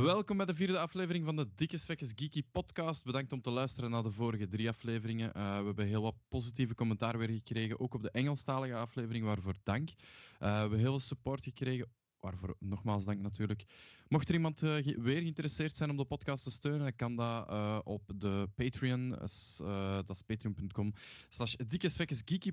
[0.00, 3.04] Welkom bij de vierde aflevering van de Dikke Svekkes Geeky podcast.
[3.04, 5.32] Bedankt om te luisteren naar de vorige drie afleveringen.
[5.36, 9.54] Uh, we hebben heel wat positieve commentaar weer gekregen, ook op de Engelstalige aflevering, waarvoor
[9.62, 9.88] dank.
[9.88, 9.94] Uh,
[10.38, 11.88] we hebben heel veel support gekregen
[12.22, 13.64] waarvoor nogmaals dank natuurlijk.
[14.08, 17.78] Mocht er iemand uh, weer geïnteresseerd zijn om de podcast te steunen, kan dat uh,
[17.84, 19.10] op de Patreon.
[19.10, 20.92] Uh, dat is patreon.com
[21.28, 21.54] slash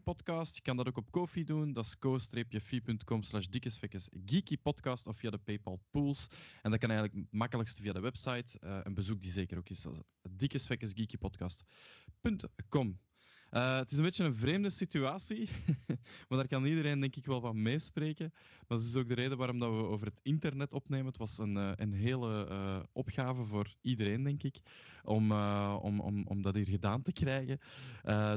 [0.03, 0.55] podcast.
[0.55, 1.73] Je kan dat ook op Kofi doen.
[1.73, 3.45] Dat is ko-fi.com slash
[4.61, 6.27] podcast of via de PayPal pools.
[6.61, 8.59] En dat kan eigenlijk het makkelijkste via de website.
[8.59, 9.81] en bezoek die zeker ook eens.
[9.81, 10.01] Dat
[11.39, 11.63] is.
[13.51, 15.49] Uh, het is een beetje een vreemde situatie,
[16.27, 18.31] maar daar kan iedereen denk ik wel van meespreken.
[18.33, 21.05] Maar dat is ook de reden waarom dat we over het internet opnemen.
[21.05, 24.59] Het was een, uh, een hele uh, opgave voor iedereen, denk ik,
[25.03, 27.59] om, om, om, om dat hier gedaan te krijgen.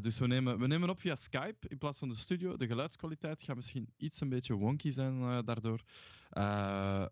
[0.03, 2.57] dus we nemen, we nemen op via Skype in plaats van de studio.
[2.57, 5.83] De geluidskwaliteit gaat misschien iets een beetje wonky zijn daardoor.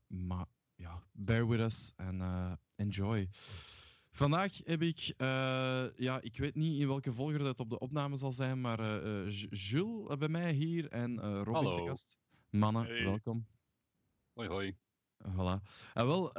[0.06, 2.20] maar ja, bear with us en
[2.76, 3.28] enjoy.
[4.10, 8.16] Vandaag heb ik, uh, ja, ik weet niet in welke volgorde het op de opname
[8.16, 11.74] zal zijn, maar uh, Jules bij mij hier en Robin Hallo.
[11.74, 12.18] te gast.
[12.50, 13.04] Mannen, hey.
[13.04, 13.46] welkom.
[14.32, 14.76] Hoi, hoi.
[15.28, 15.60] Voilà.
[15.94, 16.32] En wel, uh,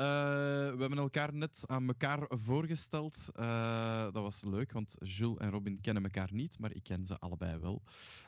[0.73, 3.29] we hebben elkaar net aan elkaar voorgesteld.
[3.39, 7.19] Uh, dat was leuk, want Jules en Robin kennen elkaar niet, maar ik ken ze
[7.19, 7.81] allebei wel.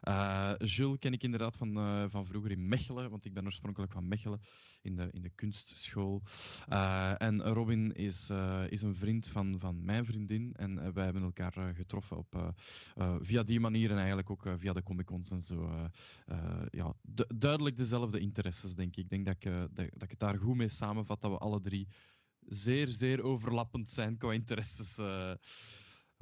[0.04, 1.74] Uh, Jules ken ik inderdaad van,
[2.10, 4.42] van vroeger in Mechelen, want ik ben oorspronkelijk van Mechelen
[4.82, 6.22] in de, in de kunstschool.
[7.18, 8.32] en Robin is,
[8.70, 12.54] is een vriend van, van mijn vriendin en wij hebben elkaar getroffen op,
[13.22, 15.90] via die manier en eigenlijk ook via de Comic-Cons en zo.
[16.72, 16.94] ja,
[17.36, 19.04] duidelijk dezelfde interesses, denk ik.
[19.04, 21.88] Ik denk dat ik, dat, dat het daar goed mee samenvat dat we alle drie
[22.40, 24.98] zeer, zeer overlappend zijn qua interesses.
[24.98, 25.34] Uh,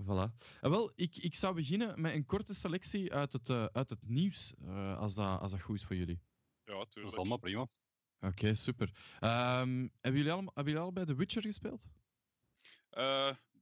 [0.02, 0.32] voilà.
[0.62, 4.08] En wel, ik, ik zou beginnen met een korte selectie uit het, uh, uit het
[4.08, 6.20] nieuws, uh, als, dat, als dat goed is voor jullie.
[6.64, 6.94] Ja, tuurlijk.
[6.94, 7.62] Dat is allemaal prima.
[7.62, 8.88] Oké, okay, super.
[9.20, 11.90] Um, hebben, jullie allemaal, hebben jullie allebei The Witcher gespeeld?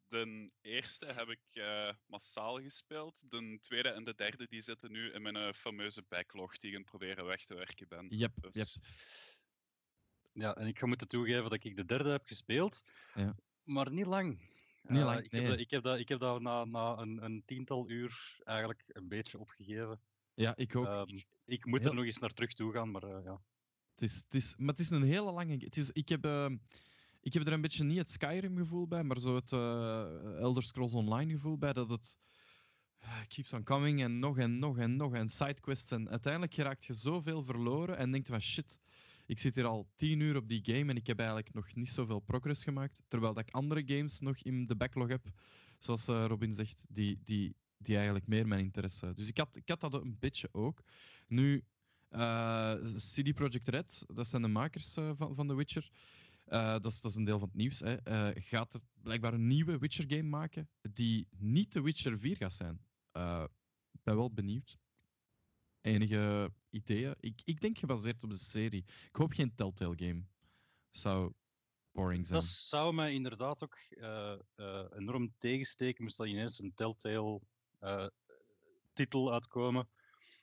[0.09, 3.31] de eerste heb ik uh, massaal gespeeld.
[3.31, 6.75] De tweede en de derde die zitten nu in mijn uh, fameuze backlog die ik
[6.75, 8.07] aan het proberen weg te werken ben.
[8.09, 8.53] Yep, dus...
[8.56, 8.67] yep.
[10.31, 12.84] Ja, en ik ga moeten toegeven dat ik de derde heb gespeeld,
[13.16, 13.35] ja.
[13.63, 14.40] maar niet lang.
[14.81, 15.41] Niet lang, uh, ik, nee.
[15.41, 18.84] heb dat, ik, heb dat, ik heb dat na, na een, een, tiental uur eigenlijk
[18.88, 20.01] een beetje opgegeven.
[20.34, 20.88] Ja, ik ook.
[20.88, 21.89] Um, ik moet Heel...
[21.89, 23.41] er nog eens naar terug toe gaan, maar uh, ja.
[23.91, 25.57] Het is, het is, maar het is een hele lange...
[25.57, 26.50] Het is, ik, heb, uh,
[27.22, 30.94] ik heb er een beetje niet het Skyrim-gevoel bij, maar zo het uh, Elder Scrolls
[30.94, 32.19] Online-gevoel bij, dat het
[33.28, 36.94] keeps on coming en nog en nog en nog en sidequests en uiteindelijk geraakt je
[36.94, 38.79] zoveel verloren en denkt van shit,
[39.29, 41.90] ik zit hier al tien uur op die game en ik heb eigenlijk nog niet
[41.90, 43.01] zoveel progress gemaakt.
[43.07, 45.25] Terwijl dat ik andere games nog in de backlog heb,
[45.78, 49.13] zoals uh, Robin zegt, die, die, die eigenlijk meer mijn interesse.
[49.13, 50.84] Dus ik had, ik had dat een beetje ook.
[51.28, 51.63] Nu,
[52.12, 55.91] uh, CD Projekt Red, dat zijn de makers uh, van, van The Witcher.
[56.45, 57.79] dat, is, dat is een deel van het nieuws.
[57.79, 57.97] Hè.
[58.41, 62.79] gaat er blijkbaar een nieuwe Witcher game maken die niet The Witcher 4 gaat zijn.
[63.91, 64.78] Ik ben wel benieuwd.
[65.81, 67.16] Enige ideeën?
[67.19, 68.85] Ik, ik denk gebaseerd op de serie.
[68.88, 70.23] Ik hoop geen Telltale game.
[70.91, 71.34] Zou
[71.91, 72.40] boring zijn.
[72.40, 77.41] Dat zou mij inderdaad ook uh, uh, enorm tegensteken, moest dat ineens een Telltale
[77.81, 78.07] uh,
[78.94, 79.89] titel uitkomen.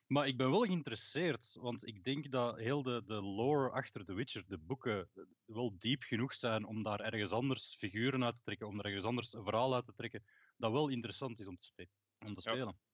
[0.06, 4.14] Maar ik ben wel geïnteresseerd, want ik denk dat heel de, de lore achter The
[4.14, 5.08] Witcher, de boeken,
[5.44, 9.04] wel diep genoeg zijn om daar ergens anders figuren uit te trekken, om er ergens
[9.04, 10.24] anders een verhaal uit te trekken,
[10.56, 11.88] dat wel interessant is om te, spe
[12.26, 12.66] om te spelen.
[12.66, 12.85] Ja.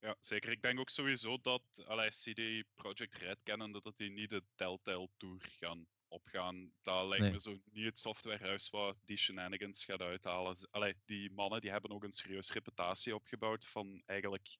[0.00, 0.50] Ja, zeker.
[0.50, 5.08] Ik denk ook sowieso dat allee, CD Projekt Red kennen dat die niet de Telltale
[5.16, 6.72] Tour gaan opgaan.
[6.82, 7.32] Dat lijkt nee.
[7.32, 10.68] me zo niet het softwarehuis wat die shenanigans gaat uithalen.
[10.70, 14.56] Allee, die mannen die hebben ook een serieuze reputatie opgebouwd van eigenlijk,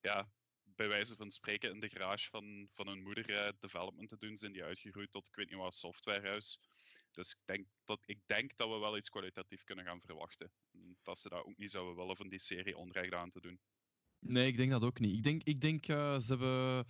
[0.00, 0.30] ja,
[0.62, 4.36] bij wijze van spreken in de garage van, van hun moeder uh, development te doen,
[4.36, 6.58] zijn die uitgegroeid tot ik weet niet wat softwarehuis.
[7.10, 10.52] Dus ik denk, dat, ik denk dat we wel iets kwalitatief kunnen gaan verwachten.
[11.02, 13.60] Dat ze dat ook niet zouden willen van die serie onrecht aan te doen.
[14.22, 15.16] Nee, ik denk dat ook niet.
[15.16, 16.86] Ik denk, ik denk uh, ze hebben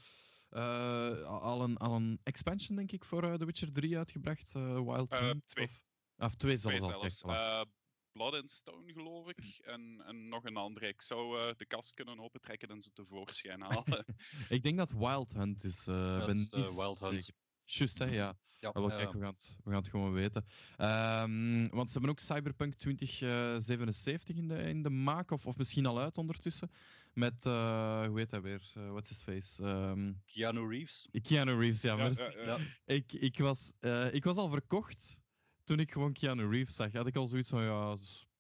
[0.51, 4.53] uh, al, een, al een expansion, denk ik, voor uh, The Witcher 3 uitgebracht.
[4.53, 5.49] Wild Hunt.
[5.49, 5.69] twee.
[6.17, 7.19] Of, of twee, twee zelfs.
[7.19, 7.71] zelfs.
[8.13, 9.61] Blood and Stone, geloof ik.
[9.65, 10.89] En, en nog een andere.
[10.89, 14.05] Ik zou de kast kunnen opentrekken en ze tevoorschijn halen.
[14.49, 15.85] ik denk dat Wild Hunt is.
[15.85, 17.33] dat ben is Wild Hunt.
[17.65, 18.37] Juist, hè, ja.
[18.61, 20.45] ja, wel, ja, kijk, we gaan, het, we gaan het gewoon weten.
[20.79, 25.87] Um, want ze hebben ook Cyberpunk 2077 in de, in de maak, of, of misschien
[25.87, 26.71] al uit ondertussen.
[27.13, 28.73] Met, uh, hoe heet hij weer?
[28.77, 29.65] Uh, what's his face?
[29.65, 31.09] Um, Keanu Reeves.
[31.23, 31.97] Keanu Reeves, ja.
[31.97, 32.59] Ja, maar ja, ja.
[32.85, 35.23] Ik, ik, was, uh, ik was al verkocht
[35.65, 36.93] toen ik gewoon Keanu Reeves zag.
[36.93, 37.93] Had ik al zoiets van, ja,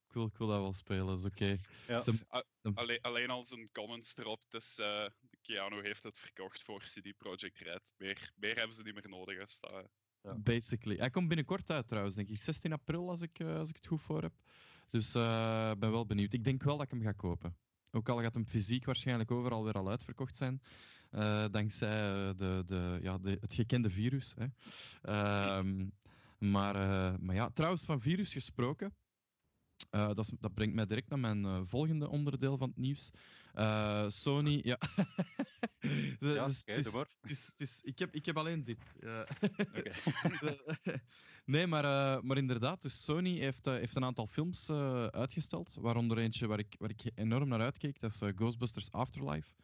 [0.06, 1.34] ik wil, ik wil dat wel spelen, dat is oké.
[1.34, 1.60] Okay.
[1.86, 2.02] Ja.
[2.02, 2.12] De,
[2.60, 2.70] de...
[2.74, 4.78] Alleen, alleen al zijn comments erop, dus
[5.42, 7.94] Keanu heeft het verkocht voor CD Projekt Red.
[7.96, 9.88] Meer, meer hebben ze niet meer nodig als dat,
[10.22, 10.34] Ja.
[10.34, 10.96] Basically.
[10.96, 12.40] Hij komt binnenkort uit trouwens, denk ik.
[12.40, 14.32] 16 april, als ik, eh, als ik het goed voor heb.
[14.88, 16.32] Dus eh, ik ben wel benieuwd.
[16.32, 17.56] Ik denk wel dat ik hem ga kopen.
[17.94, 20.62] Ook al gaat hem fysiek waarschijnlijk overal weer al uitverkocht zijn.
[21.10, 24.34] eh, dankzij eh, de, de, ja, de, het gekende virus.
[24.36, 24.46] Hè.
[25.02, 25.86] Ehm,
[26.38, 28.94] maar, eh, maar ja, trouwens, van virus gesproken.
[29.90, 33.10] dat, dat brengt mij direct naar mijn volgende onderdeel van het nieuws.
[33.52, 34.78] Eh, Sony, ja.
[36.20, 36.44] Ja,
[37.56, 38.92] dus ik, heb, ik heb alleen dit.
[41.44, 44.70] Nee, maar, eh, maar inderdaad, dus Sony heeft, eh, heeft een aantal films
[45.10, 45.76] uitgesteld.
[45.80, 48.00] Waaronder eentje waar ik, waar ik enorm naar uitkeek.
[48.00, 49.54] Dat is Ghostbusters Afterlife.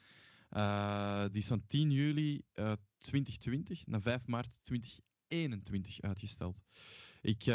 [1.31, 6.63] Die is van 10 juli eh, 2020 naar 5 maart 2021 uitgesteld.
[7.21, 7.49] Ik,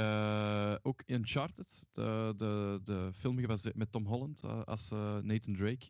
[0.81, 3.35] ook Uncharted, de, de, de film
[3.74, 4.89] met Tom Holland als
[5.21, 5.89] Nathan Drake.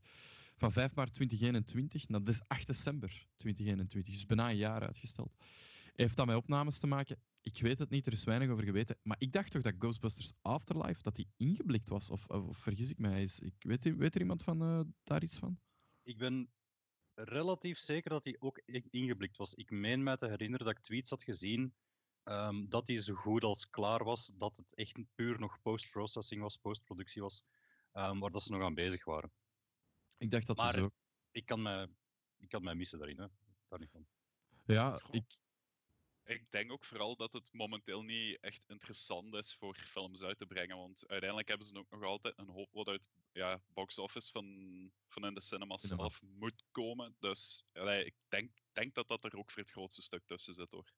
[0.58, 4.14] Van 5 maart 2021 naar des 8 december 2021.
[4.14, 5.36] Dus bijna een jaar uitgesteld.
[5.94, 7.20] Heeft dat met opnames te maken?
[7.42, 8.98] Ik weet het niet, er is weinig over geweten.
[9.02, 12.10] Maar ik dacht toch dat Ghostbusters Afterlife dat die ingeblikt was.
[12.10, 13.22] Of, vergis ik mij?
[13.22, 15.60] Is, ik, weet, weet er iemand van, eh, daar iets van?
[16.04, 16.50] Ik ben
[17.16, 19.54] relatief zeker dat hij ook ingeblikt was.
[19.54, 21.74] Ik meen mij te herinneren dat ik tweets had gezien
[22.24, 26.58] ehm, dat hij zo goed als klaar was, dat het echt puur nog post-processing was,
[26.58, 27.44] postproductie was,
[27.92, 29.32] ehm, waar dat ze nog aan bezig waren.
[30.18, 30.94] Ik dacht dat Maar- ook.
[31.32, 31.88] Ik kan mij,
[32.38, 33.28] ik kan mij missen daarin, hè.
[33.68, 34.08] daar niet van.
[34.66, 35.16] Ja, Goh.
[35.16, 35.38] ik,
[36.26, 40.46] Ik denk ook vooral dat het momenteel niet echt interessant is voor films uit te
[40.46, 40.78] brengen.
[40.78, 44.46] Want uiteindelijk hebben ze ook nog altijd een hoop wat uit ja, box office van,
[45.08, 46.00] van in de cinema, Cinema.
[46.02, 47.16] zelf moet komen.
[47.20, 50.72] Dus allee, ik denk, denk dat dat er ook voor het grootste stuk tussen zit
[50.72, 50.94] hoor.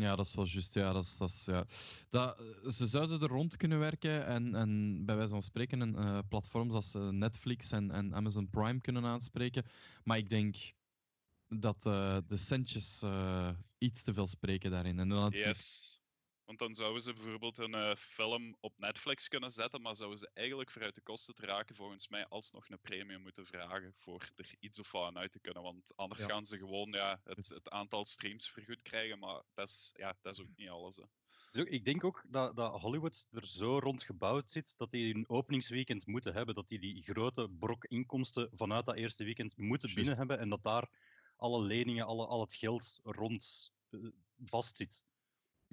[0.00, 0.74] Ja, dat is wel juist.
[0.74, 1.64] Ja, dat dat ja.
[2.10, 5.96] dat, eh, ze zouden er rond kunnen werken en, en bij wijze van spreken een,
[5.96, 9.64] eh, platforms als eh, Netflix en, en Amazon Prime kunnen aanspreken.
[10.04, 10.56] Maar ik denk
[11.48, 13.02] dat de centjes
[13.78, 14.98] iets te veel spreken daarin.
[14.98, 16.00] En dan Yes.
[16.44, 20.30] Want dan zouden ze bijvoorbeeld een eh, film op Netflix kunnen zetten, maar zouden ze
[20.34, 24.54] eigenlijk vooruit de kosten te raken, volgens mij alsnog een premium moeten vragen voor er
[24.58, 25.62] iets of wat aan uit te kunnen.
[25.62, 26.26] Want anders Ja.
[26.28, 30.16] gaan ze gewoon ja, het, Dus- het aantal streams vergoed krijgen, maar dat is, ja,
[30.22, 30.96] dat is ook niet alles.
[30.96, 31.04] Hè.
[31.48, 35.28] Zo, ik denk ook dat, dat Hollywood er zo rond gebouwd zit dat die een
[35.28, 36.54] openingsweekend moeten hebben.
[36.54, 40.38] Dat die die grote brok inkomsten vanuit dat eerste weekend moeten binnen hebben.
[40.38, 40.88] En dat daar
[41.36, 44.00] alle leningen, alle, al het geld rond eh,
[44.44, 45.06] vastzit.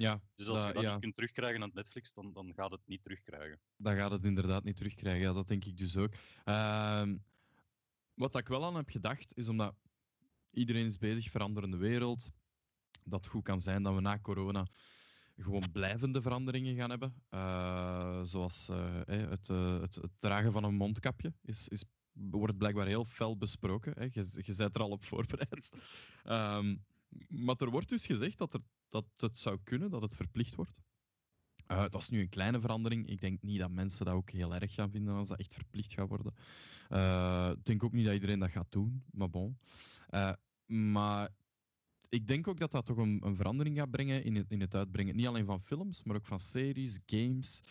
[0.01, 0.91] Ja, Dus als je dat- ja.
[0.91, 3.59] niet kunt terugkrijgen aan Netflix, dan, dan gaat het niet terugkrijgen.
[3.77, 5.21] dan gaat het inderdaad niet terugkrijgen.
[5.21, 6.13] Ja, dat denk ik dus ook.
[6.43, 7.17] Ehm,
[8.13, 9.75] wat ik wel aan heb gedacht, is omdat
[10.51, 12.31] iedereen is bezig, veranderende wereld,
[13.03, 14.67] dat het goed kan zijn dat we na corona
[15.37, 17.23] gewoon blijvende veranderingen gaan hebben.
[17.29, 22.87] Eh, zoals eh, het, eh, het, het dragen van een mondkapje is, is, wordt blijkbaar
[22.87, 23.93] heel fel besproken.
[23.95, 24.03] Hè.
[24.03, 25.71] Je, je bent er al op voorbereid.
[26.23, 26.75] Ehm,
[27.27, 28.61] maar er wordt dus gezegd dat, er,
[28.91, 30.81] dat het zou kunnen dat het verplicht wordt.
[31.65, 33.07] Eh, dat is nu een kleine verandering.
[33.07, 35.93] Ik denk niet dat mensen dat ook heel erg gaan vinden als dat echt verplicht
[35.93, 36.33] gaat worden.
[36.89, 39.57] Eh, ik denk ook niet dat iedereen dat gaat doen, maar bon.
[40.07, 40.33] Eh,
[40.65, 41.29] maar
[42.09, 44.75] ik denk ook dat dat toch een, een verandering gaat brengen in het, in het
[44.75, 45.15] uitbrengen.
[45.15, 47.61] Niet alleen van films, maar ook van series, games.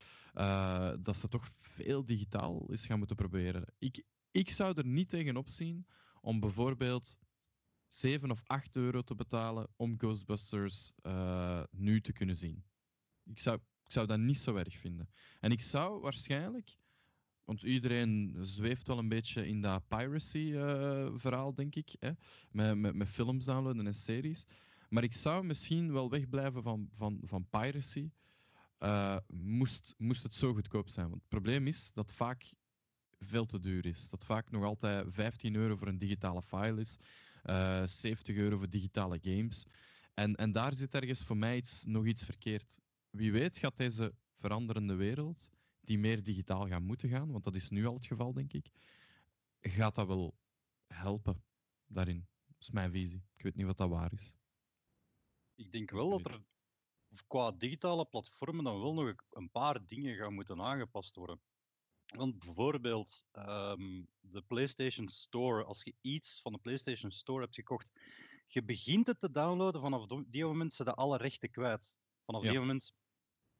[1.03, 3.65] dat ze toch veel digitaal eens gaan moeten proberen.
[3.79, 5.87] Ik, ik zou er niet tegenop zien
[6.21, 7.19] om bijvoorbeeld
[7.91, 12.65] 7 of 8 euro te betalen om Ghostbusters eh, nu te kunnen zien.
[13.25, 15.09] Ik zou, ik zou dat niet zo erg vinden.
[15.41, 16.77] En ik zou waarschijnlijk,
[17.45, 22.11] want iedereen zweeft wel een beetje in dat piracy-verhaal, denk ik, hè?
[22.51, 24.47] Met, met, met films downloaden en series.
[24.89, 28.11] Maar ik zou misschien wel wegblijven van, van, van piracy,
[28.79, 31.09] eh, moest, moest het zo goedkoop zijn.
[31.09, 32.53] Want het probleem is dat vaak
[33.19, 34.11] veel te duur is.
[34.11, 36.97] Dat vaak nog altijd 15 euro voor een digitale file is,
[37.43, 39.67] eh 70 euro voor digitale games.
[40.15, 42.81] En, en daar zit ergens voor mij iets, nog iets verkeerd.
[43.11, 47.69] Wie weet gaat deze veranderende wereld, die meer digitaal gaan moeten gaan, want dat is
[47.69, 48.71] nu al het geval, denk ik,
[49.61, 50.39] gaat dat wel
[50.87, 51.43] helpen
[51.87, 52.29] daarin.
[52.47, 53.25] Dat is mijn visie.
[53.37, 54.35] Ik weet niet wat dat waar is.
[55.55, 56.43] Ik denk wel dat er
[57.27, 61.41] qua digitale platformen dan wel nog een paar dingen gaan moeten aangepast worden.
[62.17, 67.93] Want bijvoorbeeld ehm, de PlayStation Store, als je iets van de PlayStation Store hebt gekocht,
[68.47, 71.99] je begint het te downloaden, vanaf die moment zijn de alle rechten kwijt.
[72.25, 72.51] Vanaf Ja.
[72.51, 72.95] die moment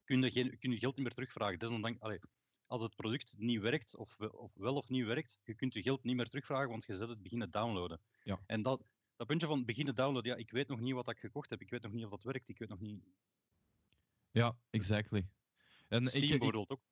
[0.05, 1.59] kun je, geen, kun je geld niet meer terugvragen.
[1.59, 2.21] Desondanks, allee,
[2.67, 6.05] als het product niet werkt, of, of wel of niet werkt, je kunt je geld
[6.05, 8.01] niet meer terugvragen, want je zet het beginnen downloaden.
[8.23, 8.41] Ja.
[8.47, 8.85] En dat,
[9.17, 11.71] dat puntje van beginnen downloaden, ja, ik weet nog niet wat ik gekocht heb, ik
[11.71, 13.05] weet nog niet of dat werkt, ik weet nog niet...
[14.31, 15.29] Ja, exactly.
[15.89, 16.83] En Steam ik, ik, bijvoorbeeld ook.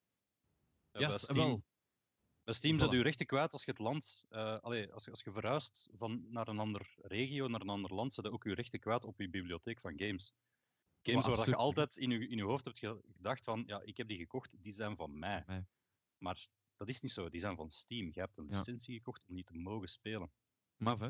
[1.01, 1.63] Ja, bij s- Steam, wel.
[2.45, 2.81] bij Steam Voilà.
[2.81, 5.89] zet je rechten kwijt als je het land, eh, allee, als, je, als je verhuist
[5.93, 9.05] van, naar een ander regio, naar een ander land, zet je ook je rechten kwijt
[9.05, 10.33] op je bibliotheek van games.
[11.03, 13.81] Games waar dat je altijd in je, in je hoofd hebt ge- gedacht van, ja,
[13.85, 15.43] ik heb die gekocht, die zijn van mij.
[15.47, 15.67] Mij.
[16.19, 18.09] Maar dat is niet zo, die zijn van Steam.
[18.13, 18.57] Je hebt een Ja.
[18.59, 20.31] licentie gekocht om die te mogen spelen.
[20.77, 21.09] Maf, hè?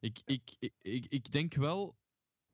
[0.00, 1.96] Ik, ik, ik, ik, ik denk wel,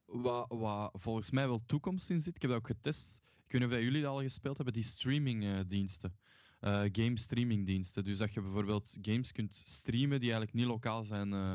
[0.04, 3.22] wat, wat volgens mij wel toekomst in zit, ik heb dat ook getest.
[3.44, 6.18] Ik weet niet of jullie dat al gespeeld hebben, die streamingdiensten.
[6.58, 8.04] Eh game streamingdiensten.
[8.04, 11.54] Dus dat je bijvoorbeeld games kunt streamen die eigenlijk niet lokaal zijn, eh,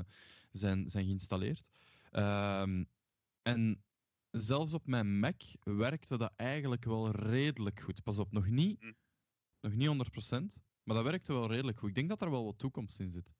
[0.52, 1.64] zijn, zijn geïnstalleerd.
[2.12, 2.84] Ehm,
[3.42, 3.84] en
[4.32, 8.04] zelfs op mijn Mac werkte dat eigenlijk wel redelijk goed.
[8.04, 8.92] Pas op, nog niet, Hm.
[9.62, 11.90] nog niet 100%, maar dat werkte wel redelijk goed.
[11.90, 13.34] Ik denk dat er wel wat toekomst in zit.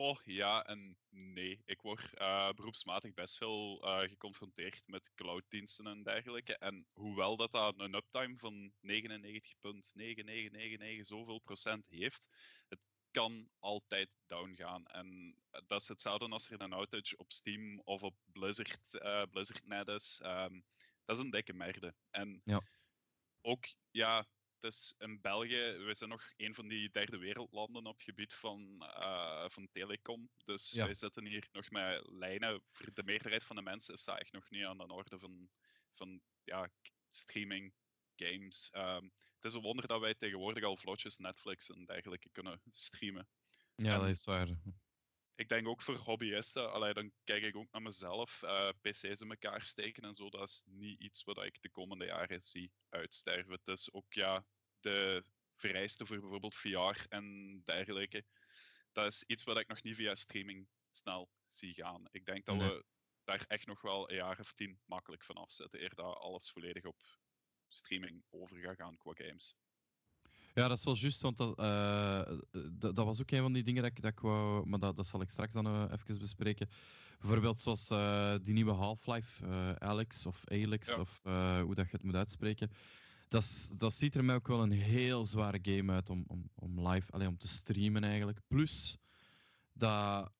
[0.00, 1.62] Goh, ja en nee.
[1.64, 6.56] Ik word eh, beroepsmatig best veel eh, geconfronteerd met clouddiensten en dergelijke.
[6.56, 12.28] En hoewel dat, dat een uptime van 99,9999 zoveel procent heeft,
[12.68, 12.78] het
[13.10, 14.86] kan altijd down gaan.
[14.86, 19.22] En eh, dat is hetzelfde als er een outage op Steam of op Blizzard, eh
[19.30, 20.20] Blizzard net is.
[20.22, 20.60] Ehm,
[21.04, 21.94] dat is een dikke merde.
[22.10, 22.62] En Ja.
[23.40, 24.26] ook, ja,
[24.60, 28.34] het is in België, we zijn nog een van die derde wereldlanden op het gebied
[28.34, 30.30] van, eh, van telecom.
[30.44, 30.84] Dus Ja.
[30.84, 32.62] wij zitten hier nog met lijnen.
[32.70, 35.50] Voor de meerderheid van de mensen is dat echt nog niet aan de orde van,
[35.94, 36.70] van ja,
[37.08, 37.74] streaming,
[38.16, 38.70] games.
[38.70, 43.28] Ehm, het is een wonder dat wij tegenwoordig al vlotjes Netflix en dergelijke kunnen streamen.
[43.74, 44.48] Ja, En- dat is waar.
[45.40, 49.30] Ik denk ook voor hobbyisten, allee, dan kijk ik ook naar mezelf, eh, PC's in
[49.30, 53.52] elkaar steken en zo, dat is niet iets wat ik de komende jaren zie uitsterven.
[53.52, 54.44] Het is ook ja,
[54.80, 55.24] de
[55.56, 58.24] vereisten voor bijvoorbeeld VR en dergelijke.
[58.92, 62.08] Dat is iets wat ik nog niet via streaming snel zie gaan.
[62.10, 62.68] Ik denk dat Nee.
[62.68, 62.84] we
[63.24, 66.84] daar echt nog wel een jaar of tien makkelijk van afzetten, eer dat alles volledig
[66.84, 67.00] op
[67.68, 69.56] streaming over gaat gaan qua games.
[70.54, 72.22] Ja, dat is wel juist, want dat, eh,
[72.72, 74.96] dat, dat was ook een van die dingen dat ik, dat ik wou, maar dat,
[74.96, 76.68] dat zal ik straks dan eh, even bespreken.
[77.20, 79.44] Bijvoorbeeld zoals eh, die nieuwe Half-Life,
[79.78, 81.00] Alex of Alex, Ja.
[81.00, 81.20] of
[81.64, 82.70] hoe dat je het moet uitspreken.
[83.28, 86.88] Dat, dat ziet er mij ook wel een heel zware game uit om, om, om
[86.88, 88.40] live, allee, om te streamen eigenlijk.
[88.46, 88.98] Plus,
[89.72, 90.30] dat,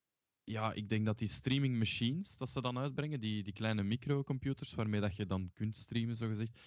[0.45, 4.75] ja, ik denk dat die streaming machines, dat ze dan uitbrengen, die, die kleine microcomputers
[4.75, 6.61] waarmee dat je dan kunt streamen, zogezegd.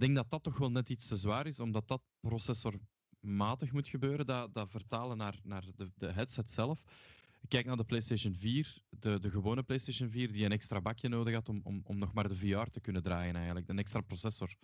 [0.00, 4.26] Denk dat dat toch wel net iets te zwaar is, omdat dat processormatig moet gebeuren,
[4.26, 6.82] dat, dat vertalen naar, naar de, de headset zelf.
[7.48, 11.34] Kijk naar de PlayStation 4, de, de gewone PlayStation 4, die een extra bakje nodig
[11.34, 14.56] had om, om, om nog maar de VR te kunnen draaien eigenlijk, een extra processor.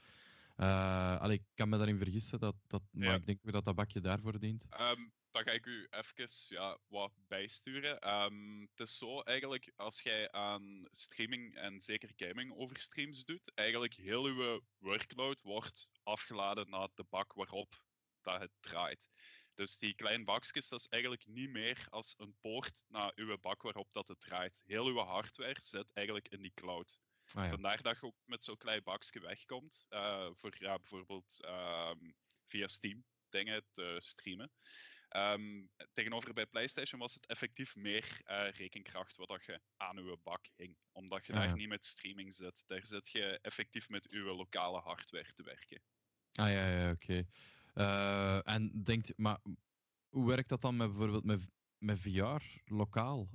[0.61, 3.15] Allee, ik kan me daarin vergissen, dat, dat, maar Ja.
[3.15, 4.67] ik denk dat dat bakje daarvoor dient.
[4.69, 7.99] Ehm, dan ga ik u even ja, wat bijsturen.
[8.01, 13.53] Ehm, het is zo eigenlijk, als jij aan streaming en zeker gaming over streams doet,
[13.55, 17.83] eigenlijk heel uw workload wordt afgeladen naar de bak waarop
[18.21, 19.09] dat het draait.
[19.55, 23.63] Dus die kleine bakjes, dat is eigenlijk niet meer als een poort naar uw bak
[23.63, 24.63] waarop dat het draait.
[24.67, 27.01] Heel uw hardware zit eigenlijk in die cloud.
[27.35, 27.51] Ah, ja.
[27.51, 29.85] Vandaar dat je ook met zo'n klein bakje wegkomt.
[29.89, 31.99] eh, voor ja, bijvoorbeeld ehm,
[32.47, 34.51] via Steam dingen te streamen.
[35.09, 40.17] Ehm, tegenover bij PlayStation was het effectief meer eh, rekenkracht wat dat je aan uw
[40.23, 40.77] bak hing.
[40.93, 41.55] Omdat je Ah, daar ja.
[41.55, 42.65] niet met streaming zit.
[42.67, 45.83] Daar zit je effectief met uw lokale hardware te werken.
[46.33, 47.25] Ah ja, ja, oké.
[47.75, 49.41] Eh, en denkt, maar
[50.09, 51.47] hoe werkt dat dan met bijvoorbeeld met,
[51.79, 53.29] met VR lokaal?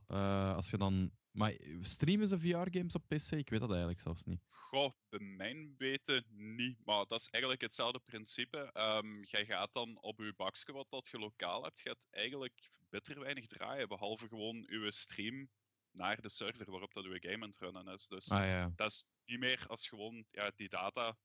[0.55, 1.11] Als je dan.
[1.35, 3.31] Maar streamen ze VR-games op PC?
[3.31, 4.41] Ik weet dat eigenlijk zelfs niet.
[4.47, 8.69] Goh, bij mijn weten niet, maar dat is eigenlijk hetzelfde principe.
[8.73, 13.19] Ehm jij gaat dan op je bakje wat dat je lokaal hebt, gaat eigenlijk bitter
[13.19, 15.49] weinig draaien, behalve gewoon uw stream
[15.91, 18.07] naar de server waarop dat uw game aan het runnen is.
[18.07, 21.17] Dus Ah ja, dat is niet meer als gewoon ja, die data.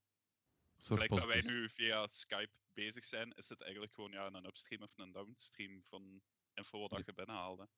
[0.76, 4.83] Gelijk dat wij nu via Skype bezig zijn, is het eigenlijk gewoon ja, een upstream
[4.83, 6.23] of een downstream van
[6.55, 7.69] info wat dat je binnenhaalde.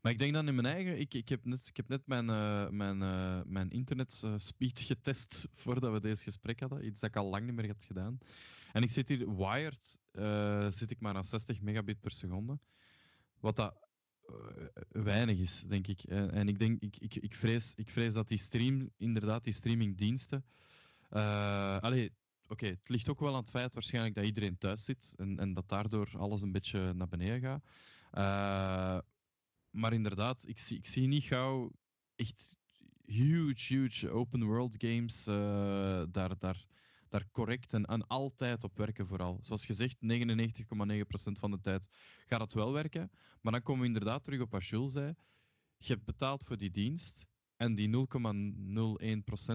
[0.00, 1.00] Maar ik denk dan in mijn eigen.
[1.00, 5.48] Ik, ik, heb, net, ik heb net mijn, eh, mijn, eh, mijn internet speed getest
[5.62, 6.86] voordat we deze gesprek hadden.
[6.86, 8.18] Iets dat ik al lang niet meer had gedaan.
[8.72, 12.58] En ik zit hier wired, eh, zit ik maar aan 60 megabit per seconde.
[13.40, 13.88] Wat dat
[14.88, 16.02] weinig is, denk ik.
[16.02, 20.44] En, ik, denk, ik, ik, ik, vrees, ik vrees dat die stream, inderdaad, die streamingdiensten.
[21.08, 22.12] eh allee,
[22.48, 25.52] oké, het ligt ook wel aan het feit waarschijnlijk dat iedereen thuis zit en, en
[25.52, 27.64] dat daardoor alles een beetje naar beneden gaat.
[28.10, 28.98] Eh,
[29.70, 31.72] maar inderdaad, ik zie, ik zie niet gauw
[32.16, 32.56] echt
[33.04, 36.66] huge, huge open world games eh, daar, daar,
[37.08, 39.38] daar correct en, en altijd op werken vooral.
[39.42, 41.88] Zoals gezegd, 99,9% van de tijd
[42.26, 43.10] gaat het wel werken.
[43.40, 45.14] Maar dan komen we inderdaad terug op wat Jules zei.
[45.76, 47.94] Je hebt betaald voor die dienst en die 0,01%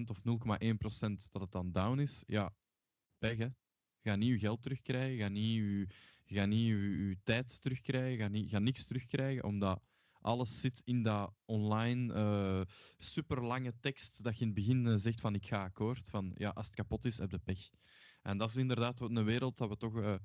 [0.05, 2.53] of 0,1% dat het dan down is, ja,
[3.17, 3.50] pech
[4.01, 5.88] gaat niet je geld terugkrijgen, gaat niet je,
[6.25, 9.81] gaat niet je tijd terugkrijgen, gaat, niet, gaat niks terugkrijgen, omdat
[10.25, 12.62] Alles zit in dat online uh,
[12.98, 16.10] super lange tekst dat je in het begin uh, zegt van ik ga akkoord.
[16.10, 17.70] Van ja, als het kapot is, heb je pech.
[18.22, 20.15] En dat is inderdaad een wereld dat we toch uh,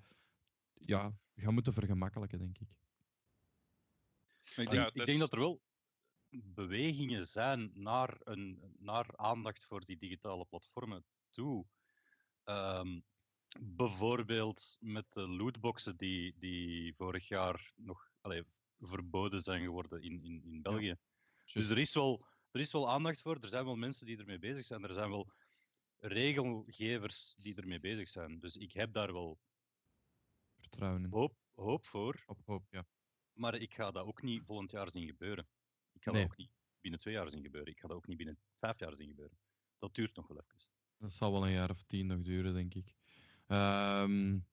[0.75, 2.69] ja, gaan moeten vergemakkelijken, denk ik.
[4.43, 5.61] Ik denk, ja, ik denk dat er wel
[6.31, 11.67] bewegingen zijn naar, een, naar aandacht voor die digitale platformen toe.
[12.45, 13.05] Um,
[13.59, 18.45] bijvoorbeeld met de lootboxen die, die vorig jaar nog allee,
[18.81, 20.97] verboden zijn geworden in, in, in België.
[21.53, 24.39] dus er is, wel, er is wel aandacht voor, er zijn wel mensen die ermee
[24.39, 25.33] bezig zijn, er zijn wel
[25.99, 28.39] regelgevers die ermee bezig zijn.
[28.39, 29.39] Dus ik heb daar wel
[30.59, 31.11] vertrouwen in.
[31.11, 32.23] Hoop, hoop voor.
[32.27, 32.87] Op hoop, ja.
[33.33, 35.49] Maar ik ga dat ook niet volgend jaar zien gebeuren.
[35.93, 37.73] Ik ga dat ook niet binnen twee jaar zien gebeuren.
[37.73, 39.39] Ik ga dat ook niet binnen vijf jaar zien gebeuren.
[39.79, 40.69] Dat duurt nog wel even.
[40.97, 42.95] Dat zal wel een jaar of tien nog duren, denk ik.
[43.47, 44.47] Um,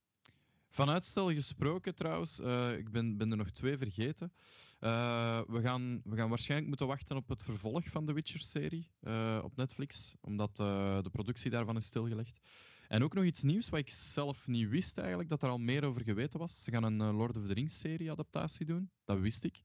[0.69, 4.33] van uitstel gesproken trouwens, uh, ik ben, er nog twee vergeten.
[4.79, 9.39] Uh, we, gaan, we gaan waarschijnlijk moeten wachten op het vervolg van de Witcher-serie uh,
[9.43, 12.39] op Netflix, omdat de productie daarvan is stilgelegd.
[12.87, 15.83] En ook nog iets nieuws wat ik zelf niet wist eigenlijk, dat er al meer
[15.83, 16.63] over geweten was.
[16.63, 19.61] Ze gaan een Lord of the Rings-serie adaptatie doen, dat wist ik.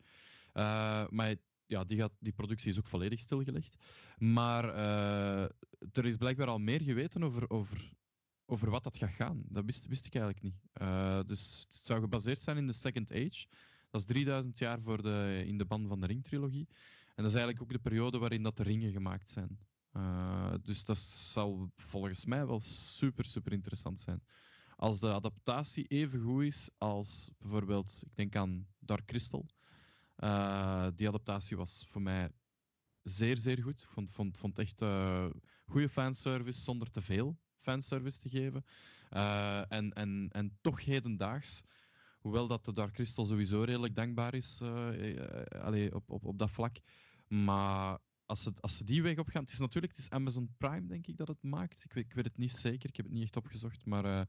[1.08, 1.34] maar
[1.66, 3.76] ja, die, gaat, die productie is ook volledig stilgelegd.
[4.18, 4.64] Maar
[5.92, 7.92] er is blijkbaar al meer geweten over, over
[8.52, 9.42] over wat dat gaat gaan.
[9.48, 10.62] Dat wist, wist ik eigenlijk niet.
[10.82, 13.46] Uh, dus het zou gebaseerd zijn in de Second Age.
[13.90, 16.68] Dat is 3000 jaar voor de, in de ban van de Ring-trilogie.
[17.14, 19.58] En dat is eigenlijk ook de periode waarin dat de ringen gemaakt zijn.
[19.96, 24.22] Uh, dus dat zal volgens mij wel super, super interessant zijn.
[24.76, 29.46] Als de adaptatie even goed is als bijvoorbeeld, ik denk aan Dark Crystal.
[30.18, 32.30] Uh, die adaptatie was voor mij
[33.02, 33.82] zeer, zeer goed.
[33.82, 34.82] Ik vond, vond, vond echt
[35.66, 38.64] goede fanservice zonder te veel fanservice te geven.
[39.10, 41.62] Uh, en, en, en toch hedendaags,
[42.18, 46.76] hoewel dat de Dark Crystal sowieso redelijk dankbaar is uh, op, op, op dat vlak.
[47.28, 50.54] Maar als ze, als ze die weg op gaan, het is natuurlijk het is Amazon
[50.58, 51.84] Prime, denk ik, dat het maakt.
[51.84, 54.28] Ik weet, ik weet het niet zeker, ik heb het niet echt opgezocht, maar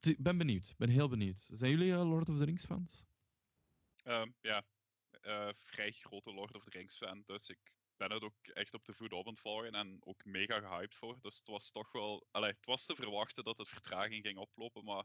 [0.00, 1.48] ik ben benieuwd, ben heel benieuwd.
[1.52, 3.04] Zijn jullie Lord of the Rings fans?
[4.04, 4.64] Uh, ja,
[5.52, 7.72] vrij grote Lord of the Rings fan, dus ik
[8.08, 10.94] ben het ook echt op de voet op aan het volgen en ook mega gehyped
[10.94, 11.18] voor.
[11.20, 12.26] Dus het was toch wel.
[12.30, 15.04] Allee, het was te verwachten dat het vertraging ging oplopen, maar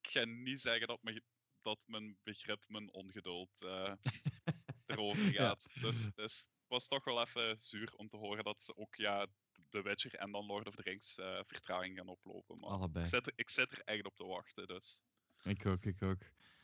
[0.00, 1.22] ik ga niet zeggen dat, me,
[1.62, 3.92] dat mijn begrip, mijn ongeduld uh,
[4.86, 5.70] erover gaat.
[5.80, 9.26] Dus, dus, het was toch wel even zuur om te horen dat ze ook ja,
[9.68, 12.58] The Witcher en dan Lord of the Rings uh, vertraging gaan oplopen.
[12.58, 13.04] Maar Allebei.
[13.04, 14.66] Ik zit, er, ik zit er echt op te wachten.
[14.66, 15.00] Dus.
[15.42, 16.22] Ik ook, ik ook.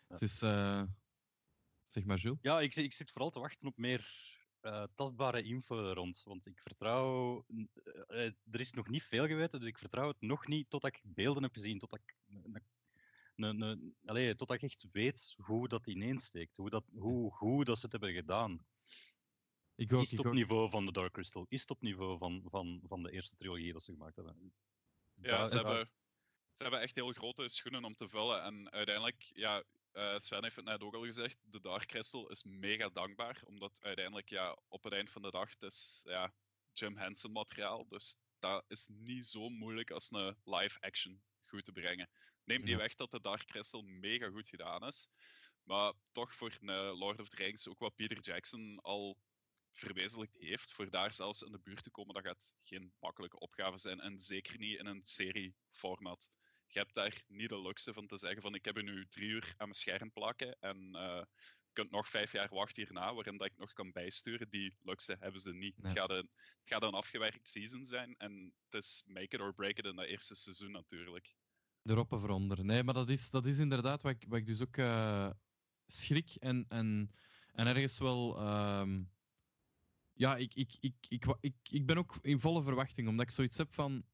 [0.09, 0.43] Het is.
[0.43, 0.83] Uh...
[1.89, 2.39] Zeg maar, Jules.
[2.43, 4.30] Ja, ik, ik zit vooral te wachten op meer
[4.63, 6.23] uh, tastbare info rond.
[6.25, 7.45] Want ik vertrouw.
[7.49, 11.01] Uh, er is nog niet veel geweten, dus ik vertrouw het nog niet totdat ik
[11.05, 11.79] beelden heb gezien.
[11.79, 12.17] Totdat ik,
[14.05, 16.57] allez, totdat ik echt weet hoe dat ineensteekt.
[16.57, 18.67] Hoe, dat, hoe goed dat ze het hebben gedaan.
[19.75, 21.47] Ik ook, is het op niveau van de Dark Crystal?
[21.49, 24.55] Is het op niveau van, van, van de eerste trilogie dat ze gemaakt hebben?
[25.15, 25.91] Ja, ze hebben,
[26.53, 28.43] ze hebben echt heel grote schoenen om te vullen.
[28.43, 32.43] En uiteindelijk, ja, uh, Sven heeft het net ook al gezegd, de Dark Crystal is
[32.43, 36.35] mega dankbaar, omdat uiteindelijk ja, op het eind van de dag het is ja,
[36.73, 41.73] Jim Henson materiaal, dus dat is niet zo moeilijk als een live action goed te
[41.73, 42.11] brengen.
[42.45, 45.09] Neem niet weg dat de Dark Crystal mega goed gedaan is,
[45.63, 49.19] maar toch voor een Lord of the Rings, ook wat Peter Jackson al
[49.73, 53.79] verwezenlijkt heeft, voor daar zelfs in de buurt te komen, dat gaat geen makkelijke opgave
[53.79, 56.31] zijn en zeker niet in een serieformat
[56.73, 59.45] je hebt daar niet de luxe van te zeggen van ik heb nu drie uur
[59.45, 61.23] aan mijn scherm plakken en uh,
[61.63, 64.51] je kunt nog vijf jaar wachten hierna waarin dat ik nog kan bijsturen.
[64.51, 65.77] Die luxe hebben ze niet.
[65.83, 69.55] Het, gaat een, het gaat een afgewerkt season zijn en het is make it or
[69.55, 71.35] break it in dat eerste seizoen natuurlijk.
[71.83, 72.65] Erop of eronder.
[72.65, 75.31] Nee, maar dat is, dat is inderdaad wat ik, wat ik dus ook uh,
[75.87, 77.11] schrik en, en,
[77.53, 78.49] en ergens wel...
[78.81, 79.11] Um,
[80.13, 83.59] ja, ik, ik, ik, ik, ik, ik ben ook in volle verwachting, omdat ik zoiets
[83.59, 84.05] heb van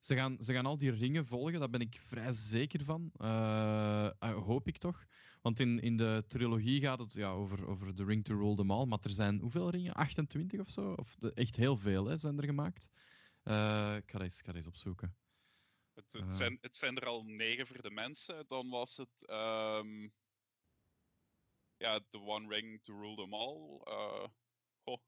[0.00, 3.12] ze gaan, ze gaan al die ringen volgen, daar ben ik vrij zeker van.
[3.18, 5.06] Uh, hoop ik toch.
[5.42, 8.70] Want in, in de trilogie gaat het ja, over, over The Ring to Rule them
[8.70, 8.86] all.
[8.86, 9.92] Maar er zijn hoeveel ringen?
[9.92, 10.92] 28 of zo?
[10.92, 12.90] Of de, echt heel veel hè, zijn er gemaakt.
[13.44, 15.16] Uh, ik, ga eens, ik ga eens opzoeken.
[15.94, 18.44] Het, het, zijn, het zijn er al negen voor de mensen.
[18.48, 20.12] Dan was het um,
[21.76, 23.80] ja, The One Ring to Rule them all.
[23.84, 24.28] Uh,
[24.82, 24.98] goh.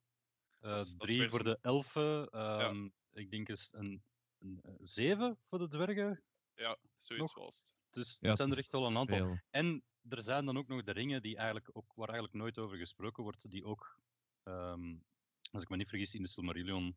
[0.58, 2.38] Dat drie voor de elfen.
[2.40, 2.90] Um, ja.
[3.12, 4.02] Ik denk eens een
[4.40, 6.22] een, uh, zeven voor de dwergen.
[6.54, 7.74] Ja, zoiets was het.
[7.90, 9.16] Dus ja, het zijn er echt wel een aantal.
[9.16, 9.38] Veel.
[9.50, 12.76] En er zijn dan ook nog de ringen die eigenlijk ook, waar eigenlijk nooit over
[12.76, 14.00] gesproken wordt, die ook,
[14.44, 15.04] um,
[15.50, 16.96] als ik me niet vergis, in de Silmarillion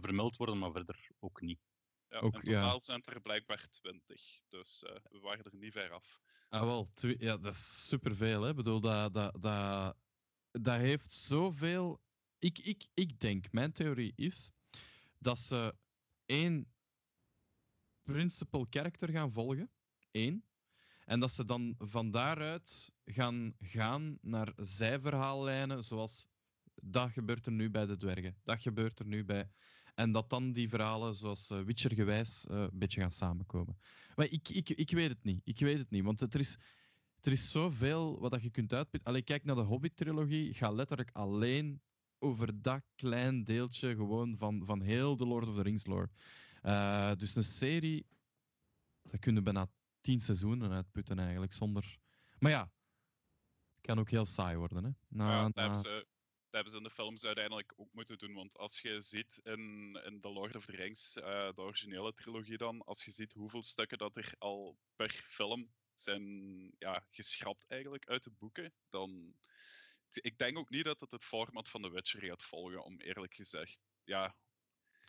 [0.00, 1.60] vermeld worden, maar verder ook niet.
[2.08, 2.78] Ja, ook, in totaal ja.
[2.78, 6.20] zijn er blijkbaar twintig, dus uh, we waren er niet ver af.
[6.48, 8.42] Ah, wel, twee, ja, dat is superveel.
[8.42, 8.50] Hè.
[8.50, 9.96] Ik bedoel, dat, dat, dat,
[10.50, 12.00] dat heeft zoveel.
[12.38, 14.50] Ik, ik, ik denk, mijn theorie is
[15.18, 15.74] dat ze
[16.32, 16.66] één
[18.02, 19.70] principal character gaan volgen.
[20.10, 20.44] Eén.
[21.04, 26.28] En dat ze dan van daaruit gaan gaan naar zijverhaallijnen, zoals
[26.74, 29.50] dat gebeurt er nu bij de dwergen, dat gebeurt er nu bij.
[29.94, 33.78] En dat dan die verhalen, zoals uh, Witcher-gewijs, uh, een beetje gaan samenkomen.
[34.14, 35.40] Maar ik, ik, ik weet het niet.
[35.44, 36.58] Ik weet het niet, want er is,
[37.20, 39.08] er is zoveel wat je kunt uitputten.
[39.08, 41.82] Alleen kijk naar de Hobbit-trilogie, ga letterlijk alleen
[42.22, 46.10] over dat klein deeltje gewoon van, van heel de Lord of the Rings lore.
[46.62, 48.06] Uh, dus een serie,
[49.02, 51.98] dat kunnen bijna tien seizoenen uitputten eigenlijk, zonder...
[52.38, 52.72] Maar ja,
[53.74, 54.84] het kan ook heel saai worden.
[54.84, 54.90] Hè?
[55.08, 58.34] Na, ja, dat, hebben ze, dat hebben ze in de films uiteindelijk ook moeten doen,
[58.34, 62.56] want als je ziet in, in The Lord of the Rings, uh, de originele trilogie
[62.56, 66.24] dan, als je ziet hoeveel stukken dat er al per film zijn
[66.78, 69.34] ja, geschrapt eigenlijk uit de boeken, dan...
[70.16, 73.34] Ik denk ook niet dat het het format van The Witcher gaat volgen, om eerlijk
[73.34, 73.80] gezegd.
[74.04, 74.36] Ja,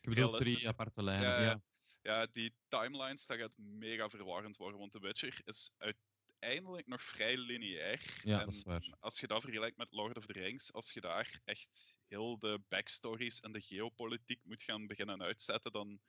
[0.01, 1.29] ik bedoel drie aparte lijnen.
[1.29, 1.61] Ja, ja.
[2.01, 7.37] ja, die timelines, dat gaat mega verwarrend worden, want The Witcher is uiteindelijk nog vrij
[7.37, 8.21] lineair.
[8.23, 8.95] Ja, en dat is waar.
[8.99, 12.61] Als je dat vergelijkt met Lord of the Rings, als je daar echt heel de
[12.67, 16.01] backstories en de geopolitiek moet gaan beginnen uitzetten, dan...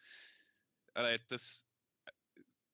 [0.93, 1.65] Allee, het is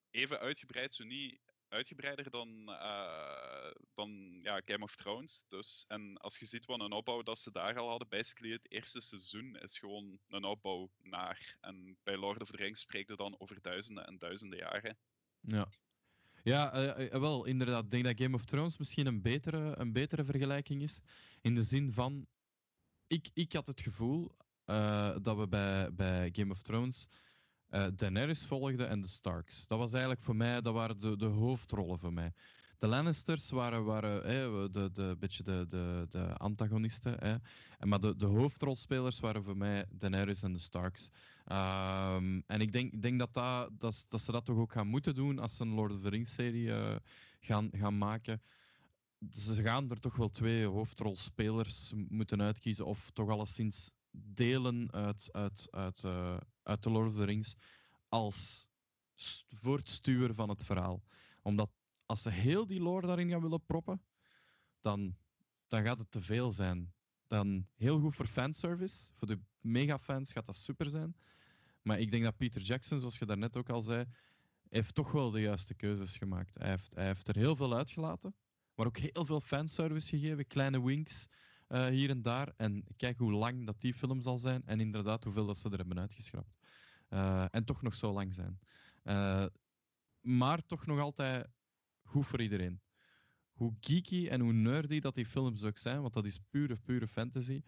[0.09, 1.39] even uitgebreid, zo niet
[1.71, 5.43] uitgebreider dan, uh, dan ja, Game of Thrones.
[5.47, 8.71] Dus, en als je ziet wat een opbouw dat ze daar al hadden, basically het
[8.71, 11.57] eerste seizoen is gewoon een opbouw naar.
[11.61, 14.97] En bij Lord of the Rings spreekt het dan over duizenden en duizenden jaren.
[15.39, 15.71] Ja.
[16.43, 17.83] Ja, uh, wel, inderdaad.
[17.83, 21.01] Ik denk dat Game of Thrones misschien een betere, een betere vergelijking is.
[21.41, 22.27] In de zin van,
[23.07, 24.31] ik, ik had het gevoel
[25.21, 27.07] dat we bij, bij Game of Thrones
[27.71, 29.67] uh, Daenerys volgde en de Starks.
[29.67, 32.33] Dat was eigenlijk voor mij, dat waren de, de hoofdrollen voor mij.
[32.77, 34.23] De Lannisters waren, waren
[34.71, 37.15] de, de, beetje de, de, de antagonisten.
[37.19, 37.35] Hè.
[37.85, 41.11] Maar de, de hoofdrolspelers waren voor mij Daenerys en de Starks.
[41.47, 45.39] Um, en ik denk, denk dat, dat, dat, ze dat toch ook gaan moeten doen
[45.39, 46.95] als ze een Lord of the Rings-serie uh,
[47.39, 48.41] gaan, gaan maken.
[49.31, 55.67] Ze gaan er toch wel twee hoofdrolspelers moeten uitkiezen, of toch alleszins delen uit, uit,
[55.71, 57.55] uit, uh, uit The Lord of the Rings
[58.09, 58.67] als
[59.49, 61.03] voortstuwer van het verhaal.
[61.41, 61.69] Omdat
[62.05, 64.01] als ze heel die lore daarin gaan willen proppen,
[64.79, 65.17] dan,
[65.67, 66.93] dan gaat het te veel zijn.
[67.27, 69.09] Dan heel goed voor fanservice.
[69.13, 71.15] Voor de megafans gaat dat super zijn.
[71.81, 74.05] Maar ik denk dat Peter Jackson, zoals je daarnet ook al zei,
[74.69, 76.55] heeft toch wel de juiste keuzes gemaakt.
[76.55, 78.35] Hij heeft, hij heeft er heel veel uitgelaten,
[78.75, 81.27] maar ook heel veel fanservice gegeven, kleine winks.
[81.71, 82.53] Uh, hier en daar.
[82.57, 84.61] En kijk hoe lang dat die film zal zijn.
[84.65, 86.55] En inderdaad hoeveel dat ze er hebben uitgeschrapt.
[87.09, 88.59] Uh, en toch nog zo lang zijn.
[89.03, 89.45] Uh,
[90.19, 91.47] maar toch nog altijd
[92.03, 92.81] goed voor iedereen.
[93.51, 97.07] Hoe geeky en hoe nerdy dat die films ook zijn, want dat is pure, pure
[97.07, 97.61] fantasy.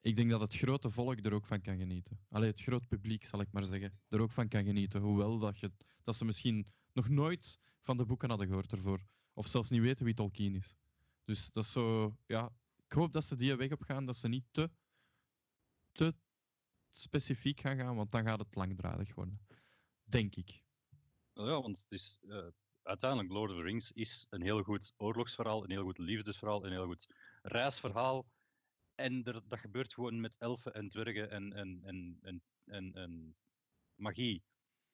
[0.00, 2.20] Ik denk dat het grote volk er ook van kan genieten.
[2.28, 5.00] Alleen het groot publiek, zal ik maar zeggen, er ook van kan genieten.
[5.00, 9.06] Hoewel dat, je, dat ze misschien nog nooit van de boeken hadden gehoord ervoor.
[9.32, 10.76] Of zelfs niet weten wie Tolkien is.
[11.24, 12.52] Dus dat is zo, ja,
[12.92, 14.70] ik hoop dat ze die weg op gaan, dat ze niet te,
[15.92, 16.14] te
[16.90, 19.46] specifiek gaan gaan, want dan gaat het langdradig worden.
[20.02, 20.62] Denk ik.
[21.32, 22.48] Ja, want het is, uh,
[22.82, 26.72] uiteindelijk Lord of the Rings is een heel goed oorlogsverhaal, een heel goed liefdesverhaal, een
[26.72, 28.26] heel goed reisverhaal.
[28.94, 33.36] En er, dat gebeurt gewoon met elfen en dwergen en, en, en, en, en, en
[33.94, 34.42] magie.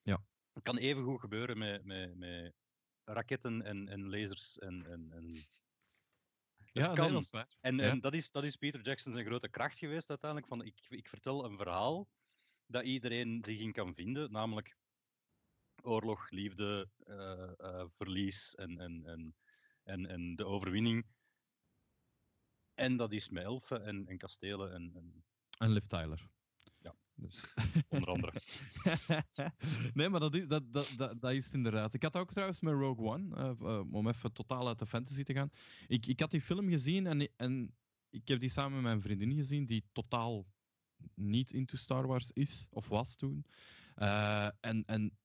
[0.01, 0.23] Ja.
[0.53, 2.55] Het kan even goed gebeuren met, met, met
[3.03, 5.35] raketten en, en lasers en, en, en
[6.73, 7.11] ja, kan.
[7.11, 7.57] dat is waar.
[7.59, 7.89] En, ja.
[7.89, 10.49] en dat, is, dat is Peter Jackson zijn grote kracht geweest uiteindelijk.
[10.49, 12.07] Van, ik, ik vertel een verhaal
[12.67, 14.75] dat iedereen zich in kan vinden, namelijk
[15.81, 19.35] oorlog, liefde, uh, uh, verlies en, en, en,
[19.83, 21.05] en, en de overwinning.
[22.73, 25.23] En dat is met elfen en, en kastelen en, en...
[25.57, 26.29] En Liv Tyler.
[27.21, 27.45] Dus.
[27.89, 28.41] Onder andere.
[29.93, 31.93] nee, maar dat is, dat, dat, dat, dat, is het inderdaad.
[31.93, 35.23] Ik had ook trouwens met Rogue One, uh, uh, om even totaal uit de fantasy
[35.23, 35.51] te gaan.
[35.87, 37.75] Ik, ik had die film gezien en, en
[38.09, 40.45] ik heb die samen met mijn vriendin gezien, die totaal
[41.13, 43.45] niet into Star Wars is, of was toen.
[43.97, 45.17] Uh, en, en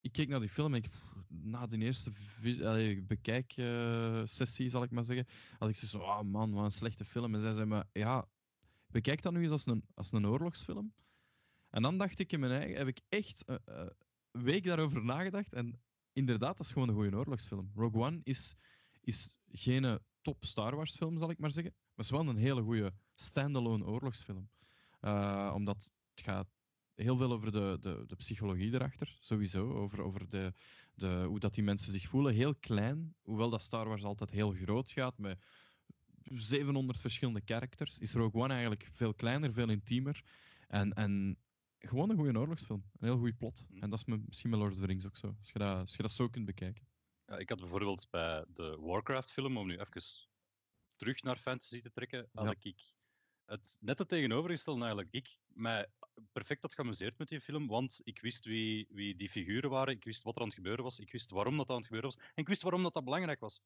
[0.00, 0.90] ik keek naar die film en ik,
[1.28, 2.12] na de eerste
[3.06, 5.26] bekijksessie, zal ik maar zeggen,
[5.58, 7.34] had ik zo, oh man, wat een slechte film.
[7.34, 8.28] En zij zei me, ja,
[8.86, 10.92] bekijk dat nu eens als een, als een oorlogsfilm.
[11.70, 13.86] En dan dacht ik in mijn eigen, heb ik echt uh, uh,
[14.30, 15.52] een week daarover nagedacht.
[15.52, 15.80] En
[16.12, 17.70] inderdaad, dat is gewoon een goede oorlogsfilm.
[17.74, 18.54] Rogue One is,
[19.00, 21.72] is geen top Star Wars film, zal ik maar zeggen.
[21.72, 24.50] Maar het is wel een hele goede standalone oorlogsfilm.
[25.52, 26.48] Omdat het gaat
[26.94, 29.72] heel veel over de, de, de psychologie erachter, sowieso.
[29.72, 30.52] Over, over de,
[30.94, 32.34] de, hoe dat die mensen zich voelen.
[32.34, 35.38] Heel klein, hoewel dat Star Wars altijd heel groot gaat, met
[36.22, 40.22] 700 verschillende characters, is Rogue One eigenlijk veel kleiner, veel intiemer.
[40.66, 41.38] En, en
[41.78, 42.84] gewoon een goede oorlogsfilm.
[42.98, 43.66] Een heel goed plot.
[43.70, 43.82] Mm.
[43.82, 45.34] En dat is me- misschien met Lord of the Rings ook zo.
[45.38, 46.86] Als je dat, als je dat zo kunt bekijken.
[47.26, 50.02] Ja, ik had bijvoorbeeld bij de Warcraft-film, om nu even
[50.96, 52.54] terug naar fantasy te trekken, had Ja.
[52.60, 52.92] ik
[53.44, 55.12] het net het tegenovergestelde eigenlijk.
[55.12, 55.86] Ik mij
[56.32, 60.04] perfect had geamuseerd met die film, want ik wist wie, wie die figuren waren, ik
[60.04, 62.18] wist wat er aan het gebeuren was, ik wist waarom dat aan het gebeuren was,
[62.18, 63.60] en ik wist waarom dat, dat belangrijk was.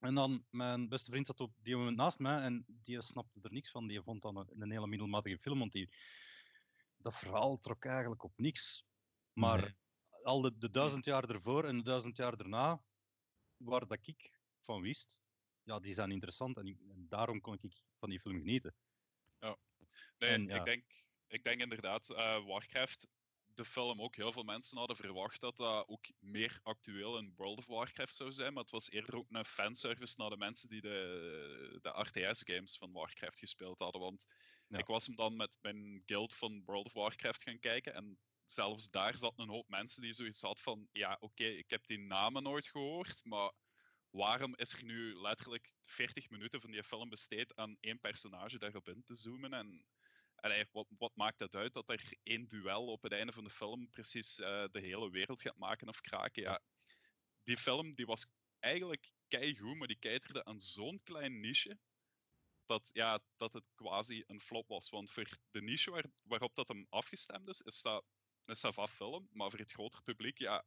[0.00, 3.52] En dan, mijn beste vriend zat op die moment naast mij en die snapte er
[3.52, 3.86] niks van.
[3.86, 5.90] Die vond dat een, een hele middelmatige film, want die,
[7.04, 8.86] dat verhaal trok eigenlijk op niks.
[9.32, 10.22] Maar Nee.
[10.22, 12.84] al de, de duizend jaar ervoor en de duizend jaar daarna,
[13.56, 15.24] waar dat ik van wist,
[15.62, 18.76] ja, die zijn interessant en, ik- en daarom kon ik van die film genieten.
[20.18, 20.56] Nee, En ja.
[20.58, 20.84] ik, denk,
[21.26, 23.08] ik denk inderdaad, eh, Warcraft,
[23.44, 27.58] de film ook, heel veel mensen hadden verwacht dat dat ook meer actueel in World
[27.58, 30.80] of Warcraft zou zijn, maar het was eerder ook een fanservice naar de mensen die
[30.80, 34.00] de, de RTS-games van Warcraft gespeeld hadden.
[34.00, 34.26] Want
[34.78, 38.90] Ik was hem dan met mijn guild van World of Warcraft gaan kijken en zelfs
[38.90, 42.42] daar zat een hoop mensen die zoiets had van, ja oké, ik heb die namen
[42.42, 43.52] nooit gehoord, maar
[44.10, 48.88] waarom is er nu letterlijk 40 minuten van die film besteed aan één personage daarop
[48.88, 49.86] in te zoomen en
[50.44, 53.50] Allee, wat, wat maakt het uit dat er één duel op het einde van de
[53.50, 56.42] film precies eh, de hele wereld gaat maken of kraken?
[56.42, 56.60] Ja,
[57.42, 58.26] die film die was
[58.58, 61.78] eigenlijk keigoed, maar die caterde aan zo'n klein niche
[62.66, 64.90] dat, ja, dat het quasi een flop was.
[64.90, 68.04] Want voor de niche waar, waarop dat hem afgestemd is, is dat
[68.44, 70.64] een sava film, maar voor het grotere publiek, ja,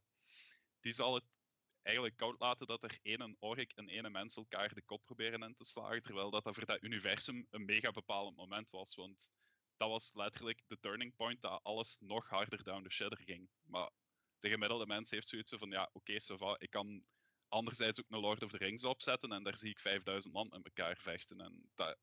[0.79, 1.39] die zal het
[1.81, 5.55] eigenlijk koud laten dat er één ork en één mens elkaar de kop proberen in
[5.55, 8.95] te slagen, terwijl dat, voor dat universum een mega bepalend moment was.
[8.95, 9.31] Want
[9.77, 13.49] dat was letterlijk de turning point dat alles nog harder down the shitter ging.
[13.63, 13.89] Maar
[14.39, 17.03] de gemiddelde mens heeft zoiets van, ja, oké, va, ik kan
[17.49, 20.63] anderzijds ook een Lord of the Rings opzetten en daar zie ik 5000 man met
[20.65, 21.39] elkaar vechten.
[21.41, 21.97] En dat,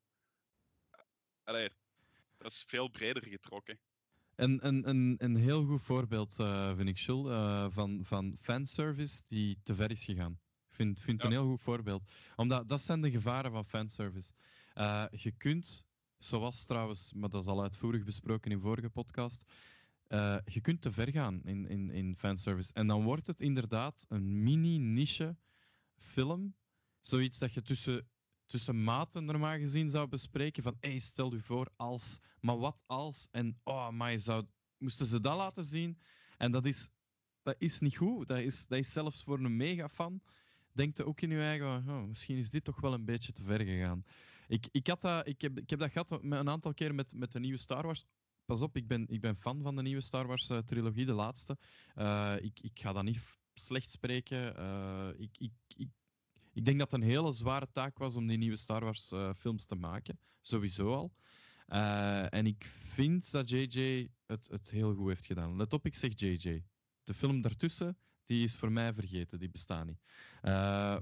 [1.43, 1.69] allee,
[2.37, 3.79] dat is veel breder getrokken.
[4.35, 9.23] En een, een, een heel goed voorbeeld, eh, vind ik, Jules, eh, van, van fanservice
[9.27, 10.39] die te ver is gegaan.
[10.69, 11.27] Ik vind, vind Ja.
[11.27, 12.11] een heel goed voorbeeld.
[12.35, 14.31] Omdat dat zijn de gevaren van fanservice.
[14.73, 15.85] Eh je kunt,
[16.17, 19.45] zoals trouwens, maar dat is al uitvoerig besproken in vorige podcast,
[20.07, 22.73] eh, je kunt te ver gaan in, in, in fanservice.
[22.73, 25.37] En dan wordt het inderdaad een mini-niche
[25.97, 26.55] film.
[27.01, 28.07] Zoiets dat je tussen,
[28.45, 30.63] tussen maten normaal gezien zou bespreken.
[30.63, 33.27] Van, hey, stel u voor als, maar wat als?
[33.31, 34.45] En, oh, maar je zou,
[34.77, 35.99] moesten ze dat laten zien?
[36.37, 36.89] En dat is,
[37.41, 38.27] dat is niet goed.
[38.27, 40.21] Dat is, dat is zelfs voor een mega-fan.
[40.71, 43.43] Denkt je ook in je eigen, oh, misschien is dit toch wel een beetje te
[43.43, 44.05] ver gegaan.
[44.47, 47.31] Ik, ik, had dat, ik, heb, ik heb dat gehad een aantal keer met, met
[47.31, 48.05] de nieuwe Star Wars.
[48.45, 51.13] Pas op, ik ben, ik ben fan van de nieuwe Star Wars eh, trilogie, de
[51.13, 51.57] laatste.
[51.95, 53.21] Eh, ik, ik ga dat niet
[53.53, 54.57] slecht spreken.
[54.57, 55.89] Eh, ik, ik, ik,
[56.53, 59.33] ik denk dat het een hele zware taak was om die nieuwe Star Wars eh,
[59.33, 60.19] films te maken.
[60.41, 61.13] Sowieso al.
[62.29, 65.55] En ik vind dat JJ het, het heel goed heeft gedaan.
[65.55, 66.63] Let op, ik zeg JJ.
[67.03, 69.39] De film daartussen, die is voor mij vergeten.
[69.39, 69.99] Die bestaat niet.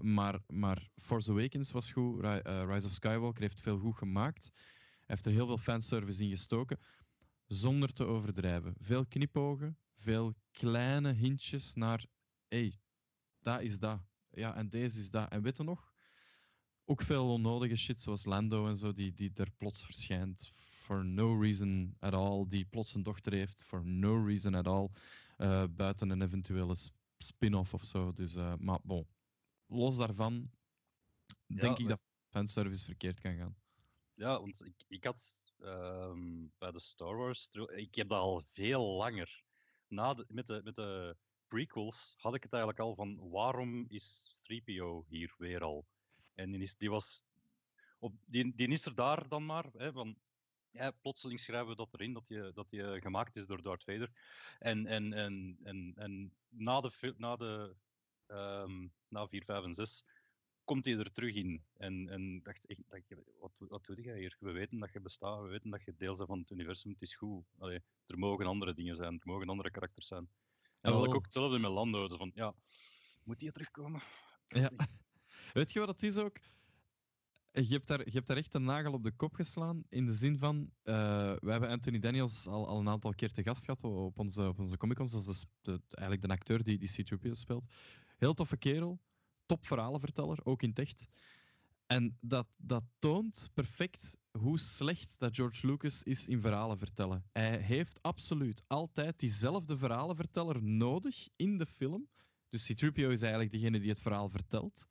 [0.01, 2.19] Maar, maar Force Awakens was goed.
[2.21, 4.51] Ri- Rise of Skywalker heeft veel goed gemaakt.
[4.53, 4.61] Hij
[5.05, 6.79] heeft er heel veel fanservice in gestoken.
[7.47, 8.73] Zonder te overdrijven.
[8.79, 9.77] Veel knipogen.
[9.93, 12.05] Veel kleine hintjes naar...
[12.47, 12.79] hey,
[13.39, 14.01] dat is dat.
[14.29, 15.29] Ja, en deze is dat.
[15.31, 15.93] En weet je nog?
[16.85, 20.51] Ook veel onnodige shit, zoals Lando en zo, die, die er plots verschijnt.
[20.53, 22.45] For no reason at all.
[22.47, 23.63] Die plots een dochter heeft.
[23.63, 24.89] For no reason at all.
[25.37, 26.75] eh, buiten een eventuele
[27.17, 28.11] spin-off of zo.
[28.11, 29.07] Dus, eh, maar bon.
[29.67, 30.51] Los daarvan
[31.45, 33.55] denk ik dat fanservice verkeerd kan gaan.
[34.13, 38.85] Ja, want ik, ik had ehm, bij de Star Wars, ik heb dat al veel
[38.85, 39.43] langer.
[39.87, 41.15] Na met, de, met de
[41.47, 45.85] prequels had ik het eigenlijk al van waarom is 3PO hier weer al?
[46.33, 47.23] En die, is, die was,
[47.99, 50.17] op, die, die is er daar dan maar, hè, van
[50.71, 54.11] ja, plotseling schrijven we dat erin, dat je, dat je gemaakt is door Darth Vader.
[54.59, 57.75] En, en, en, en, en na de, na de
[58.27, 60.05] ehm, na 4, 5 en 6
[60.63, 61.63] komt hij er terug in.
[61.77, 62.79] En, en dacht ik,
[63.39, 64.37] wat, doe- wat doe jij hier?
[64.39, 67.01] We weten dat je bestaat, we weten dat je deel bent van het universum, het
[67.01, 67.45] is goed.
[67.57, 70.29] Allee, er mogen andere dingen zijn, er mogen andere karakters zijn.
[70.81, 71.13] En had ik Jawel.
[71.15, 72.53] ook hetzelfde met Lando, zo van, ja,
[73.23, 74.01] moet die terugkomen?
[74.47, 74.71] Ja.
[75.53, 76.37] Weet je wat het is ook?
[77.51, 79.83] Je hebt, daar, je hebt daar echt een nagel op de kop geslaan.
[79.89, 80.71] In de zin van.
[80.83, 84.47] eh we hebben Anthony Daniels al, al een aantal keer te gast gehad op onze,
[84.47, 85.11] op onze Comic Cons.
[85.11, 87.73] Dat is de eigenlijk de acteur die, die C-3PO speelt.
[88.17, 88.99] Heel toffe kerel.
[89.53, 91.07] Top verhalenverteller, ook in het echt.
[91.87, 97.23] En dat, dat toont perfect hoe slecht dat George Lucas is in verhalen vertellen.
[97.31, 102.07] Hij heeft absoluut altijd diezelfde verhalenverteller nodig in de film.
[102.49, 104.87] Dus C-3PO is eigenlijk degene die het verhaal vertelt.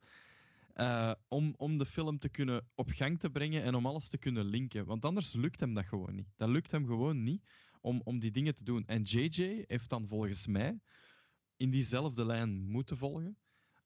[0.75, 4.17] Uh, om, om de film te kunnen op gang te brengen en om alles te
[4.17, 4.85] kunnen linken.
[4.85, 6.33] Want anders lukt hem dat gewoon niet.
[6.35, 7.43] Dat lukt hem gewoon niet
[7.81, 8.85] om, om die dingen te doen.
[8.85, 10.79] En JJ heeft dan volgens mij
[11.57, 13.37] in diezelfde lijn moeten volgen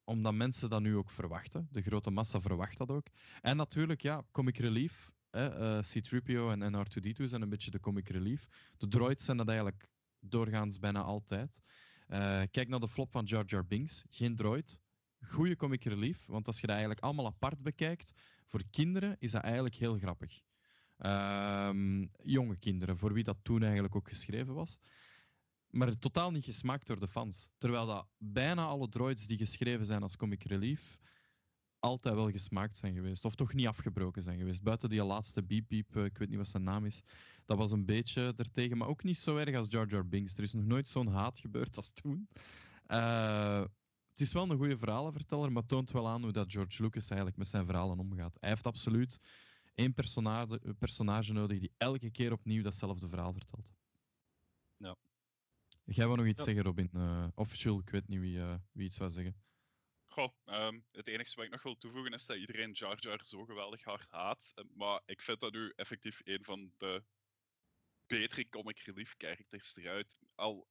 [0.07, 1.67] omdat mensen dat nu ook verwachten.
[1.71, 3.07] De grote massa verwacht dat ook.
[3.41, 5.11] En natuurlijk, ja, comic relief.
[5.29, 8.47] Hè, C-3PO en, en R2-D2 zijn een beetje de comic relief.
[8.77, 9.87] De droids zijn dat eigenlijk
[10.19, 11.61] doorgaans bijna altijd.
[12.07, 14.05] Uh, kijk naar de flop van Jar Jar Binks.
[14.09, 14.79] Geen droid.
[15.19, 16.25] Goede comic relief.
[16.25, 18.13] Want als je dat eigenlijk allemaal apart bekijkt,
[18.45, 20.41] voor kinderen is dat eigenlijk heel grappig.
[20.97, 24.79] Um, jonge kinderen, voor wie dat toen eigenlijk ook geschreven was
[25.69, 27.49] maar totaal niet gesmaakt door de fans.
[27.57, 30.99] Terwijl dat bijna alle droids die geschreven zijn als comic relief
[31.79, 33.25] altijd wel gesmaakt zijn geweest.
[33.25, 34.61] Of toch niet afgebroken zijn geweest.
[34.61, 37.01] Buiten die laatste Beep Beep, eh, ik weet niet wat zijn naam is.
[37.45, 40.37] Dat was een beetje ertegen, maar ook niet zo erg als Jar Jar Binks.
[40.37, 42.29] Er is nog nooit zo'n haat gebeurd als toen.
[42.87, 43.61] Uh,
[44.11, 47.37] het is wel een goede verhalenverteller, maar toont wel aan hoe dat George Lucas eigenlijk
[47.37, 48.37] met zijn verhalen omgaat.
[48.39, 49.19] Hij heeft absoluut
[49.75, 49.93] één
[50.79, 53.71] personage nodig die elke keer opnieuw datzelfde verhaal vertelt.
[55.89, 56.89] Jij wil nog iets zeggen, Robin?
[56.93, 59.41] Uh, officieel, ik weet niet wie, uh, wie iets wil zeggen.
[60.05, 63.45] Goh, um, het enige wat ik nog wil toevoegen is dat iedereen Jar Jar zo
[63.45, 64.51] geweldig hard haat.
[64.55, 67.03] Eh, maar ik vind dat nu effectief een van de
[68.07, 70.19] betere comic relief characters eruit.
[70.35, 70.67] Al,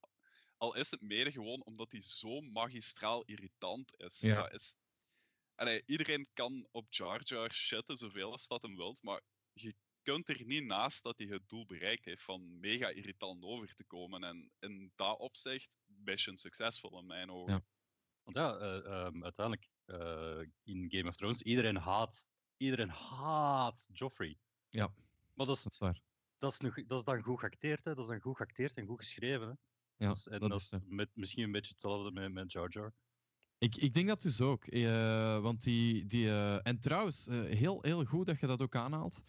[0.57, 4.20] al is het mede gewoon omdat hij zo magistraal irritant is.
[4.20, 4.29] Ja.
[4.29, 4.76] ja is
[5.55, 9.20] allee, iedereen kan op Jar Jar shitten zoveel als dat hem wilt, maar
[9.52, 9.74] je
[10.07, 13.85] kunt er niet naast dat hij het doel bereikt heeft van mega irritant over te
[13.85, 14.25] komen.
[14.25, 17.53] En in dat opzicht, mission succesvol in mijn ogen.
[17.53, 17.64] Ja.
[18.23, 24.38] Want ja, uh, um, uiteindelijk uh, in Game of Thrones, iedereen haat, iedereen haat Joffrey.
[24.69, 24.95] Ja,
[25.35, 26.03] maar dat is, dat is waar.
[26.38, 27.95] Dat is, nog, dat is dan goed geacteerd, hè?
[27.95, 29.49] dat is dan goed geacteerd en goed geschreven.
[29.49, 29.55] Hè?
[30.05, 32.71] Ja, dus, en dat, dat is, is met, misschien een beetje hetzelfde met, met Jar
[32.71, 32.95] Jar.
[33.59, 34.66] Ik, ik denk dat dus ook.
[34.66, 39.25] Uh, want die, die, en trouwens, heel, heel goed dat je dat ook aanhaalt.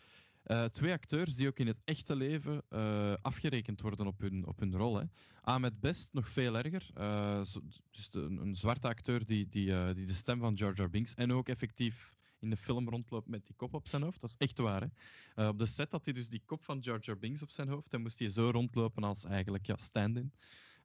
[0.47, 4.59] Uh, twee acteurs die ook in het echte leven uh, afgerekend worden op hun, op
[4.59, 4.95] hun rol.
[4.97, 5.03] Hè.
[5.41, 6.89] Ahmed Best nog veel erger.
[7.37, 11.33] Dus een, een, zwarte acteur die, die, die de stem van Jar Jar Binks en
[11.33, 14.21] ook effectief in de film rondloopt met die kop op zijn hoofd.
[14.21, 14.89] Dat is echt waar.
[15.35, 15.47] Hè.
[15.47, 17.93] op de set had hij dus die kop van Jar Jar Binks op zijn hoofd
[17.93, 20.31] en moest hij zo rondlopen als eigenlijk ja, stand-in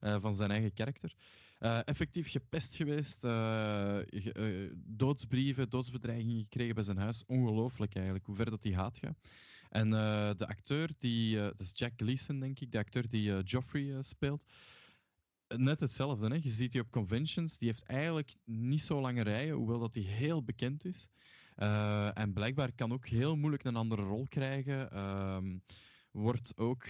[0.01, 1.15] van zijn eigen karakter.
[1.85, 3.21] Effectief gepest geweest,
[4.75, 7.25] doodsbrieven, doodsbedreigingen gekregen bij zijn huis.
[7.27, 9.19] Ongelooflijk eigenlijk, hoe ver dat die haat gaat.
[9.73, 9.91] En
[10.37, 14.45] de acteur, die, dat is Jack Gleason denk ik, de acteur die Joffrey speelt,
[15.57, 16.29] net hetzelfde.
[16.29, 16.35] Hè?
[16.35, 20.05] Je ziet die op conventions, die heeft eigenlijk niet zo lange rijen, hoewel dat hij
[20.05, 21.09] heel bekend is.
[22.15, 24.91] en blijkbaar kan ook heel moeilijk een andere rol krijgen.
[24.91, 25.59] Ehm,
[26.11, 26.85] wordt ook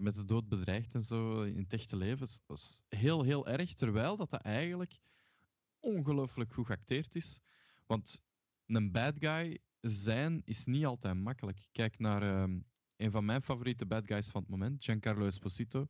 [0.00, 2.28] met de dood bedreigd en zo in het echte leven.
[2.46, 3.74] Dat is heel, heel erg.
[3.74, 4.98] Terwijl dat, dat eigenlijk
[5.80, 7.40] ongelooflijk goed geacteerd is.
[7.86, 8.22] Want
[8.66, 11.68] een bad guy zijn is niet altijd makkelijk.
[11.72, 12.64] Kijk naar um,
[12.96, 15.86] een van mijn favoriete bad guys van het moment, Giancarlo Esposito.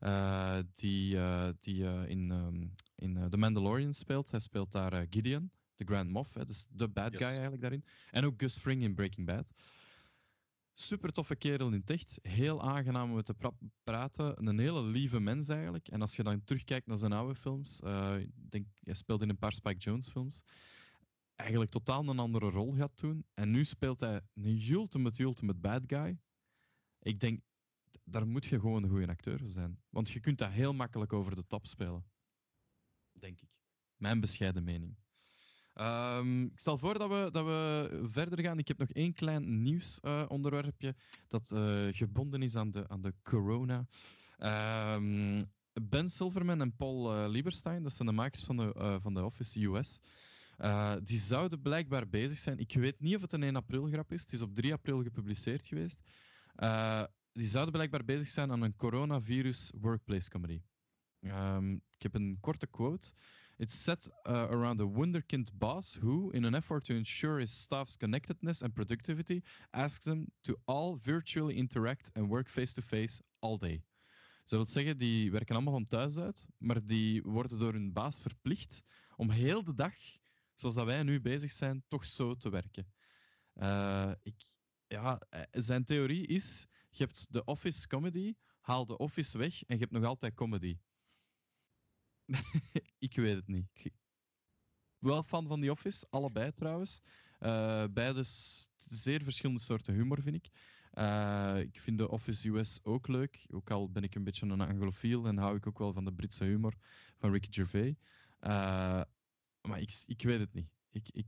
[0.00, 4.30] Uh, die uh, die in, um, in The Mandalorian speelt.
[4.30, 6.34] Hij speelt daar Gideon, de Grand Moff.
[6.34, 7.84] Hè, dus de bad guy eigenlijk daarin.
[8.10, 9.52] En ook Gus Fring in Breaking Bad.
[10.74, 12.18] Super toffe kerel in het echt.
[12.22, 14.46] Heel aangenaam om met te pra praten.
[14.46, 15.88] Een hele lieve mens eigenlijk.
[15.88, 17.80] En als je dan terugkijkt naar zijn oude films.
[18.18, 20.42] Ik denk, hij speelde in een paar Spike Jones films.
[21.38, 23.26] Eigenlijk totaal een andere rol gaat doen.
[23.34, 26.18] En nu speelt hij een ultimate, ultimate bad guy.
[26.98, 27.40] Ik denk,
[28.04, 29.80] daar moet je gewoon een goede acteur zijn.
[29.90, 32.04] Want je kunt dat heel makkelijk over de top spelen.
[33.12, 33.48] Denk ik.
[33.96, 34.96] Mijn bescheiden mening.
[35.74, 38.58] Um, ik stel voor dat we, dat we verder gaan.
[38.58, 40.94] Ik heb nog één klein nieuwsonderwerpje uh,
[41.28, 43.86] dat uh, gebonden is aan de, aan de corona.
[44.94, 45.40] Um,
[45.72, 49.66] ben Silverman en Paul uh, Lieberstein, dat zijn de makers van de, van de Office
[49.66, 50.00] US,
[51.02, 52.58] die zouden blijkbaar bezig zijn.
[52.58, 54.20] Ik weet niet of het een 1 april grap is.
[54.20, 56.00] Het is op 3 april gepubliceerd geweest.
[57.32, 60.60] die zouden blijkbaar bezig zijn aan een coronavirus workplace comedy.
[61.20, 63.12] Um, ik heb een korte quote.
[63.56, 67.96] It's set uh, around a wunderkind boss who, in an effort to ensure his staff's
[67.96, 73.82] connectedness and productivity, asks them to all virtually interact and work face-to-face all day.
[74.44, 78.22] Dus dat zeggen, die werken allemaal van thuis uit, maar die worden door hun baas
[78.22, 78.82] verplicht
[79.16, 79.94] om heel de dag,
[80.58, 82.92] zoals dat wij nu bezig zijn, toch zo te werken.
[83.54, 84.34] Uh, ik,
[84.86, 89.74] ja, eh, zijn theorie is, je hebt de office comedy, haal de office weg en
[89.74, 90.78] je hebt nog altijd comedy.
[92.98, 93.92] ik weet het niet.
[94.98, 97.00] Wel fan van The Office, allebei trouwens.
[97.40, 98.22] Uh, beide
[98.78, 100.46] zeer verschillende soorten humor, vind ik.
[101.64, 103.46] Ik vind de Office US ook leuk.
[103.50, 106.12] Ook al ben ik een beetje een anglofiel en hou ik ook wel van de
[106.12, 106.74] Britse humor
[107.16, 107.94] van Ricky Gervais.
[108.40, 109.02] Uh,
[109.68, 110.68] maar ik, ik weet het niet.
[110.90, 111.26] Ik, ik,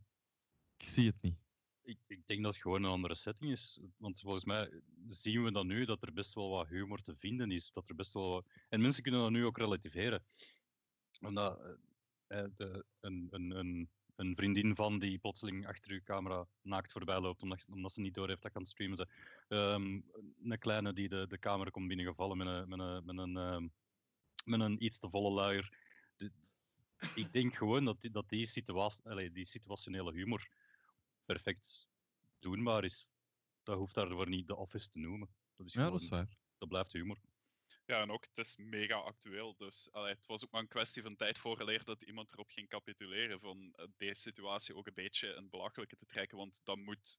[0.76, 1.38] ik zie het niet.
[1.82, 3.80] Ik, ik, denk dat het gewoon een andere setting is.
[3.96, 7.50] Want volgens mij zien we dan nu dat er best wel wat humor te vinden
[7.50, 7.70] is.
[7.70, 10.24] Dat er best wel En mensen kunnen dat nu ook relativeren.
[11.20, 11.60] Omdat
[12.28, 17.20] uh, de, een, een, een, een, vriendin van die plotseling achter uw camera naakt voorbij
[17.20, 18.96] loopt, omdat, omdat ze niet door heeft dat kan streamen.
[18.96, 19.06] Ze.
[19.48, 20.04] Um,
[20.42, 23.72] een kleine die de, de kamer komt binnengevallen met een, met een, met een, um,
[24.44, 25.89] met een iets te volle luier
[27.14, 30.48] ik denk gewoon dat die, dat die, situatie, allez, die situationele humor
[31.24, 31.88] perfect
[32.38, 33.08] doenbaar is.
[33.62, 35.28] Dat hoeft daarvoor niet de office te noemen.
[35.56, 36.36] Dat is gewoon, ja, dat is waar.
[36.58, 37.20] Dat blijft humor.
[37.86, 39.54] Ja, en ook, het is mega actueel.
[39.56, 42.68] Dus allee, het was ook maar een kwestie van tijd voorgeleerd dat iemand erop ging
[42.68, 43.40] capituleren.
[43.40, 46.38] Van uh, deze situatie ook een beetje een belachelijke te trekken.
[46.38, 47.18] Want dat moet,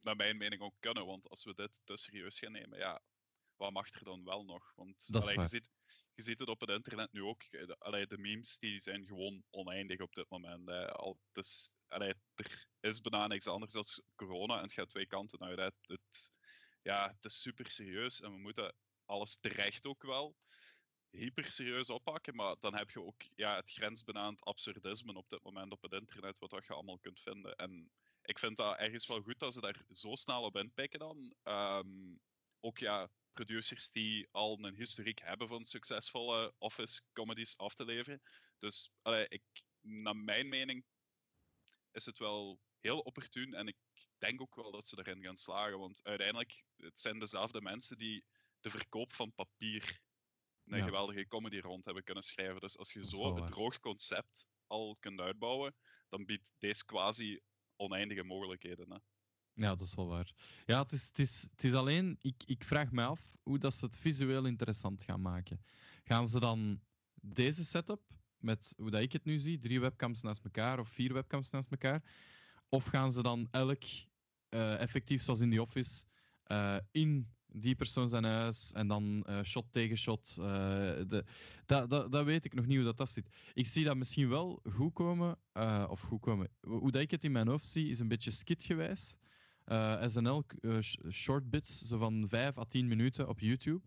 [0.00, 1.06] naar mijn mening, ook kunnen.
[1.06, 3.02] Want als we dit te serieus gaan nemen, ja,
[3.56, 4.72] wat mag er dan wel nog?
[4.74, 5.70] Want allee, je, ziet,
[6.16, 7.42] je ziet het op het internet nu ook.
[7.42, 10.68] Eh, allee, de memes die zijn gewoon oneindig op dit moment.
[10.92, 12.16] Al, dus, er
[12.80, 15.74] is bijna niks anders dan corona en het gaat twee kanten uit.
[15.80, 16.32] Het,
[16.82, 20.36] ja, het is super serieus en we moeten alles terecht ook wel
[21.10, 25.72] hyper serieus oppakken, maar dan heb je ook ja, het grensbenaand absurdisme op dit moment
[25.72, 27.56] op het internet, wat je allemaal kunt vinden.
[27.56, 27.90] En
[28.22, 31.34] ik vind dat ergens wel goed dat ze daar zo snel op inpikken dan.
[31.44, 32.20] Um,
[32.60, 38.22] ook ja, producers die al een historiek hebben van succesvolle office comedies af te leveren.
[38.58, 39.42] Dus allee, ik,
[39.80, 40.84] naar mijn mening
[41.92, 43.76] is het wel heel opportun en ik
[44.18, 45.78] denk ook wel dat ze erin gaan slagen.
[45.78, 48.24] Want uiteindelijk het zijn dezelfde mensen die
[48.60, 50.00] de verkoop van papier
[50.64, 52.60] een geweldige comedy rond hebben kunnen schrijven.
[52.60, 55.74] Dus als je zo een droog concept al kunt uitbouwen,
[56.08, 57.40] dan biedt deze quasi
[57.76, 58.90] oneindige mogelijkheden.
[58.90, 58.98] Hè.
[59.56, 60.32] Ja, dat is wel waar.
[60.66, 63.74] Ja, het is, het is, het is alleen, ik, ik vraag me af hoe dat
[63.74, 65.60] ze het visueel interessant gaan maken.
[66.04, 66.80] Gaan ze dan
[67.20, 68.00] deze setup,
[68.38, 71.70] met hoe dat ik het nu zie, drie webcams naast elkaar of vier webcams naast
[71.70, 72.02] elkaar,
[72.68, 73.82] of gaan ze dan elk,
[74.50, 76.04] uh, effectief zoals in die office,
[76.46, 80.34] uh, in die persoon zijn huis en dan uh, shot tegen shot.
[80.34, 81.24] de,
[81.66, 83.28] dat, dat, dat weet ik nog niet hoe dat, dat zit.
[83.54, 85.38] Ik zie dat misschien wel goed komen,
[85.88, 86.48] of goed komen.
[86.60, 89.25] Hoe dat ik het in mijn hoofd zie, is een beetje skitgewijs eh,
[90.08, 90.78] SNL uh,
[91.10, 93.82] short bits, zo van 5 à 10 minuten op YouTube,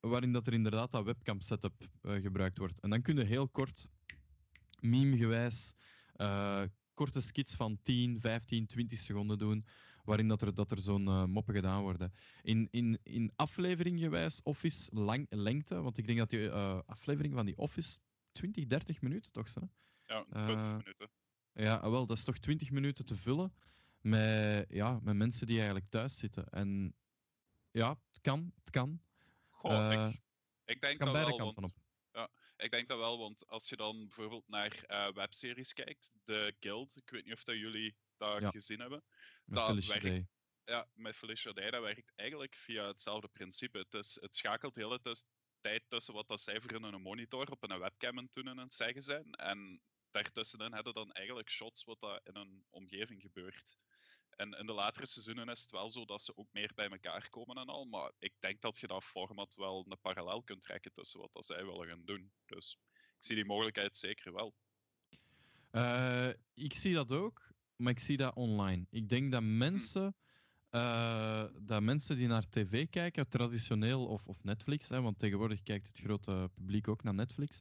[0.00, 2.80] waarin dat er inderdaad dat webcam setup uh, gebruikt wordt.
[2.80, 3.88] En dan kun je heel kort,
[4.80, 5.74] meme-gewijs,
[6.94, 9.66] korte skits van 10, 15, 20 seconden doen,
[10.04, 12.12] waarin dat er, dat er zo'n moppen gedaan worden.
[12.42, 16.50] In, in, in afleveringgewijs, Office lang, lengte, want ik denk dat die
[16.86, 17.98] aflevering van die Office
[18.32, 19.48] 20, 30 minuten toch?
[19.48, 19.68] Zo,
[20.06, 21.08] ja, 20 minuten.
[21.52, 23.52] Ja, wel, dat is toch 20 minuten te vullen
[24.00, 26.48] met, ja, met mensen die eigenlijk thuis zitten.
[26.48, 26.96] En
[27.70, 28.52] ja, het kan.
[28.58, 29.00] Het kan.
[29.48, 30.20] Goh, uh, ik,
[30.64, 31.82] ik, denk kan dat beide wel, kanten want, op.
[32.12, 36.54] Ja, ik denk dat wel, want als je dan bijvoorbeeld naar uh, webseries kijkt, The
[36.60, 38.50] Guild, ik weet niet of dat jullie dat ja.
[38.50, 39.04] gezien hebben.
[39.44, 40.26] Met dat Felicia werkt, Day.
[40.64, 43.78] Ja, met Felicia Day, dat werkt eigenlijk via hetzelfde principe.
[43.78, 45.00] Het, is, het schakelt de hele
[45.60, 48.58] tijd tussen wat dat zij voor in een monitor op een webcam aan doen en
[48.58, 49.32] het zeggen zijn.
[49.32, 49.80] En
[50.10, 53.76] daartussenin hebben dan eigenlijk shots wat dat in een omgeving gebeurt.
[54.36, 57.30] En in de latere seizoenen is het wel zo dat ze ook meer bij elkaar
[57.30, 57.84] komen en al.
[57.84, 61.46] Maar ik denk dat je dat format wel een parallel kunt trekken tussen wat dat
[61.46, 62.32] zij willen gaan doen.
[62.46, 64.54] Dus ik zie die mogelijkheid zeker wel.
[65.72, 68.86] Uh, ik zie dat ook, maar ik zie dat online.
[68.90, 70.16] Ik denk dat mensen,
[70.70, 75.86] uh, dat mensen die naar tv kijken, traditioneel of, of Netflix, hè, want tegenwoordig kijkt
[75.86, 77.60] het grote publiek ook naar Netflix.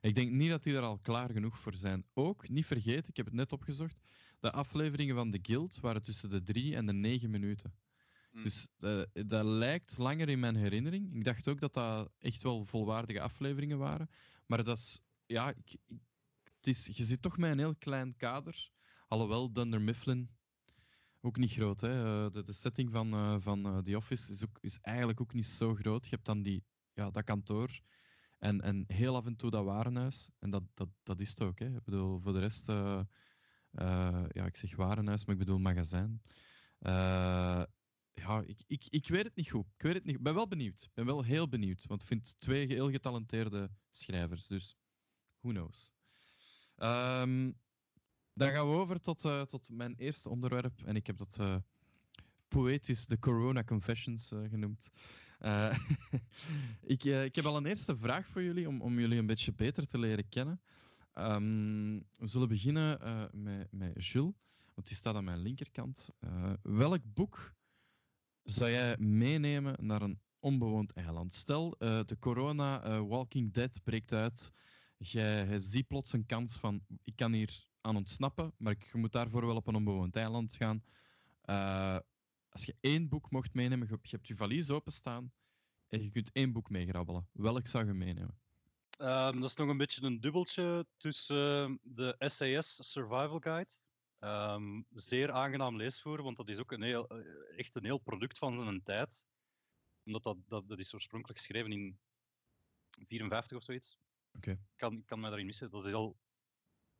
[0.00, 2.06] Ik denk niet dat die er al klaar genoeg voor zijn.
[2.14, 4.00] Ook, niet vergeten, ik heb het net opgezocht,
[4.40, 7.74] de afleveringen van The Guild waren tussen de drie en de negen minuten.
[8.30, 8.42] Hmm.
[8.42, 11.14] Dus uh, dat lijkt langer in mijn herinnering.
[11.14, 14.10] Ik dacht ook dat dat echt wel volwaardige afleveringen waren.
[14.46, 15.76] Maar dat is, ja, ik,
[16.56, 18.70] het is, je zit toch met een heel klein kader.
[19.08, 20.30] Alhoewel Dunder Mifflin
[21.20, 21.80] ook niet groot.
[21.80, 22.24] Hè?
[22.24, 25.46] Eh, de, de setting van, uh, van The Office is, ook, is eigenlijk ook niet
[25.46, 26.04] zo groot.
[26.04, 27.80] Je hebt dan die, ja, dat kantoor
[28.38, 30.30] en, en heel af en toe dat warenhuis.
[30.38, 31.58] En dat, dat, dat is het ook.
[31.58, 31.66] Hè?
[31.66, 32.68] Ik bedoel, voor de rest
[33.80, 36.22] uh, ja, ik zeg warenhuis, maar ik bedoel magazijn.
[36.80, 37.62] Uh,
[38.12, 39.66] ja, ik, ik, ik weet het niet goed.
[39.76, 40.22] Ik weet het niet.
[40.22, 40.88] ben wel benieuwd.
[40.94, 41.86] Ben wel heel benieuwd.
[41.86, 44.46] Want ik vind twee heel getalenteerde schrijvers.
[44.46, 44.76] Dus
[45.40, 45.94] who knows.
[46.76, 47.58] Um,
[48.32, 50.82] dan gaan we over tot, uh, tot mijn eerste onderwerp.
[50.84, 51.40] En ik heb dat
[52.48, 54.90] poëtisch de Corona Confessions genoemd.
[56.94, 59.86] ik, ik heb al een eerste vraag voor jullie, om, om jullie een beetje beter
[59.86, 60.60] te leren kennen.
[61.18, 64.34] Um, we zullen beginnen uh, met, met Jules.
[64.74, 66.10] want die staat aan mijn linkerkant.
[66.20, 67.54] Uh, welk boek
[68.42, 71.34] zou jij meenemen naar een onbewoond eiland?
[71.34, 74.52] Stel, uh, de corona Walking Dead breekt uit.
[74.96, 79.46] Jij ziet plots een kans van, ik kan hier aan ontsnappen, maar ik moet daarvoor
[79.46, 80.82] wel op een onbewoond eiland gaan.
[82.48, 85.32] als je één boek mocht meenemen, je hebt je valies openstaan
[85.88, 87.28] en je kunt één boek meegrabbelen.
[87.32, 88.38] Welk zou je meenemen?
[88.98, 93.72] Um, dat is nog een beetje een dubbeltje tussen uh, de SAS Survival Guide.
[94.20, 98.38] Um, zeer aangenaam leesvoer, want dat is ook een heel, uh, echt een heel product
[98.38, 99.26] van zijn tijd.
[100.04, 101.98] Omdat dat, dat, dat is oorspronkelijk geschreven in
[102.90, 103.98] 54 of zoiets.
[104.32, 104.50] Oké.
[104.50, 104.54] Okay.
[104.54, 105.70] Ik kan, kan mij daarin missen.
[105.70, 106.16] Dat is al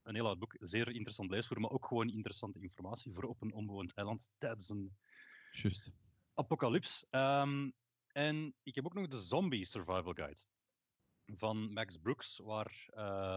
[0.02, 0.56] een heel oud boek.
[0.60, 4.96] Zeer interessant leesvoer, maar ook gewoon interessante informatie voor op een onbewoond eiland tijdens een
[5.50, 5.92] Just.
[6.34, 7.06] apocalyps.
[7.10, 7.74] Um,
[8.06, 10.46] en ik heb ook nog de Zombie Survival Guide
[11.34, 12.88] van Max Brooks, waar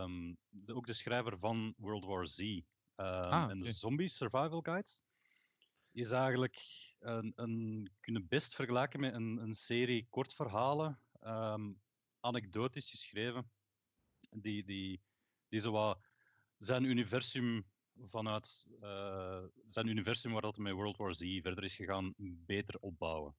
[0.04, 2.64] um, de, ook de schrijver van World War Z um,
[2.96, 5.02] ah, en de Zombie Survival Guides
[5.92, 6.62] is eigenlijk
[7.00, 11.82] een, een kunnen best vergelijken met een, een serie kortverhalen, um,
[12.20, 13.52] anekdotisch geschreven,
[14.30, 15.02] die, die,
[15.48, 15.96] die zo
[16.58, 17.66] zijn universum
[18.02, 22.14] vanuit uh, zijn universum waar dat met World War Z verder is gegaan,
[22.46, 23.36] beter opbouwen.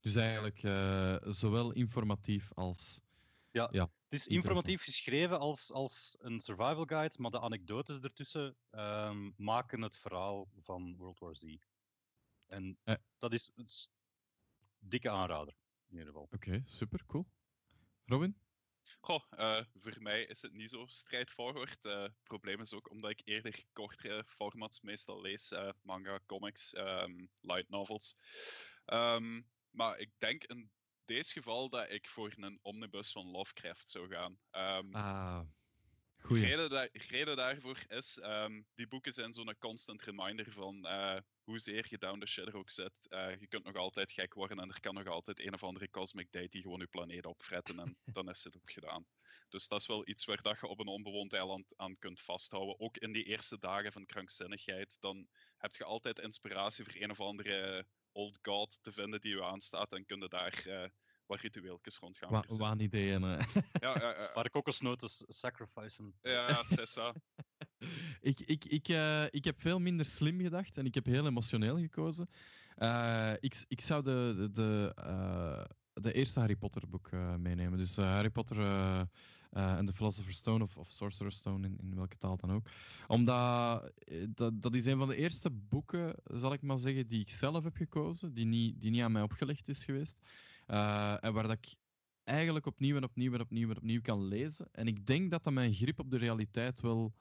[0.00, 3.00] Dus eigenlijk uh, zowel informatief als
[3.52, 8.56] ja, ja het is informatief geschreven als, als een survival guide, maar de anekdotes ertussen
[8.70, 11.42] um, maken het verhaal van World War Z.
[12.46, 12.94] En eh.
[13.18, 13.68] dat is een
[14.78, 15.54] dikke aanrader,
[15.88, 16.22] in ieder geval.
[16.22, 17.26] Oké, okay, super, cool.
[18.04, 18.36] Robin?
[19.00, 21.70] Goh, uh, voor mij is het niet zo strijdforward.
[21.70, 25.50] Het uh, probleem is ook omdat ik eerder kortere formats meestal lees.
[25.50, 28.16] Uh, manga, comics, um, light novels.
[28.86, 30.70] Um, maar ik denk een
[31.12, 34.38] deze geval dat ik voor een omnibus van Lovecraft zou gaan.
[34.78, 35.40] Um, ah,
[36.22, 36.46] goeie.
[36.46, 41.86] Reden, da reden daarvoor is, um, die boeken zijn zo'n constant reminder van uh, hoezeer
[41.88, 43.06] je down the shitter ook zit.
[43.10, 45.90] Uh, je kunt nog altijd gek worden en er kan nog altijd een of andere
[45.90, 49.06] cosmic deity gewoon je planeet opfretten en dan is het ook gedaan.
[49.48, 52.80] Dus dat is wel iets waar dat je op een onbewoond eiland aan kunt vasthouden.
[52.80, 57.20] Ook in die eerste dagen van krankzinnigheid, dan heb je altijd inspiratie voor een of
[57.20, 60.84] andere old god te vinden die je aanstaat en kunnen daar uh,
[61.32, 62.30] wat ritueeltjes rond gaan.
[62.30, 63.20] Wa waan ideeën.
[63.20, 63.38] Ja,
[63.80, 64.30] ja, ja.
[64.34, 66.14] Waar kokosnoten sacrificen.
[66.22, 67.14] Ja, Sessa.
[68.30, 71.78] ik, ik, ik, uh, ik heb veel minder slim gedacht en ik heb heel emotioneel
[71.78, 72.28] gekozen.
[72.78, 77.78] Uh, ik, ik zou de, de, de, uh, de eerste Harry Potter boek meenemen.
[77.78, 78.58] Dus Harry Potter
[79.50, 82.66] en The Philosopher's Stone of, of Sorcerer's Stone, in, in welke taal dan ook.
[83.06, 83.92] Omdat
[84.28, 87.64] dat, dat is een van de eerste boeken, zal ik maar zeggen, die ik zelf
[87.64, 90.20] heb gekozen, die niet, die niet aan mij opgelegd is geweest.
[90.66, 91.76] Uh, en waar dat ik
[92.24, 94.68] eigenlijk opnieuw en opnieuw en opnieuw en opnieuw kan lezen.
[94.72, 97.14] En ik denk dat dat mijn grip op de realiteit wel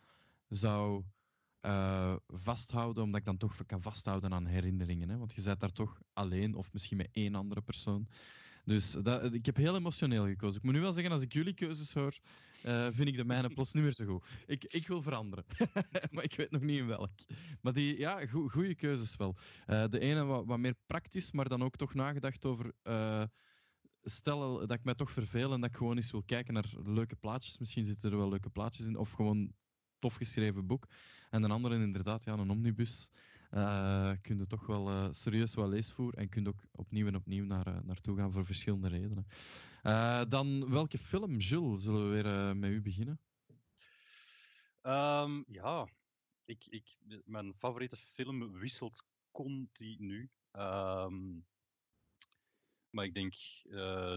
[0.47, 1.03] zou
[1.61, 5.09] uh, vasthouden, omdat ik dan toch kan vasthouden aan herinneringen.
[5.09, 5.17] Hè?
[5.17, 8.07] Want je bent daar toch alleen of misschien met één andere persoon.
[8.65, 8.95] Dus
[9.31, 10.57] ik heb heel emotioneel gekozen.
[10.57, 12.17] Ik moet nu wel zeggen, als ik jullie keuzes hoor,
[12.65, 14.27] uh, vind ik de mijne plots niet meer zo goed.
[14.45, 15.45] Ik, ik wil veranderen,
[16.11, 17.11] maar ik weet nog niet in welk.
[17.61, 19.35] Maar die, ja, goede keuzes wel.
[19.67, 22.71] Uh, de ene wat, wat, meer praktisch, maar dan ook toch nagedacht over...
[22.83, 23.23] Uh,
[24.03, 27.15] stel dat ik mij toch verveel en dat ik gewoon eens wil kijken naar leuke
[27.15, 27.57] plaatjes.
[27.57, 28.97] Misschien zitten er wel leuke plaatjes in.
[28.97, 29.53] Of gewoon
[29.99, 30.87] tof geschreven boek.
[31.29, 33.09] En een andere inderdaad, ja, een omnibus
[33.51, 37.15] uh, kun je toch wel uh, serieus wel leesvoer en kun je ook opnieuw en
[37.15, 39.25] opnieuw naar, uh, naartoe gaan voor verschillende redenen.
[40.29, 43.19] dan welke film, Jules, zullen we weer met u beginnen?
[44.81, 45.89] Um, ja,
[46.45, 50.29] ik, ik, mijn favoriete film wisselt continu.
[50.51, 51.45] Um,
[52.89, 53.33] maar ik denk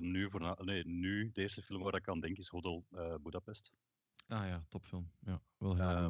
[0.03, 2.85] nu, voor, nee, nu, de eerste film waar ik aan denk is Hotel
[3.23, 3.73] Budapest.
[4.29, 5.11] Ah ja, topfilm.
[5.21, 6.09] Ja, wel heel uh,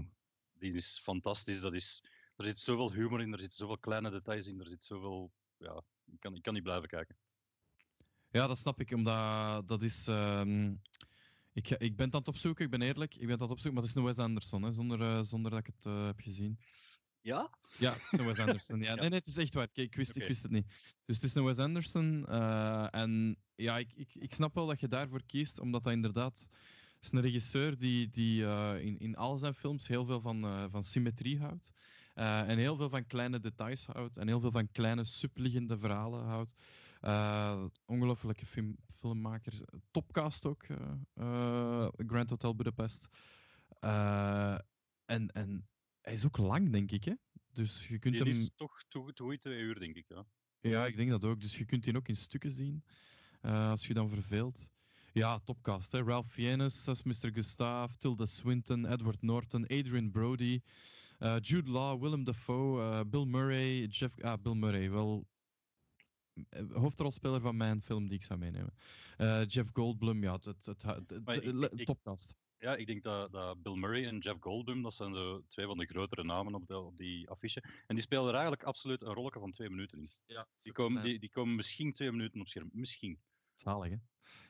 [0.58, 1.60] Die is fantastisch.
[1.60, 2.04] Dat is,
[2.36, 5.32] er zit zoveel humor in, er zitten zoveel kleine details in, er zit zoveel...
[5.56, 5.82] Ja,
[6.12, 7.16] ik kan, ik kan niet blijven kijken.
[8.28, 10.06] Ja, dat snap ik, omdat dat is...
[10.06, 10.80] Um,
[11.52, 13.82] ik, ik ben dat op zoek, ik ben eerlijk, ik ben dat op zoek, maar
[13.82, 16.58] het is een Wes Anderson, hè, zonder, uh, zonder dat ik het uh, heb gezien.
[17.20, 17.50] Ja?
[17.78, 18.78] Ja, het is een Wes Anderson.
[18.78, 18.84] Ja.
[18.88, 18.94] ja.
[18.94, 19.68] Nee, nee, het is echt waar.
[19.68, 20.22] Kijk, ik, wist, okay.
[20.22, 20.66] ik wist het niet.
[21.04, 22.26] Dus het is een Wes Anderson.
[22.28, 26.48] Uh, en ja, ik, ik, ik snap wel dat je daarvoor kiest, omdat dat inderdaad
[27.00, 30.64] is een regisseur die, die uh, in, in al zijn films heel veel van, uh,
[30.70, 31.72] van symmetrie houdt.
[32.14, 34.16] Uh, en heel veel van kleine details houdt.
[34.16, 36.54] En heel veel van kleine subliggende verhalen houdt.
[37.84, 39.62] ongelofelijke film, filmmakers.
[39.90, 40.66] Topcast ook.
[41.96, 43.08] Grand Hotel Budapest.
[45.04, 45.68] en, en
[46.00, 47.04] hij is ook lang, denk ik.
[47.04, 47.14] Hè?
[47.52, 48.32] Dus je kunt die hem...
[48.32, 50.04] is toch toe twee uur, denk ik.
[50.08, 50.24] Ja.
[50.60, 51.40] ja, ik denk dat ook.
[51.40, 52.84] Dus je kunt die ook in stukken zien.
[53.40, 54.70] als je dan verveelt.
[55.12, 55.92] Ja, topcast.
[55.92, 56.02] Hè?
[56.02, 57.30] Ralph Fiennes als Mr.
[57.32, 61.03] Gustav, Tilda Swinton, Edward Norton, Adrian Brody, Eh,
[61.40, 64.20] Jude Law, Willem Dafoe, eh, Bill Murray, Jeff...
[64.20, 65.26] Ah, Bill Murray, wel
[66.48, 68.74] eh, hoofdrolspeler van mijn film die ik zou meenemen.
[69.16, 72.36] Eh, Jeff Goldblum, ja, het, het, het, topcast.
[72.58, 75.78] Ja, ik denk dat, dat Bill Murray en Jeff Goldblum, dat zijn de twee van
[75.78, 77.62] de grotere namen op, de, op die affiche.
[77.86, 80.08] En die spelen er eigenlijk absoluut een rolletje van twee minuten in.
[80.26, 82.70] Ja, Die komen, die, die komen misschien twee minuten op scherm.
[82.72, 83.20] Misschien.
[83.54, 83.96] Zalig, hè?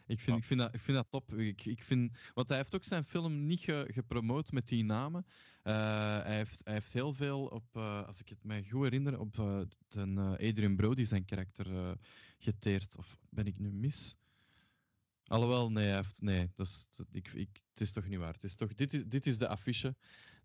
[0.06, 1.32] Ik vind, ik vind, dat, ik vind dat top.
[1.34, 5.26] Ik, ik vind, want hij heeft ook zijn film niet ge, gepromoot met die namen.
[5.62, 5.74] Eh,
[6.22, 9.38] hij, heeft, hij heeft heel veel op, eh, als ik het mij goed herinner, op
[9.38, 9.60] eh,
[10.32, 11.96] Adrian Brody zijn karakter
[12.38, 12.96] geteerd.
[12.96, 14.16] Of ben ik nu mis?
[15.26, 18.32] Alhoewel, nee, hij heeft, nee dat is, dat- ik, ik, het is toch niet waar.
[18.32, 19.96] Het is toch, dit, is, dit is de affiche.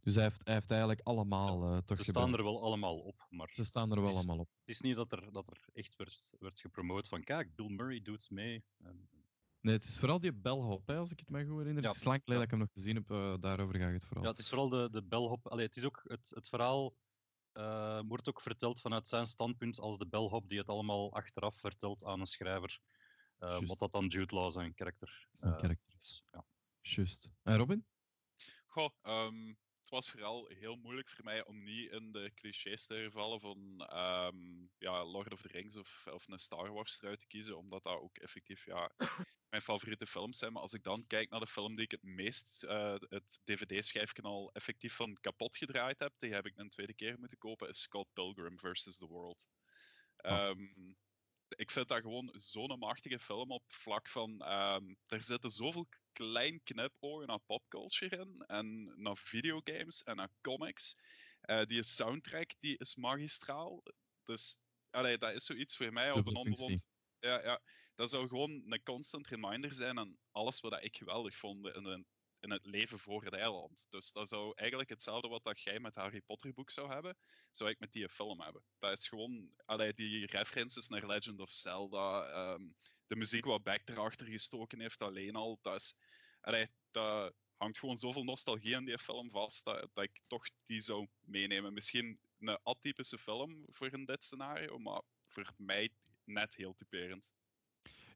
[0.01, 3.49] Dus hij heeft, hij heeft eigenlijk allemaal toch Ze staan er wel allemaal op, maar
[3.51, 4.49] Ze staan er wel Het is- allemaal op.
[4.59, 8.01] het is niet dat er, dat er echt werd, werd gepromoot van kijk, Bill Murray
[8.01, 8.63] doet mee.
[8.77, 9.09] En,
[9.61, 11.83] Nee, het is vooral die bellhop, hè, als ik het mij goed herinner.
[11.83, 12.49] Ja, Het is lang geleden ja.
[12.49, 13.11] dat ik hem nog gezien heb.
[13.11, 14.23] eh, daarover gaat het vooral.
[14.23, 15.47] ja, het is vooral de, de bellhop.
[15.47, 16.95] Allee, het is ook het, het verhaal
[17.51, 22.03] eh, wordt ook verteld vanuit zijn standpunt als de bellhop die het allemaal achteraf vertelt
[22.05, 22.79] aan een schrijver.
[23.37, 23.67] eh, Juist.
[23.67, 26.23] wat dat dan Jude Law zijn karakter Zijn eh, karakter is.
[26.31, 26.45] Ja.
[26.81, 27.31] Juist.
[27.43, 27.85] En Robin?
[28.67, 29.53] Goh, ehm,
[29.89, 33.85] het was vooral heel moeilijk voor mij om niet in de clichés te vallen van
[33.87, 37.83] ehm, ja, Lord of the Rings of, of een Star Wars eruit te kiezen, omdat
[37.83, 38.91] dat ook effectief ja,
[39.49, 40.53] mijn favoriete films zijn.
[40.53, 44.21] Maar als ik dan kijk naar de film die ik het meest, eh, het dvd-schijfje
[44.21, 47.81] al effectief van kapot gedraaid heb, die heb ik een tweede keer moeten kopen, is
[47.81, 48.97] Scott Pilgrim vs.
[48.97, 49.47] The World.
[50.15, 50.49] Ah.
[50.49, 50.93] Ehm,
[51.55, 54.41] ik vind dat gewoon zo'n machtige film op vlak van.
[54.41, 58.43] ehm, er zitten zoveel klein knipogen naar popculture in.
[58.47, 60.97] En naar videogames en naar comics.
[61.41, 63.83] Eh, die soundtrack die is magistraal.
[64.23, 64.57] Dus
[64.89, 66.87] allee, dat is zoiets voor mij op een onbewoond.
[67.19, 67.61] Ja, ja,
[67.95, 72.05] dat zou gewoon een constant reminder zijn aan alles wat ik geweldig vond in,
[72.39, 73.85] in het leven voor het eiland.
[73.89, 77.17] Dus dat zou eigenlijk hetzelfde wat dat jij met Harry Potter boek zou hebben,
[77.51, 78.63] zou ik met die film hebben.
[78.79, 82.67] Dat is gewoon, allee, die references naar Legend of Zelda, ehm,
[83.07, 85.97] de muziek wat Beck erachter gestoken heeft alleen al, dat is,
[86.41, 90.81] allee, dat hangt gewoon zoveel nostalgie aan die film vast, dat, dat ik toch die
[90.81, 91.73] zou meenemen.
[91.73, 95.89] Misschien een atypische film voor in dit scenario, maar voor mij
[96.23, 97.31] net heel typerend.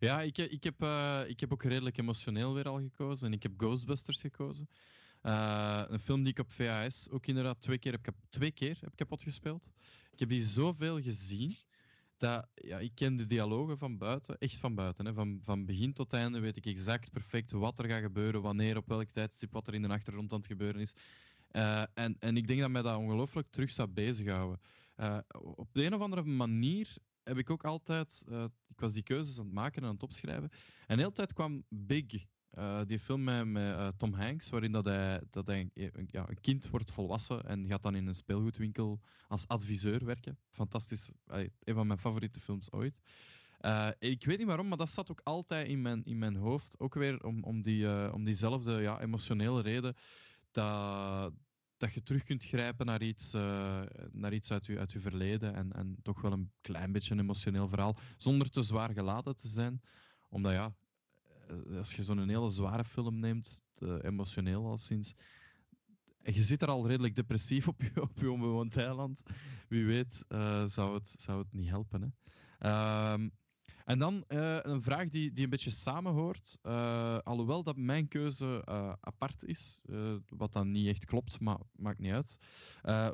[0.04, 3.28] Ja, ik, he- ik, heb, eh, ik heb ook redelijk emotioneel weer al gekozen.
[3.28, 4.70] En ik heb Ghostbusters gekozen.
[5.22, 8.95] Eh, een film die ik op VHS ook inderdaad twee keer heb, twee keer heb
[8.95, 9.72] kapot gespeeld.
[10.12, 11.56] Ik heb die zoveel gezien.
[12.18, 15.06] Dat, ja, ik ken de dialogen van buiten, echt van buiten.
[15.06, 15.14] Hè.
[15.14, 18.88] Van, van begin tot einde weet ik exact perfect wat er gaat gebeuren, wanneer, op
[18.88, 20.93] welk tijdstip, wat er in de achtergrond aan het gebeuren is.
[21.47, 24.60] Eh, en, en ik denk dat mij dat ongelooflijk terug zou bezighouden.
[24.95, 25.18] Eh,
[25.56, 28.24] op de een of andere manier heb ik ook altijd.
[28.28, 30.49] eh, ik was die keuzes aan het maken en aan het opschrijven.
[30.88, 34.86] En de hele tijd kwam Big, eh, die film met, eh, Tom Hanks, waarin dat
[34.86, 35.69] hij, dat hij
[36.05, 40.38] ja, een kind wordt volwassen en gaat dan in een speelgoedwinkel als adviseur werken.
[40.51, 41.11] Fantastisch.
[41.26, 43.01] Een van mijn favoriete films ooit.
[43.99, 46.80] Ik weet niet waarom, maar dat zat ook altijd in mijn, in mijn hoofd.
[46.80, 49.95] Ook weer om, om, die, om diezelfde ja, emotionele reden
[50.51, 51.34] dat,
[51.84, 53.82] dat je terug kunt grijpen naar iets, eh,
[54.12, 57.20] naar iets uit, je, uit je verleden en, en toch wel een klein beetje een
[57.20, 59.82] emotioneel verhaal, zonder te zwaar geladen te zijn.
[60.30, 60.74] Omdat ja,
[61.48, 63.62] eh, als je zo'n hele zware film neemt,
[64.02, 65.14] emotioneel al sinds,
[66.24, 69.24] je zit er al redelijk depressief op je, op je onbewoond eiland.
[69.68, 72.02] Wie weet eh, zou, het, zou het niet helpen.
[72.02, 72.08] Hè?
[72.70, 73.30] Ehm,
[73.86, 76.60] en dan eh, een vraag die, die een beetje samenhoort.
[76.62, 79.82] eh, alhoewel dat mijn keuze eh, apart is,
[80.28, 82.38] wat dan niet echt klopt, maar maakt niet uit.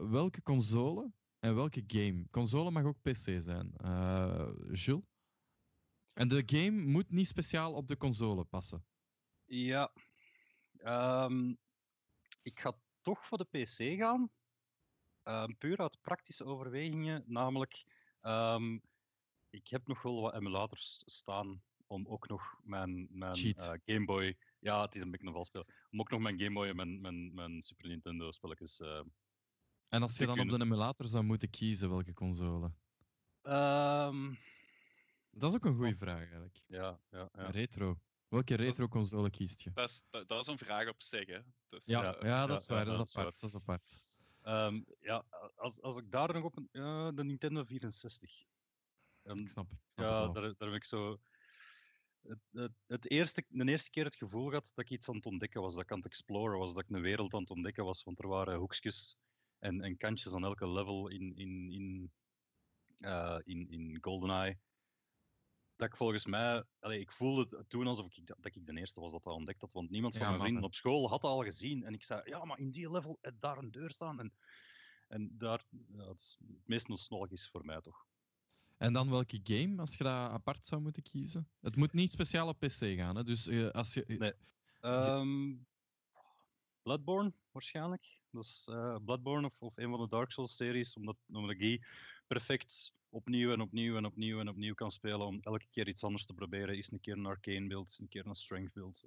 [0.09, 2.27] Welke console en welke game?
[2.31, 3.73] Console mag ook PC zijn.
[4.71, 5.03] Jules?
[6.13, 8.85] En de game moet niet speciaal op de console passen.
[9.45, 9.91] Ja.
[10.77, 11.53] Ehm,
[12.41, 14.31] ik ga toch voor de PC gaan.
[15.23, 17.23] Ehm, puur uit praktische overwegingen.
[17.27, 17.85] Namelijk,
[18.21, 18.77] ehm,
[19.49, 24.37] ik heb nog wel wat emulators staan om ook nog mijn, mijn eh, Game Boy.
[24.59, 25.65] Ja, het is een beetje een valspel.
[25.91, 28.79] Om ook nog mijn Game Boy en mijn, mijn, mijn Super Nintendo spelletjes.
[28.79, 29.01] eh,
[29.87, 32.73] En als je dan op de emulator zou moeten kiezen welke console?
[33.41, 34.33] ehm,
[35.31, 36.61] Dat is ook een goede vraag eigenlijk.
[36.67, 37.49] ja, ja, ja.
[37.49, 37.99] Retro.
[38.27, 39.71] Welke retro console kiest je?
[39.73, 41.27] Dat is, dat, dat is een vraag op zich.
[41.27, 41.39] Hè.
[41.67, 42.77] Dus, Ja, eh, ja, dat ja, is waar.
[42.77, 43.39] ja, dat, dat is apart.
[43.39, 44.03] Dat is apart.
[44.41, 45.25] Ehm, ja,
[45.55, 47.15] als, als ik daar nog op een.
[47.15, 48.45] de Nintendo 64.
[49.23, 51.17] Ehm, Ik snap, ik snap het Ja, daar, daar heb ik zo.
[52.21, 55.25] Het, het, het eerste, de eerste keer het gevoel gehad dat ik iets aan het
[55.25, 57.83] ontdekken was, dat ik aan het exploren was, dat ik een wereld aan het ontdekken
[57.83, 59.17] was, want er waren hoekjes
[59.59, 62.11] en, en kantjes aan elke level in, in, in,
[62.97, 64.59] eh, in, in GoldenEye.
[65.75, 69.01] Dat ik volgens mij, allee, ik voelde het toen alsof ik, dat ik de eerste
[69.01, 71.31] was dat dat ontdekt had, want niemand van Ja, mijn vrienden op school had dat
[71.31, 71.83] al gezien.
[71.83, 74.19] En ik zei, ja, maar in die level heb daar een deur staan.
[74.19, 74.33] En
[75.07, 78.07] En daar, ja, dat is het meest nostalgisch voor mij toch.
[78.79, 81.47] En dan welke game, als je dat apart zou moeten kiezen?
[81.61, 83.23] Het moet niet speciaal op PC gaan, hè?
[83.23, 84.05] Dus uh, als je...
[84.07, 84.33] Nee.
[84.81, 85.67] Um,
[86.81, 88.21] Bloodborne, waarschijnlijk.
[88.31, 91.85] Dat is uh, Bloodborne of, of een van de Dark Souls-series, omdat, omdat die
[92.27, 96.25] perfect opnieuw en opnieuw en opnieuw en opnieuw kan spelen om elke keer iets anders
[96.25, 96.77] te proberen.
[96.77, 99.05] Is een keer een arcane build, is een keer een strength build.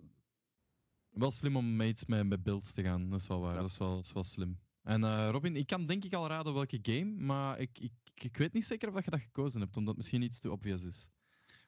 [1.08, 3.56] Wel slim om mates met, met builds te gaan, dat is wel waar.
[3.56, 4.58] Dat, is wel, dat is wel slim.
[4.82, 8.36] En uh, Robin, ik kan denk ik al raden welke game, maar ik, ik, ik
[8.36, 11.08] weet niet zeker of je dat gekozen hebt, omdat het misschien iets te obvious is.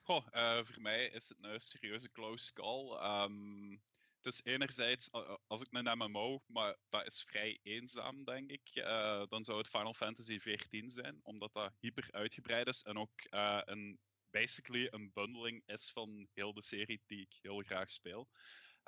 [0.03, 2.91] Goh, uh, voor mij is het een serieuze close call.
[3.25, 3.83] Um,
[4.23, 5.13] het is enerzijds,
[5.47, 9.69] als ik een MMO, maar dat is vrij eenzaam, denk ik, uh, dan zou het
[9.69, 13.11] Final Fantasy XIV zijn, omdat dat hyper uitgebreid is en ook
[13.65, 13.99] een,
[14.31, 18.29] basically een bundeling is van heel de serie die ik heel graag speel.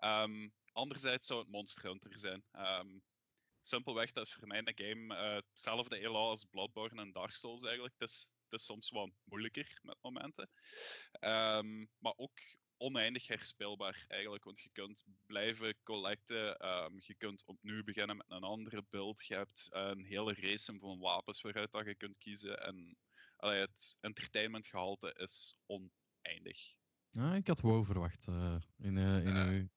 [0.05, 2.45] Um, anderzijds zou het Monster Hunter zijn.
[2.53, 3.03] Um,
[3.69, 7.95] simpelweg, dat voor mij een game uh, hetzelfde elan als Bloodborne en Dark Souls eigenlijk.
[7.99, 10.51] Het is, het is soms wat moeilijker met momenten.
[11.21, 12.41] Um, maar ook
[12.77, 14.45] oneindig herspeelbaar eigenlijk.
[14.45, 19.27] Want je kunt blijven collecten, um, je kunt opnieuw beginnen met een andere build.
[19.27, 22.63] Je hebt een hele race van wapens waaruit dat je kunt kiezen.
[22.63, 22.97] En
[23.37, 26.75] allee, het entertainmentgehalte is oneindig.
[27.11, 29.69] Ja, ik had WoW verwacht uh, in, uh, in uh, uw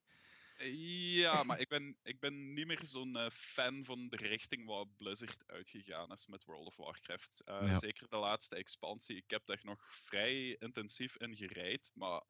[0.65, 4.85] ja, maar ik ben, ik ben niet meer zo'n uh, fan van de richting waar
[4.97, 7.41] Blizzard uitgegaan is met World of Warcraft.
[7.45, 7.75] Uh, ja.
[7.75, 9.15] Zeker de laatste expansie.
[9.15, 12.23] Ik heb daar nog vrij intensief in gereid, maar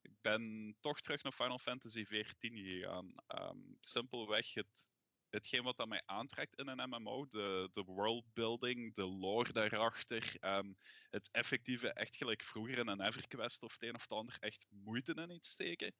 [0.00, 3.14] ik ben toch terug naar Final Fantasy XIV gegaan.
[3.28, 4.89] Um, simpelweg het
[5.30, 10.76] hetgeen wat dat mij aantrekt in een MMO, de, de worldbuilding, de lore daarachter, um,
[11.10, 14.66] het effectieve, echt gelijk vroeger in een EverQuest of het een of het ander, echt
[14.70, 15.94] moeite in iets steken,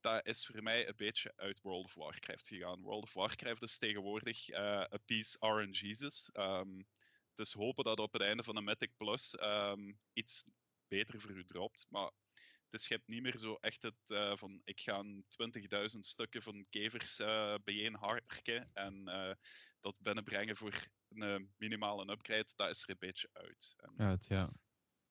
[0.00, 2.82] dat is voor mij een beetje uit World of Warcraft gegaan.
[2.82, 6.30] World of Warcraft is tegenwoordig uh, a piece RNG's.
[6.34, 6.86] Um,
[7.34, 10.48] dus hopen dat op het einde van de Mythic Plus um, iets
[10.88, 12.10] beter voor u dropt, maar
[12.70, 16.66] dus je hebt niet meer zo echt het uh, van ik ga 20.000 stukken van
[16.70, 19.32] kevers uh, bijeenharken en uh,
[19.80, 23.74] dat binnenbrengen voor een minimale upgrade, dat is er een beetje uit.
[23.76, 24.52] En, uit, ja.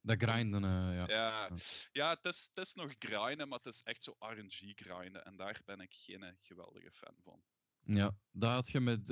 [0.01, 0.61] Dat grinden,
[0.93, 1.07] ja.
[1.07, 1.49] Ja,
[1.91, 5.35] ja het, is, het is nog grinden, maar het is echt zo RNG grinden en
[5.35, 7.41] daar ben ik geen geweldige fan van.
[7.81, 9.07] Ja, dat had je met,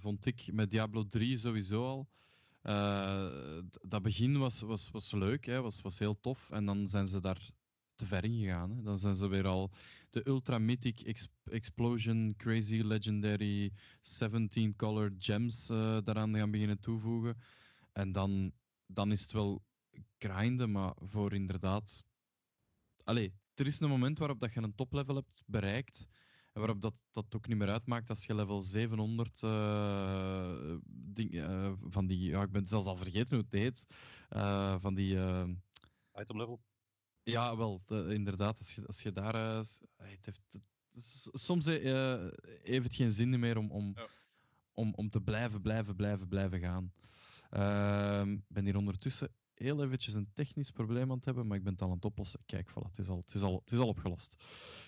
[0.00, 2.08] vond ik, met Diablo 3 sowieso al.
[2.68, 6.50] Uh, dat begin was, was, was leuk, hè, was, was heel tof.
[6.50, 7.50] En dan zijn ze daar
[7.94, 8.70] te ver in gegaan.
[8.70, 8.82] Hè.
[8.82, 9.70] Dan zijn ze weer al
[10.10, 17.36] de Ultra Mythic Ex Explosion, Crazy Legendary, 17 Color Gems uh, daaraan gaan beginnen toevoegen.
[17.92, 18.52] En dan,
[18.86, 19.62] dan is het wel
[20.18, 22.04] grinden, maar voor inderdaad.
[23.04, 26.08] Allee, er is een moment waarop dat je een toplevel hebt bereikt
[26.58, 31.72] waarop dat, dat ook niet meer uitmaakt als je level 700 uh, eh, ding, uh,
[31.80, 33.86] van die, ja, ik ben zelfs al vergeten hoe het heet,
[34.30, 35.14] uh, van die...
[36.14, 36.60] Item level?
[37.22, 39.34] Ja, wel, de, inderdaad, als je, als je daar...
[39.34, 40.62] het heeft, het,
[41.32, 44.06] soms heeft het geen zin meer om, om, ja.
[44.72, 46.92] om, om te blijven, blijven, blijven, blijven gaan.
[47.50, 51.62] Ehm, ik ben hier ondertussen heel eventjes een technisch probleem aan het hebben, maar ik
[51.62, 52.40] ben het al aan het oplossen.
[52.46, 54.36] Kijk, voilà, het is al, het is al, het is al opgelost.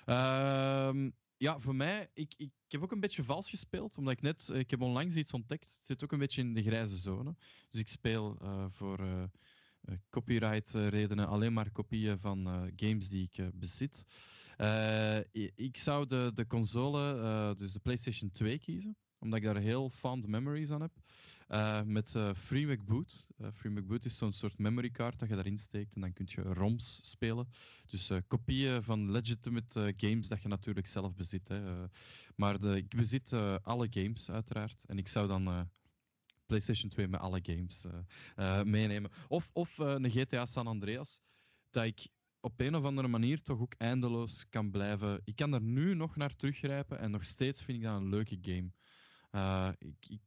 [0.06, 1.06] Uh,
[1.38, 4.70] ja, voor mij, ik, ik, heb ook een beetje vals gespeeld, omdat ik net, ik
[4.70, 7.34] heb onlangs iets ontdekt, het zit ook een beetje in de grijze zone.
[7.70, 9.22] Dus ik speel uh, voor uh,
[10.10, 14.04] copyright redenen alleen maar kopieën van games die ik bezit.
[15.54, 20.26] ik zou de, de console, dus de PlayStation 2 kiezen, omdat ik daar heel fond
[20.26, 20.92] memories aan heb.
[21.48, 23.28] Uh, met uh, FreeMac Boot.
[23.40, 26.26] Uh, FreeMac Boot is zo'n soort memory card dat je daarin steekt en dan kun
[26.28, 27.48] je ROMs spelen.
[27.86, 31.48] Dus kopieën van legitimate games dat je natuurlijk zelf bezit.
[31.48, 31.86] Hè.
[32.36, 33.32] maar de, ik bezit
[33.62, 35.70] alle games uiteraard en ik zou dan
[36.46, 37.84] PlayStation 2 met alle games
[38.64, 39.10] meenemen.
[39.28, 41.20] Of, of een GTA San Andreas,
[41.70, 42.08] dat ik
[42.40, 45.20] op een of andere manier toch ook eindeloos kan blijven.
[45.24, 48.38] Ik kan er nu nog naar teruggrijpen en nog steeds vind ik dat een leuke
[48.40, 48.72] game.
[49.78, 50.20] ik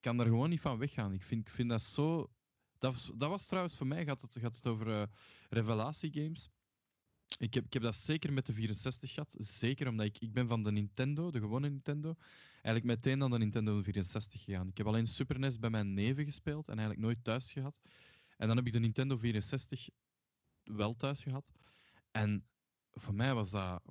[0.00, 1.12] kan er gewoon niet van weggaan.
[1.12, 2.30] Ik vind, ik vind dat zo.
[2.78, 5.02] Dat was, dat was trouwens voor mij, gaat het, gaat het over uh,
[5.48, 6.48] revelatiegames.
[7.38, 9.34] Ik heb, ik heb dat zeker met de 64 gehad.
[9.38, 12.14] Zeker omdat ik, ik ben van de Nintendo, de gewone Nintendo,
[12.50, 14.68] eigenlijk meteen naar de Nintendo 64 gegaan.
[14.68, 17.80] Ik heb alleen Super NES bij mijn neven gespeeld en eigenlijk nooit thuis gehad.
[18.36, 19.88] En dan heb ik de Nintendo 64
[20.62, 21.52] wel thuis gehad.
[22.10, 22.46] En
[22.90, 23.82] voor mij was dat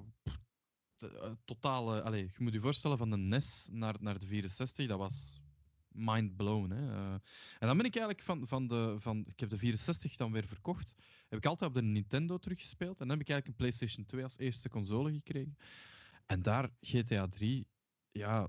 [1.00, 2.02] uh, totale...
[2.02, 5.40] Allez, je moet je voorstellen, van de NES naar, naar de 64, dat was
[5.98, 6.70] mind blown.
[6.70, 6.82] Hè.
[6.82, 7.12] Uh,
[7.60, 8.96] en dan ben ik eigenlijk van, van de.
[9.00, 10.96] Van, ik heb de 64 dan weer verkocht.
[11.28, 13.00] Heb ik altijd op de Nintendo teruggespeeld.
[13.00, 15.58] En dan heb ik eigenlijk een PlayStation 2 als eerste console gekregen.
[16.26, 17.68] En daar GTA 3,
[18.12, 18.48] ja.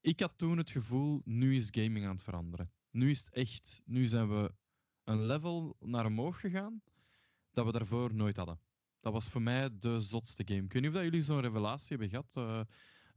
[0.00, 2.72] ik had toen het gevoel, nu is gaming aan het veranderen.
[2.90, 4.54] Nu is het echt, nu zijn we
[5.04, 6.82] een level naar omhoog gegaan
[7.52, 8.60] dat we daarvoor nooit hadden.
[9.00, 10.62] Dat was voor mij de zotste game.
[10.62, 12.60] Ik weet niet of dat jullie zo'n revelatie hebben gehad uh,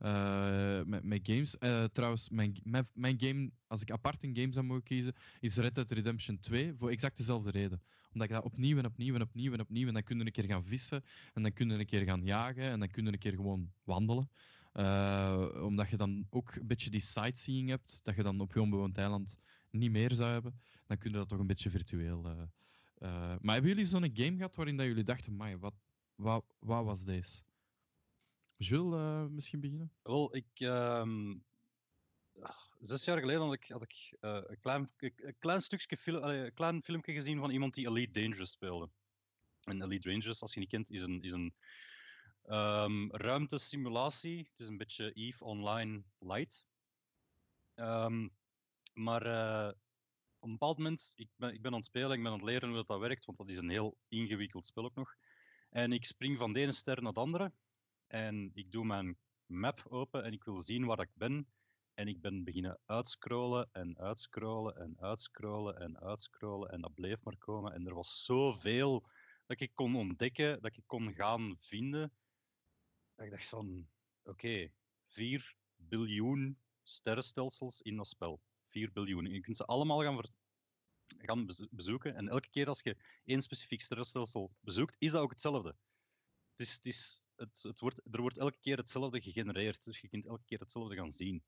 [0.06, 1.56] uh, met, games.
[1.60, 5.58] Uh, trouwens, mijn, mijn, mijn, game, als ik apart een game zou mogen kiezen, is
[5.58, 7.82] Red Dead Redemption 2 voor exact dezelfde reden.
[8.14, 10.32] Omdat ik dat opnieuw en opnieuw en opnieuw en opnieuw en dan kun je een
[10.32, 13.12] keer gaan vissen en dan kun je een keer gaan jagen en dan kun je
[13.12, 14.30] een keer gewoon wandelen.
[15.64, 18.98] omdat je dan ook een beetje die sightseeing hebt, dat je dan op je onbewoond
[18.98, 19.38] eiland
[19.72, 22.22] niet meer zou hebben, dan kun je dat toch een beetje virtueel.
[23.42, 25.74] Maar hebben jullie zo'n game gehad waarin dat jullie dachten, wat,
[26.16, 27.42] wat, wat was deze?
[28.60, 29.92] Jules, uh, misschien beginnen?
[30.02, 30.60] Wel, ik...
[30.60, 31.46] Um,
[32.80, 36.84] zes jaar geleden had ik, had ik een, klein, een klein stukje film, een klein
[36.84, 38.90] filmpje gezien van iemand die Elite Dangerous speelde.
[39.64, 41.54] En Elite Dangerous, als je niet kent, is een, is een
[42.46, 44.38] um, ruimtesimulatie.
[44.50, 46.66] Het is een beetje EVE Online Light.
[47.76, 48.32] Um,
[48.94, 49.22] maar
[50.40, 52.48] op een bepaald moment, ik ben, ik ben aan het spelen, ik ben aan het
[52.48, 55.16] leren hoe dat, dat werkt, want dat is een heel ingewikkeld spel ook nog.
[55.70, 57.52] En ik spring van de ene ster naar de andere.
[58.10, 61.48] En ik doe mijn map open en ik wil zien waar ik ben.
[61.94, 66.70] En ik ben beginnen uitscrollen en uitscrollen en uitscrollen en uitscrollen.
[66.70, 67.74] En dat bleef maar komen.
[67.74, 69.10] En er was zoveel
[69.46, 72.12] dat ik kon ontdekken, dat ik kon gaan vinden.
[73.16, 73.88] Dat ik dacht van,
[74.24, 74.74] oké, okay,
[75.06, 78.42] 4 biljoen sterrenstelsels in dat spel.
[78.68, 79.26] 4 biljoen.
[79.26, 80.22] je kunt ze allemaal gaan,
[81.18, 82.16] gaan bezoeken.
[82.16, 85.76] En elke keer als je één specifiek sterrenstelsel bezoekt, is dat ook hetzelfde.
[86.52, 89.84] Het is, het is, het, het wordt, er wordt elke keer hetzelfde gegenereerd.
[89.84, 91.44] Dus je kunt elke keer hetzelfde gaan zien.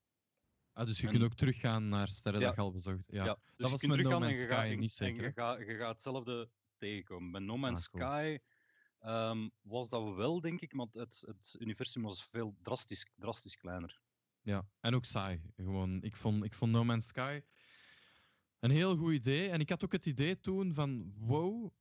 [0.73, 2.45] Ah, dus je kunt ook teruggaan naar sterren ja.
[2.47, 5.23] dat je al bezocht Ja, ja dus dat was met No Man's Sky niet zeker.
[5.23, 7.31] Je gaat, je gaat hetzelfde tegenkomen.
[7.31, 8.37] Bij No Man's ah, Sky
[9.01, 13.99] um, was dat wel, denk ik, want het, het universum was veel drastisch, drastisch kleiner.
[14.41, 15.41] Ja, en ook saai.
[15.55, 17.41] Gewoon, ik, vond, ik vond No Man's Sky
[18.59, 19.49] een heel goed idee.
[19.49, 21.71] En ik had ook het idee toen van, wow,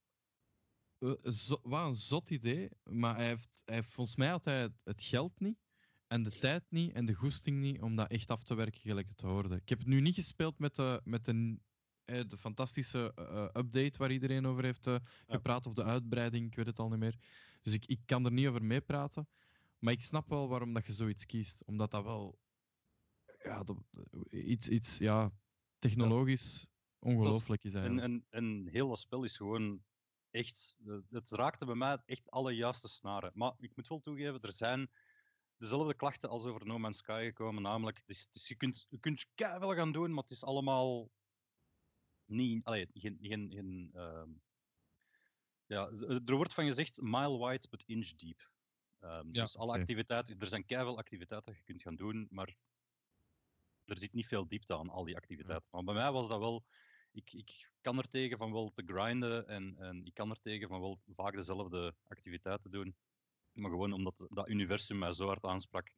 [1.62, 2.70] wat een zot idee.
[2.82, 5.58] Maar hij heeft, hij volgens mij had hij het geld niet,
[6.06, 9.08] en de tijd niet, en de goesting niet om dat echt af te werken gelijk
[9.08, 9.56] het hoorde.
[9.56, 11.58] Ik heb het nu niet gespeeld met de, met de,
[12.04, 14.96] eh, de fantastische uh, update waar iedereen over heeft uh,
[15.26, 17.16] gepraat, of de uitbreiding, ik weet het al niet meer.
[17.62, 19.28] Dus ik, ik kan er niet over meepraten.
[19.78, 21.64] Maar ik snap wel waarom dat je zoiets kiest.
[21.64, 22.38] Omdat dat wel
[23.42, 23.76] ja, dat,
[24.30, 25.32] iets, iets ja,
[25.78, 28.06] technologisch ongelooflijk is eigenlijk.
[28.06, 29.82] En, en, en heel dat spel is gewoon
[30.30, 30.78] echt...
[31.10, 33.30] Het raakte bij mij echt alle juiste snaren.
[33.34, 34.90] Maar ik moet wel toegeven, er zijn
[35.56, 37.62] dezelfde klachten als over No Man's Sky gekomen.
[37.62, 41.10] Namelijk, dus, dus je kunt, je kunt wel gaan doen, maar het is allemaal
[42.24, 42.64] niet...
[42.64, 43.18] Allee, geen...
[43.20, 44.22] geen, geen uh,
[45.66, 45.90] ja,
[46.24, 48.50] er wordt van gezegd mile wide but inch deep.
[49.00, 52.56] Um, ja, dus alle activiteiten, er zijn keihard activiteiten dat je kunt gaan doen, maar
[53.84, 55.68] er zit niet veel diepte aan al die activiteiten.
[55.70, 56.64] Maar bij mij was dat wel,
[57.12, 60.68] ik, ik kan er tegen van wel te grinden en, en ik kan er tegen
[60.68, 62.96] van wel vaak dezelfde activiteiten doen.
[63.52, 65.92] Maar gewoon omdat dat universum mij zo hard aansprak.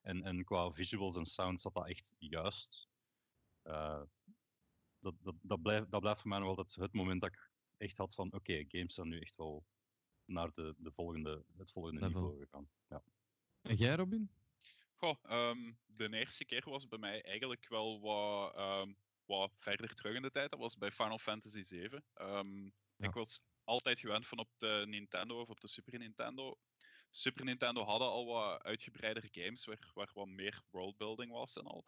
[0.00, 2.88] En, en qua visuals en sounds zat dat echt juist.
[3.64, 4.02] Uh,
[4.98, 7.98] dat, dat, dat, blijft, dat blijft voor mij nog altijd het moment dat ik echt
[7.98, 9.66] had van oké, games zijn nu echt wel
[10.24, 12.70] naar de, de volgende, het volgende niveau gegaan.
[12.88, 13.02] Ja.
[13.62, 14.30] En jij Robin?
[14.96, 18.96] Goh, um, de eerste keer was bij mij eigenlijk wel wat, um,
[19.30, 20.50] wat verder terug in de tijd.
[20.50, 21.84] Dat was bij Final Fantasy VII.
[21.84, 22.64] Um, ehm,
[22.96, 23.08] ja.
[23.08, 26.58] Ik was altijd gewend van op de Nintendo of op de Super Nintendo.
[27.10, 31.84] Super Nintendo hadden al wat uitgebreidere games waar, waar wat meer worldbuilding was en al.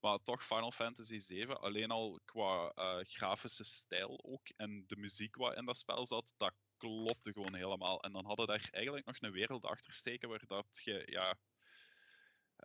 [0.00, 5.36] Maar toch Final Fantasy VII, alleen al qua uh, grafische stijl ook en de muziek
[5.36, 8.02] wat in dat spel zat, dat klopte gewoon helemaal.
[8.02, 11.38] En dan hadden daar eigenlijk nog een wereld achter steken waar dat je ja,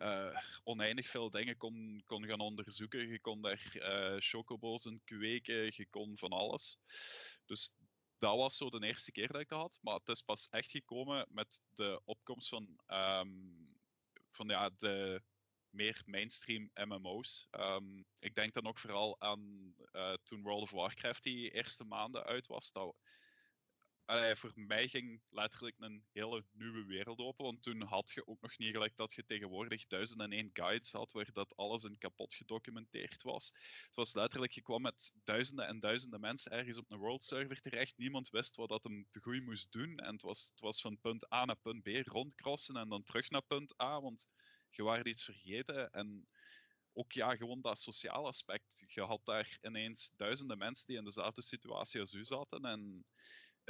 [0.02, 3.08] uh, oneindig veel dingen kon, kon gaan onderzoeken.
[3.08, 6.78] Je kon daar uh, chocobo's in kweken, je kon van alles.
[7.44, 7.72] Dus
[8.18, 9.78] dat was zo de eerste keer dat ik dat had.
[9.82, 13.78] Maar het is pas echt gekomen met de opkomst van, um,
[14.30, 15.22] van ja, de
[15.70, 17.46] meer mainstream MMO's.
[17.50, 22.24] Ehm, ik denk dan ook vooral aan uh, toen World of Warcraft die eerste maanden
[22.24, 22.72] uit was.
[24.10, 27.44] Allee, voor mij ging letterlijk een hele nieuwe wereld open.
[27.44, 30.92] Want toen had je ook nog niet gelijk dat je tegenwoordig duizenden en één guides
[30.92, 33.52] had waar dat alles in kapot gedocumenteerd was.
[33.86, 37.60] Het was letterlijk, je kwam met duizenden en duizenden mensen ergens op een world server
[37.60, 37.98] terecht.
[37.98, 39.96] Niemand wist wat dat hem te goed moest doen.
[39.96, 43.30] En het was, het was van punt A naar punt B rondcrossen en dan terug
[43.30, 44.26] naar punt A, want
[44.68, 45.90] je waren iets vergeten.
[45.90, 46.28] En
[46.92, 48.84] ook ja, gewoon dat sociale aspect.
[48.86, 52.64] Je had daar ineens duizenden mensen die in dezelfde situatie als u zaten.
[52.64, 53.04] En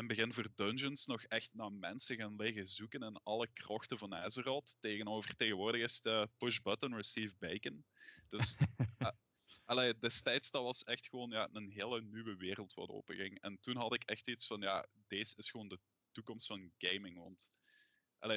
[0.01, 3.99] in het begin voor dungeons nog echt naar mensen gaan liggen zoeken in alle krochten
[3.99, 4.77] van Azeroth.
[4.81, 7.85] Tegenover tegenwoordig is de push button receive bacon.
[8.29, 8.57] Dus
[9.65, 13.41] allee, destijds dat was echt gewoon ja, een hele nieuwe wereld wat openging.
[13.41, 15.79] En toen had ik echt iets van, ja, deze is gewoon de
[16.13, 17.19] toekomst van gaming.
[17.19, 17.51] Want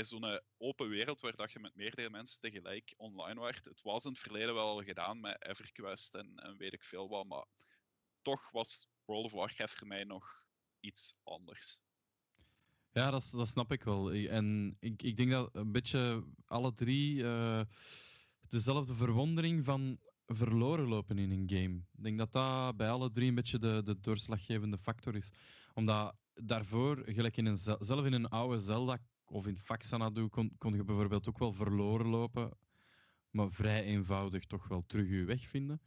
[0.02, 4.12] zo'n open wereld waar dat je met meerdere mensen tegelijk online werd, het was in
[4.12, 7.46] het verleden wel gedaan met EverQuest en, en weet ik veel wat, maar
[8.22, 10.43] toch was World of Warcraft voor mij nog
[10.84, 11.82] iets anders.
[12.92, 14.14] Ja, dat, dat snap ik wel.
[14.14, 17.62] En ik, ik denk dat een beetje alle drie uh,
[18.48, 21.76] dezelfde verwondering van verloren lopen in een game.
[21.76, 25.32] Ik denk dat dat bij alle drie een beetje de, de doorslaggevende factor is.
[25.74, 30.74] Omdat daarvoor, gelijk in een, zelf in een oude Zelda of in Faxanadu, kon, kon
[30.74, 32.58] je bijvoorbeeld ook wel verloren lopen,
[33.30, 35.82] maar vrij eenvoudig toch wel terug je weg vinden.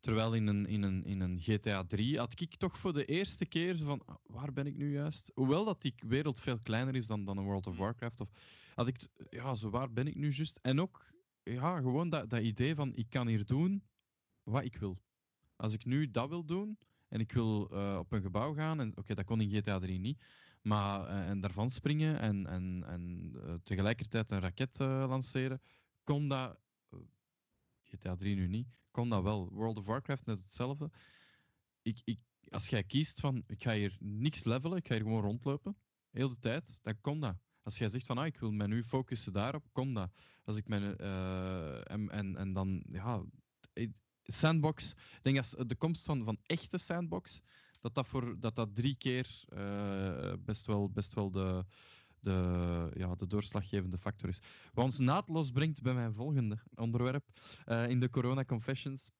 [0.00, 3.46] Terwijl in een, in, een, in een GTA 3 had ik toch voor de eerste
[3.46, 5.32] keer zo van, ah, waar ben ik nu juist?
[5.34, 7.78] Hoewel dat die wereld veel kleiner is dan, dan een World of mm.
[7.78, 8.28] Warcraft, of,
[8.74, 10.58] had ik, ja, zo waar ben ik nu juist?
[10.62, 11.04] En ook,
[11.42, 13.82] ja, gewoon dat, dat idee van, ik kan hier doen
[14.42, 14.98] wat ik wil.
[15.56, 16.78] Als ik nu dat wil doen,
[17.08, 19.98] en ik wil uh, op een gebouw gaan, en oké, dat kon in GTA 3
[19.98, 20.24] niet,
[20.62, 25.60] maar uh, en daarvan springen en, en, en uh, tegelijkertijd een raket lanceren,
[26.04, 26.58] kon dat,
[27.86, 29.48] GTA 3 nu niet, kon dat wel.
[29.52, 30.90] World of Warcraft net hetzelfde.
[31.82, 35.22] Ik, ik, als jij kiest van, ik ga hier niks levelen, ik ga hier gewoon
[35.22, 35.76] rondlopen,
[36.10, 37.36] heel de tijd, dan kon dat.
[37.62, 40.12] Als jij zegt van, ah, ik wil me nu focussen daarop, kon dat.
[40.44, 43.24] Als ik mijn, en, en, en dan, ja,
[44.26, 44.90] sandbox.
[44.90, 47.42] Ik denk dat de komst van, van echte sandbox,
[47.80, 51.64] dat dat, voor, dat, dat drie keer uh, best wel, best wel de,
[52.26, 54.40] de, ja, de doorslaggevende factor is.
[54.72, 57.24] Wat ons naadloos brengt bij mijn volgende onderwerp
[57.66, 59.10] uh, in de Corona Confessions.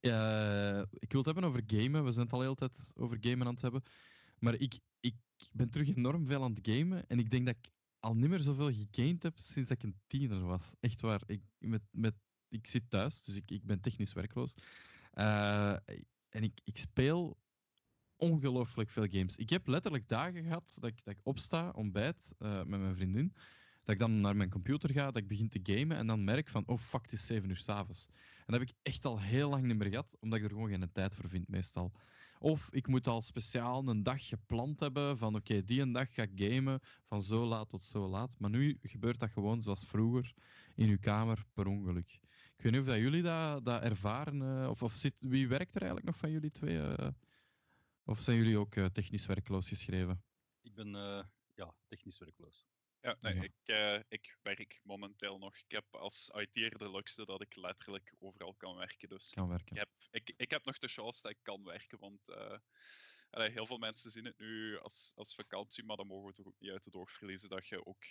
[0.00, 2.04] Uh, ik wil het hebben over gamen.
[2.04, 3.82] We zijn het al heel tijd over gamen aan het hebben.
[4.38, 5.14] Maar ik, ik
[5.52, 7.06] ben terug enorm veel aan het gamen.
[7.06, 10.40] En ik denk dat ik al niet meer zoveel gegamed heb sinds ik een tiener
[10.40, 10.74] was.
[10.80, 11.22] Echt waar.
[11.26, 12.14] Ik, met, met
[12.48, 14.54] ik zit thuis, dus ik, ik ben technisch werkloos.
[15.14, 15.76] Uh,
[16.28, 17.38] en ik, ik speel
[18.20, 19.36] ongelooflijk veel games.
[19.36, 23.32] Ik heb letterlijk dagen gehad dat ik, dat ik opsta, ontbijt uh, met mijn vriendin.
[23.84, 26.48] Dat ik dan naar mijn computer ga, dat ik begin te gamen en dan merk
[26.48, 28.06] van, oh fuck, het is 7 uur s'avonds.
[28.06, 30.68] En dat heb ik echt al heel lang niet meer gehad, omdat ik er gewoon
[30.68, 31.92] geen tijd voor vind meestal.
[32.38, 36.22] Of ik moet al speciaal een dag gepland hebben van oké, die een dag ga
[36.22, 38.34] ik gamen van zo laat tot zo laat.
[38.38, 40.32] Maar nu gebeurt dat gewoon zoals vroeger
[40.74, 42.18] in uw kamer per ongeluk.
[42.56, 44.42] Ik weet niet of dat jullie dat, dat ervaren.
[44.42, 46.76] Uh, of of zit, wie werkt er eigenlijk nog van jullie twee?
[46.76, 47.08] Uh,
[48.04, 50.24] of zijn jullie ook uh, technisch werkloos geschreven?
[50.62, 50.88] Ik ben
[51.54, 52.66] ja, technisch werkloos.
[53.00, 53.94] Ja, nee, ja.
[53.94, 55.56] Ik, ik werk momenteel nog.
[55.56, 59.08] Ik heb als IT'er de luxe dat ik letterlijk overal kan werken.
[59.08, 59.76] Dus kan werken.
[59.76, 62.20] Ik, heb, ik, ik heb nog de chance dat ik kan werken, want
[63.30, 66.46] allee, heel veel mensen zien het nu als, als vakantie, maar dan mogen we toch
[66.46, 68.04] ook niet uit het oog verliezen dat je ook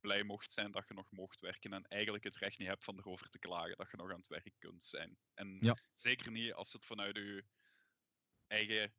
[0.00, 2.98] blij mocht zijn dat je nog mocht werken en eigenlijk het recht niet hebt van
[2.98, 5.16] erover te klagen dat je nog aan het werk kunt zijn.
[5.34, 7.44] En zeker niet als het vanuit je
[8.46, 8.94] eigen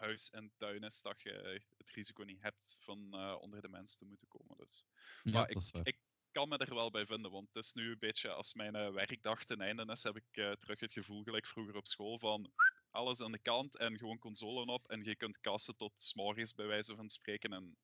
[0.00, 3.98] huis en tuin is dat je het risico niet hebt van uh, onder de mensen
[3.98, 4.56] te moeten komen.
[4.56, 4.84] Dus.
[5.22, 5.98] Ja, maar ik, ik,
[6.30, 8.90] kan me er wel bij vinden, want het is nu een beetje als mijn uh,
[8.90, 12.52] werkdag ten einde is, heb ik uh, terug het gevoel, gelijk vroeger op school, van
[12.90, 16.66] alles aan de kant en gewoon consolen op en je kunt kassen tot s'morgens bij
[16.66, 17.52] wijze van spreken.
[17.52, 17.76] En,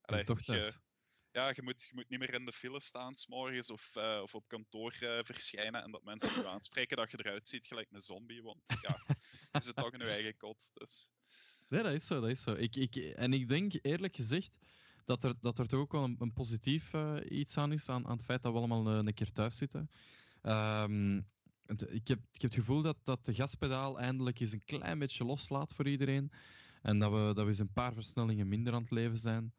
[0.00, 0.72] allee, toch je,
[1.36, 4.34] ja, je moet, je moet niet meer in de file staan s'morgens of, uh, of
[4.34, 8.00] op kantoor uh, verschijnen en dat mensen je aanspreken dat je eruit ziet gelijk een
[8.00, 8.42] zombie.
[8.42, 9.00] Want ja,
[9.52, 10.70] je zit toch in je eigen kot.
[10.74, 11.08] Dus.
[11.68, 12.20] Nee, dat is zo.
[12.20, 12.52] Dat is zo.
[12.52, 14.50] Ik, ik, en ik denk eerlijk gezegd
[15.04, 18.16] dat er, dat er toch ook wel een, positief uh, iets aan is, aan, aan
[18.16, 19.90] het feit dat we allemaal een keer thuis zitten.
[20.42, 21.26] Um,
[21.66, 25.24] ik, heb, ik heb het gevoel dat, dat de gaspedaal eindelijk eens een klein beetje
[25.24, 26.30] loslaat voor iedereen.
[26.82, 29.52] En dat we, dat we eens een paar versnellingen minder aan het leven zijn.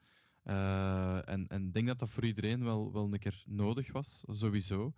[0.44, 4.94] Uh, en ik denk dat dat voor iedereen wel, wel een keer nodig was, sowieso.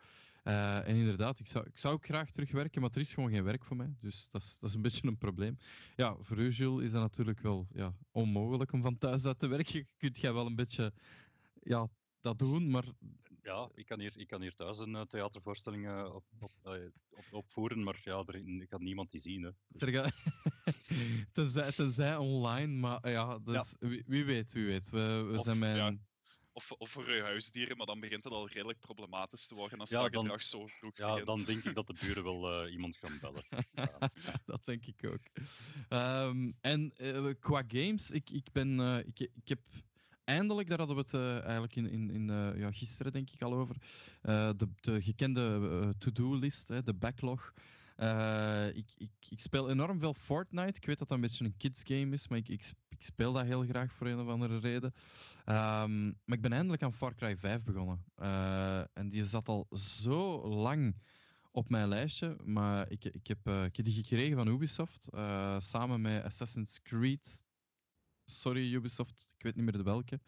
[0.50, 3.43] Uh, en inderdaad, ik zou, ik zou ook graag terugwerken, maar er is gewoon geen
[3.43, 3.93] werk voor mij.
[4.00, 5.58] Dus dat is, dat is een beetje een probleem.
[5.95, 9.47] Ja, voor u, Jules, is dat natuurlijk wel ja, onmogelijk om van thuis uit te
[9.47, 9.80] werken.
[9.80, 10.93] Je kunt jij wel een beetje
[11.62, 11.88] ja,
[12.22, 12.86] dat doen, maar
[13.43, 16.52] ja, ik kan hier, ik kan hier thuis een uh, theatervoorstelling uh, op, op,
[17.10, 19.43] op, opvoeren, maar ja, er gaat niemand die zien.
[19.43, 19.52] Hè.
[19.68, 20.12] Dus.
[21.34, 23.88] tenzij, tenzij online, maar ja, dus, ja.
[23.88, 24.89] Wie, wie, weet, wie weet.
[24.89, 25.76] We, we of, zijn mijn...
[25.76, 26.08] Ja.
[26.52, 29.89] Of, of voor je huisdieren, maar dan begint het al redelijk problematisch te worden als
[29.89, 31.26] ja, dat gedrag zo vroeg Ja, begint.
[31.26, 33.43] dan denk ik dat de buren wel iemand gaan bellen.
[34.45, 35.24] dat denk ik ook.
[35.89, 36.93] Um, en
[37.39, 38.80] qua games, ik, ik ben...
[39.08, 39.60] ik, ik heb
[40.30, 43.41] eindelijk, daar hadden we het uh, eigenlijk in, in, in uh, ja, gisteren denk ik
[43.41, 43.76] al over,
[44.24, 47.54] uh, de, de, gekende to-do-list, de backlog.
[48.00, 50.80] Eh, ik, ik, ik speel enorm veel Fortnite.
[50.80, 53.34] Ik weet dat dat een beetje een kids game is, maar ik, ik, ik speel
[53.34, 54.93] dat heel graag voor een of andere reden.
[55.45, 58.04] Ehm, maar ik ben eindelijk aan Far Cry 5 begonnen.
[58.16, 60.95] Eh, en die zat al zo lang
[61.52, 62.36] op mijn lijstje.
[62.43, 65.08] Maar ik, ik, heb, uh, ik heb die gekregen van Ubisoft.
[65.58, 67.43] samen met Assassin's Creed.
[68.26, 70.20] Sorry, Ubisoft, ik weet niet meer de welke.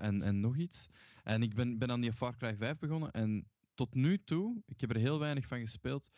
[0.00, 0.88] en, en nog iets.
[1.22, 3.10] En ik ben, ben aan die Far Cry 5 begonnen.
[3.10, 6.10] En tot nu toe, ik heb er heel weinig van gespeeld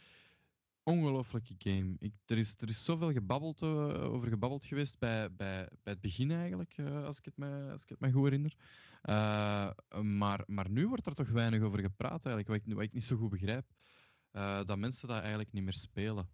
[0.85, 1.97] ongelooflijke game.
[1.99, 6.01] Ik, er, is, er is zoveel gebabbeld, uh, over gebabbeld geweest bij, bij, bij het
[6.01, 8.55] begin eigenlijk, uh, als, ik het me, als ik het me goed herinner.
[9.03, 9.70] Uh,
[10.03, 13.05] maar, maar nu wordt er toch weinig over gepraat eigenlijk, wat ik, wat ik niet
[13.05, 13.66] zo goed begrijp.
[14.66, 16.30] dat mensen dat eigenlijk niet meer spelen.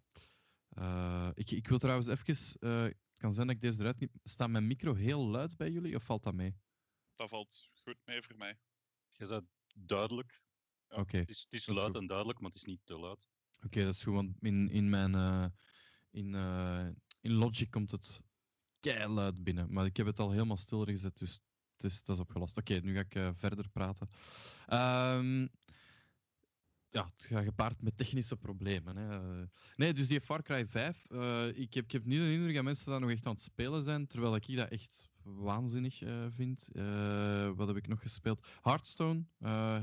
[1.33, 4.11] ik, ik wil trouwens even, het kan zijn dat ik deze eruit niet...
[4.23, 6.55] Staat mijn micro heel luid bij jullie of valt dat mee?
[7.15, 8.59] Dat valt goed mee voor mij.
[9.11, 9.41] Je zei
[9.75, 10.45] duidelijk.
[10.87, 11.17] Ja, Oké.
[11.17, 13.27] Het is, het is luid en duidelijk, maar het is niet te luid.
[13.65, 15.13] Oké, dat is gewoon in, in mijn.
[15.13, 15.45] Uh,
[16.11, 16.87] in, uh,
[17.21, 18.23] in Logic komt het
[18.79, 19.73] keihard binnen.
[19.73, 21.41] Maar ik heb het al helemaal stil gezet, dus
[21.73, 22.57] het is, dat is opgelost.
[22.57, 24.07] Oké, nu ga ik uh, verder praten.
[24.69, 25.49] Um,
[26.89, 28.95] ja, het gaat gepaard met technische problemen.
[28.95, 29.45] Hè.
[29.75, 31.05] Nee, dus die Far Cry 5,
[31.55, 33.83] ik, heb, ik heb niet de indruk dat mensen daar nog echt aan het spelen
[33.83, 35.97] zijn, terwijl ik dat echt waanzinnig
[36.29, 36.69] vind.
[37.55, 38.47] wat heb ik nog gespeeld?
[38.61, 39.23] Hearthstone,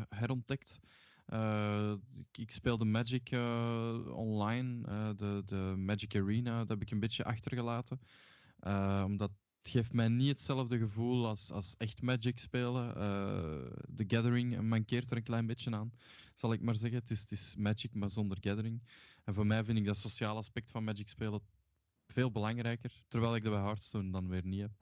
[0.09, 0.81] herontdekt.
[1.33, 1.93] Uh,
[2.33, 7.25] ik, speelde Magic uh, online, uh, de, de Magic Arena, dat heb ik een beetje
[7.25, 8.01] achtergelaten.
[9.05, 9.31] omdat
[9.63, 12.95] het geeft mij niet hetzelfde gevoel als, als echt Magic spelen.
[13.89, 15.93] de Gathering mankeert er een klein beetje aan,
[16.35, 16.99] zal ik maar zeggen.
[16.99, 18.83] Het is, het is Magic, maar zonder Gathering.
[19.25, 21.41] En voor mij vind ik dat sociale aspect van Magic spelen
[22.07, 24.73] veel belangrijker, terwijl ik dat bij Hearthstone dan weer niet heb.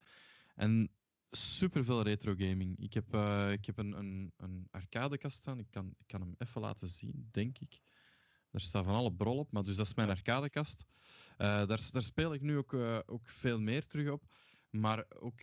[0.54, 0.90] En
[1.30, 2.78] super veel retro gaming.
[2.78, 5.58] Ik heb, uh, ik heb een, een, een arcadekast staan.
[5.58, 7.80] Ik kan, ik kan hem even laten zien, denk ik.
[8.50, 10.86] Er staat van alle brol op, maar dus dat is mijn arcadekast.
[11.38, 14.22] Uh, daar, daar speel ik nu ook, uh, ook veel meer terug op.
[14.70, 15.40] Maar ook,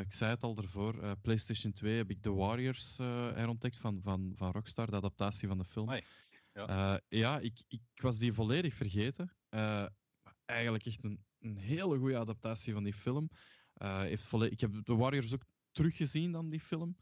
[0.00, 4.50] ik zei het al ervoor, PlayStation 2 heb ik The Warriors herontdekt van, van, van
[4.50, 6.00] Rockstar, de adaptatie van de film.
[6.52, 9.36] Ja, ja ik, ik was die volledig vergeten.
[10.44, 13.30] eigenlijk echt een, een hele goede adaptatie van die film.
[13.82, 16.96] Uh, heeft ik heb de Warriors ook teruggezien dan, die film.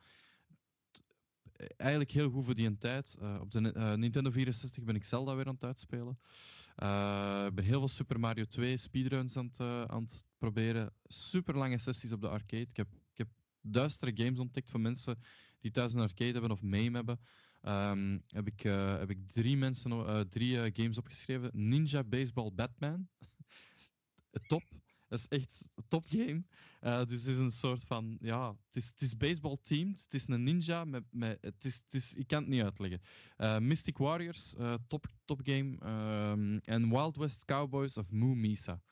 [1.77, 3.17] Eigenlijk heel goed voor die tijd.
[3.23, 6.19] Uh, op de uh, Nintendo 64 ben ik Zelda weer aan het uitspelen.
[7.47, 9.61] Ik ben heel veel Super Mario 2 speedruns aan het,
[9.91, 10.93] aan het proberen.
[11.05, 12.63] Super lange sessies op de arcade.
[12.63, 13.29] Ik heb, ik heb
[13.61, 15.19] duistere games ontdekt van mensen
[15.61, 17.21] die thuis een arcade hebben of MAME hebben.
[17.63, 18.61] Um, heb, ik,
[18.99, 21.51] heb ik drie, mensen, drie games opgeschreven.
[21.53, 23.09] Ninja Baseball Batman.
[24.47, 24.63] Top.
[25.09, 26.45] Dat is echt topgame.
[26.83, 30.03] Uh, dus het is een soort van, ja, het is, het is baseball teamed.
[30.03, 30.85] Het is een ninja.
[30.85, 33.01] Met, met, het is, het is, ik kan het niet uitleggen.
[33.39, 35.79] Uh, Mystic Warriors, uh, top, top game.
[36.31, 38.83] Um, en Wild West Cowboys of Moo Misa.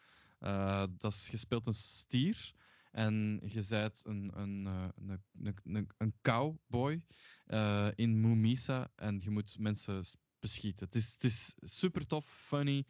[0.99, 2.55] dat is gespeeld een stier.
[2.93, 7.03] En je bent een, een, een, een, een, een cowboy
[7.95, 8.91] in Moo Misa.
[8.95, 10.03] En je moet mensen
[10.39, 10.87] beschieten.
[10.87, 12.87] Het is, het is super tof, funny,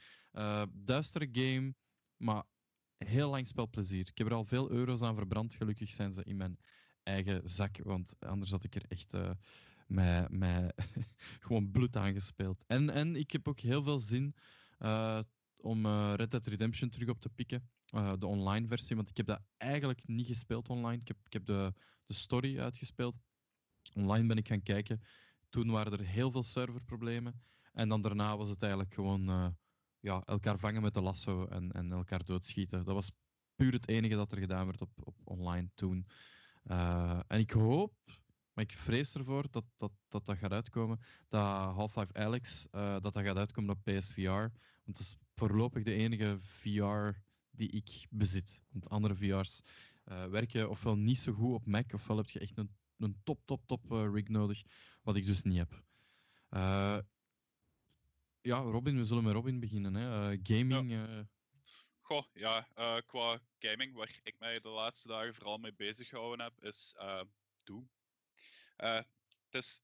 [0.73, 1.75] duistere game.
[2.17, 2.45] Maar
[2.99, 4.09] heel lang spelplezier.
[4.09, 5.55] Ik heb er al veel euro's aan verbrand.
[5.55, 6.59] Gelukkig zijn ze in mijn
[7.03, 9.31] eigen zak, want anders had ik er echt uh,
[10.29, 10.73] mij,
[11.45, 12.65] gewoon bloed aan gespeeld.
[12.67, 14.35] En, en ik heb ook heel veel zin
[14.79, 15.21] uh,
[15.57, 17.71] om uh, Red Dead Redemption terug op te pikken.
[18.19, 21.01] de online versie, want ik heb dat eigenlijk niet gespeeld online.
[21.01, 21.73] Ik heb, ik heb de,
[22.07, 23.19] de story uitgespeeld.
[23.95, 25.03] Online ben ik gaan kijken.
[25.49, 27.43] Toen waren er heel veel serverproblemen.
[27.73, 29.55] En dan daarna was het eigenlijk gewoon
[30.07, 32.85] ja, elkaar vangen met de lasso en, en elkaar doodschieten.
[32.85, 33.11] Dat was
[33.55, 36.07] puur het enige dat er gedaan werd op, op online toen.
[36.65, 37.95] Uh, en ik hoop,
[38.53, 41.43] maar ik vrees ervoor dat dat, dat, dat gaat uitkomen, dat
[41.75, 44.47] Half-Life Alex uh, dat dat gaat uitkomen op PSVR.
[44.85, 47.09] Want dat is voorlopig de enige VR
[47.51, 48.63] die ik bezit.
[48.71, 49.63] Want andere VR's
[50.05, 53.41] uh, werken ofwel niet zo goed op Mac, ofwel heb je echt een, een top,
[53.45, 54.63] top, top rig nodig,
[55.03, 55.85] wat ik dus niet heb
[58.47, 59.95] ja, Robin, we zullen met Robin beginnen.
[59.95, 60.33] Hè.
[60.33, 60.91] Uh, gaming.
[60.91, 61.09] Ja.
[61.09, 61.21] Uh...
[62.01, 66.45] Goh, ja, uh, qua gaming, waar ik mij de laatste dagen vooral mee bezig gehouden
[66.45, 66.95] heb, is
[67.65, 67.91] Doom.
[68.77, 69.83] het is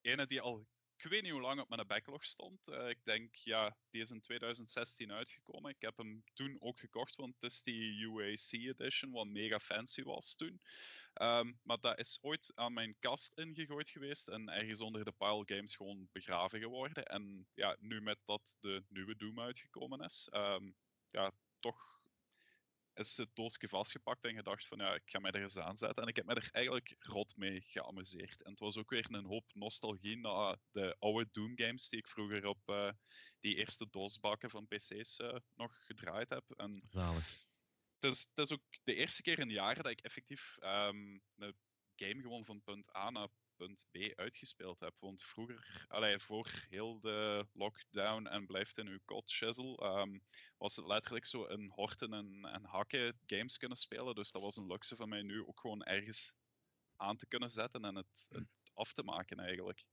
[0.00, 0.66] ene die al
[1.04, 2.68] ik weet niet hoe lang op mijn backlog stond.
[2.68, 5.70] Uh, ik denk, ja, die is in 2016 uitgekomen.
[5.70, 10.02] Ik heb hem toen ook gekocht, want het is die UAC edition, wat mega fancy
[10.02, 10.60] was toen.
[11.14, 15.42] Um, maar dat is ooit aan mijn kast ingegooid geweest en ergens onder de pile
[15.46, 17.04] games gewoon begraven geworden.
[17.04, 20.74] En ja, nu met dat de nieuwe Doom uitgekomen is, um,
[21.08, 22.01] ja, toch
[22.94, 26.02] is het doosje vastgepakt en gedacht van ja, ik ga mij er eens aan zetten.
[26.02, 28.42] En ik heb me er eigenlijk rot mee geamuseerd.
[28.42, 32.08] En het was ook weer een hoop nostalgie naar de oude Doom games die ik
[32.08, 32.90] vroeger op uh,
[33.40, 36.44] die eerste doosbakken van PC's uh, nog gedraaid heb.
[36.56, 37.50] En Zalig.
[37.98, 41.56] Het is, het is ook de eerste keer in jaren dat ik effectief um, een
[41.96, 44.94] game gewoon van punt A naar punt B uitgespeeld heb.
[44.98, 50.22] Want vroeger, allee, voor heel de lockdown en blijft in uw kot shizzle, um,
[50.56, 54.14] was het letterlijk zo een horten en, en hakken games kunnen spelen.
[54.14, 56.34] Dus dat was een luxe van mij nu ook gewoon ergens
[56.96, 58.28] aan te kunnen zetten en het
[58.74, 59.84] af te maken eigenlijk.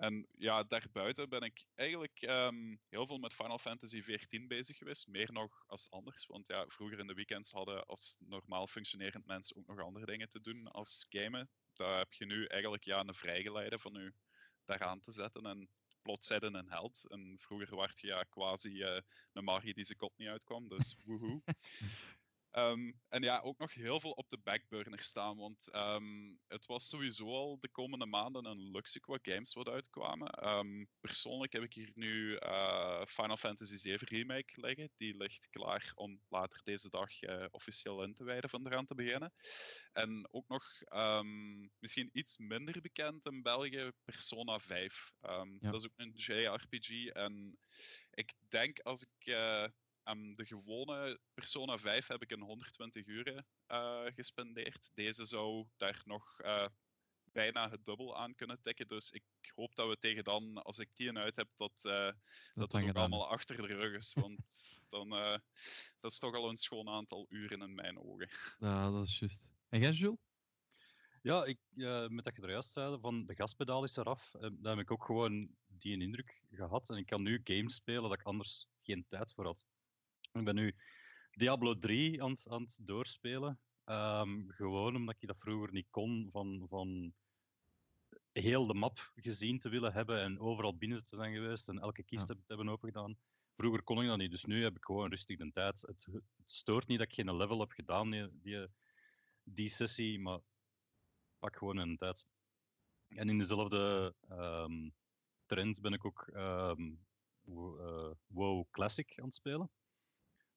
[0.00, 5.06] En ja, daarbuiten ben ik eigenlijk um, heel veel met Final Fantasy XIV bezig geweest.
[5.06, 6.26] Meer nog als anders.
[6.26, 10.28] Want ja, vroeger in de weekends hadden als normaal functionerend mensen ook nog andere dingen
[10.28, 11.50] te doen als gamen
[11.80, 14.14] daar heb je nu eigenlijk ja, een vrijgeleide van u
[14.64, 15.46] daaraan te zetten.
[15.46, 15.68] En
[16.02, 17.04] plots zetten een held.
[17.08, 18.98] En vroeger werd je ja quasi uh,
[19.32, 20.68] een magie die zijn kop niet uitkwam.
[20.68, 21.42] Dus woehoe.
[22.52, 25.36] Um, en ja, ook nog heel veel op de backburner staan.
[25.36, 30.48] Want um, het was sowieso al de komende maanden een luxe qua games wat uitkwamen.
[30.48, 34.90] Um, persoonlijk heb ik hier nu uh, Final Fantasy VII Remake liggen.
[34.96, 38.94] Die ligt klaar om later deze dag uh, officieel in te wijden van eraan te
[38.94, 39.32] beginnen.
[39.92, 40.64] En ook nog
[41.78, 45.12] misschien iets minder bekend in België, Persona 5.
[45.20, 45.44] Ja.
[45.60, 47.06] Dat is ook een JRPG.
[47.06, 47.58] En
[48.10, 49.66] ik denk als ik uh,
[50.04, 54.90] Um, de gewone Persona 5 heb ik in 120 uur uh, gespendeerd.
[54.94, 56.66] Deze zou daar nog uh,
[57.32, 58.88] bijna het dubbel aan kunnen tikken.
[58.88, 59.24] Dus ik
[59.54, 62.14] hoop dat we tegen dan, als ik die uit heb, dat, uh, dat,
[62.54, 63.32] dat het ook allemaal is.
[63.32, 64.12] achter de rug is.
[64.12, 64.40] Want
[64.88, 65.08] dan
[66.00, 68.28] dat is toch al een schoon aantal uren in mijn ogen.
[68.58, 69.52] Ja, dat is juist.
[69.68, 70.18] En jij, Jules?
[71.22, 71.58] Ja, ik,
[72.08, 74.30] met dat je er juist zei, van de gaspedaal is eraf.
[74.30, 76.90] daar heb ik ook gewoon die indruk gehad.
[76.90, 79.64] En ik kan nu games spelen dat ik anders geen tijd voor had.
[80.32, 80.74] Ik ben nu
[81.30, 83.60] Diablo 3 aan, aan het doorspelen.
[83.84, 87.14] Um, gewoon omdat je dat vroeger niet kon van, van
[88.32, 92.02] heel de map gezien te willen hebben en overal binnen te zijn geweest en elke
[92.02, 92.34] kist ja.
[92.34, 93.18] te hebben opengedaan.
[93.56, 95.80] Vroeger kon ik dat niet, dus nu heb ik gewoon rustig de tijd.
[95.80, 98.66] Het, het stoort niet dat ik geen level heb gedaan die, die,
[99.42, 100.40] die sessie, maar
[101.38, 102.26] pak gewoon een tijd.
[103.08, 104.94] En in dezelfde um,
[105.46, 107.06] trend ben ik ook um,
[107.46, 109.70] uh, WoW Classic aan het spelen.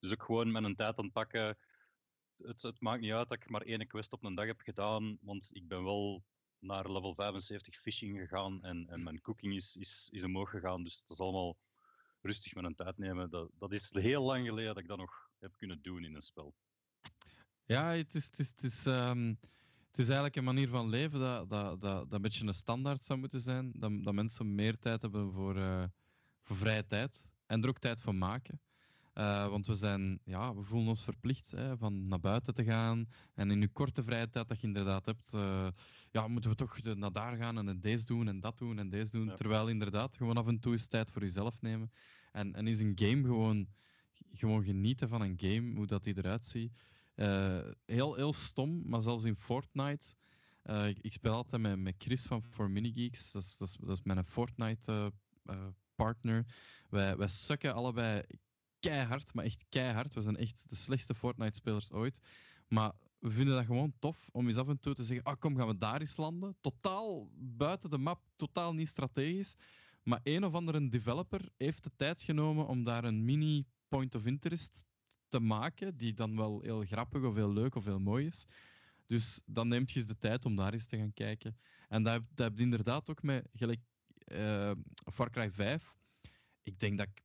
[0.03, 1.57] Dus ook gewoon met een tijd aan het.
[2.61, 5.49] Het, maakt niet uit dat ik maar één quest op een dag heb gedaan, want
[5.53, 6.23] ik ben wel
[6.59, 10.83] naar level 75 fishing gegaan en, en mijn cooking is, is, is omhoog gegaan.
[10.83, 11.57] Dus het is allemaal
[12.21, 13.29] rustig met een tijd nemen.
[13.29, 16.21] Dat, dat is heel lang geleden dat ik dat nog heb kunnen doen in een
[16.21, 16.55] spel.
[17.65, 19.39] Ja, het is, het is, het is, um,
[19.87, 23.03] het is eigenlijk een manier van leven dat, dat, dat, dat een beetje een standaard
[23.03, 23.71] zou moeten zijn.
[23.75, 25.85] Dat, dat mensen meer tijd hebben voor, uh,
[26.41, 28.61] voor vrije tijd en er ook tijd voor maken.
[29.13, 33.09] Uh, want we, zijn, ja, we voelen ons verplicht hè, van naar buiten te gaan.
[33.33, 35.67] En in je korte vrije tijd dat je inderdaad hebt, uh,
[36.11, 39.11] ja, moeten we toch naar daar gaan en deze doen en dat doen en deze
[39.11, 39.25] doen.
[39.25, 39.33] Ja.
[39.33, 41.91] Terwijl inderdaad, gewoon af en toe is tijd voor jezelf nemen.
[42.31, 43.67] En, en is een game gewoon,
[44.31, 46.73] gewoon genieten van een game, hoe dat die eruit ziet.
[47.15, 50.15] Uh, heel, heel stom, maar zelfs in Fortnite.
[50.63, 53.31] Ik, ik, speel altijd met, met Chris van For Minigeeks.
[53.31, 55.11] Dat is, dat is, dat is mijn Fortnite
[55.95, 56.45] partner.
[56.89, 58.23] Wij, wij sukken allebei
[58.89, 60.13] keihard, maar echt keihard.
[60.13, 62.19] We zijn echt de slechtste Fortnite-spelers ooit.
[62.67, 65.57] Maar we vinden dat gewoon tof om eens af en toe te zeggen: ah, kom,
[65.57, 66.55] gaan we daar eens landen.
[66.61, 69.55] Totaal buiten de map, totaal niet strategisch.
[70.03, 74.25] Maar een of andere developer heeft de tijd genomen om daar een mini point of
[74.25, 74.85] interest
[75.27, 78.47] te maken, die dan wel heel grappig of heel leuk of heel mooi is.
[79.05, 81.57] Dus dan neemt je eens de tijd om daar eens te gaan kijken.
[81.87, 83.79] En dat, dat heb je inderdaad ook met gelijk
[84.25, 84.71] uh,
[85.13, 85.95] Far Cry 5.
[86.63, 87.22] Ik denk dat ik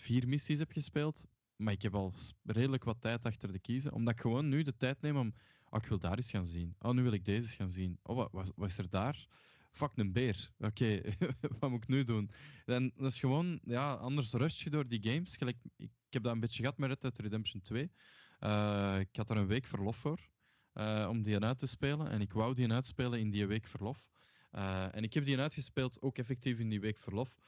[0.00, 1.26] vier missies heb gespeeld.
[1.56, 2.14] Maar ik heb al
[2.44, 3.92] redelijk wat tijd achter de kiezen.
[3.92, 5.34] Omdat ik gewoon nu de tijd neem om.
[5.70, 6.74] Oh, ik wil daar eens gaan zien.
[6.78, 7.98] Oh, nu wil ik deze eens gaan zien.
[8.02, 9.26] Oh, wat, wat, is er daar?
[9.70, 10.50] Fuck, een beer.
[10.58, 11.00] Oké,
[11.58, 12.30] wat moet ik nu doen?
[12.66, 15.36] En dat is gewoon, ja, anders rust je door die games.
[15.36, 17.90] Gelijk, ik, heb dat een beetje gehad met Red Redemption 2.
[18.40, 20.28] Uh, ik had er een week verlof voor.
[20.74, 22.10] Uh, om die uit te spelen.
[22.10, 24.10] En ik wou die uitspelen in die week verlof.
[24.52, 27.38] Uh, en ik heb die uitgespeeld ook effectief in die week verlof.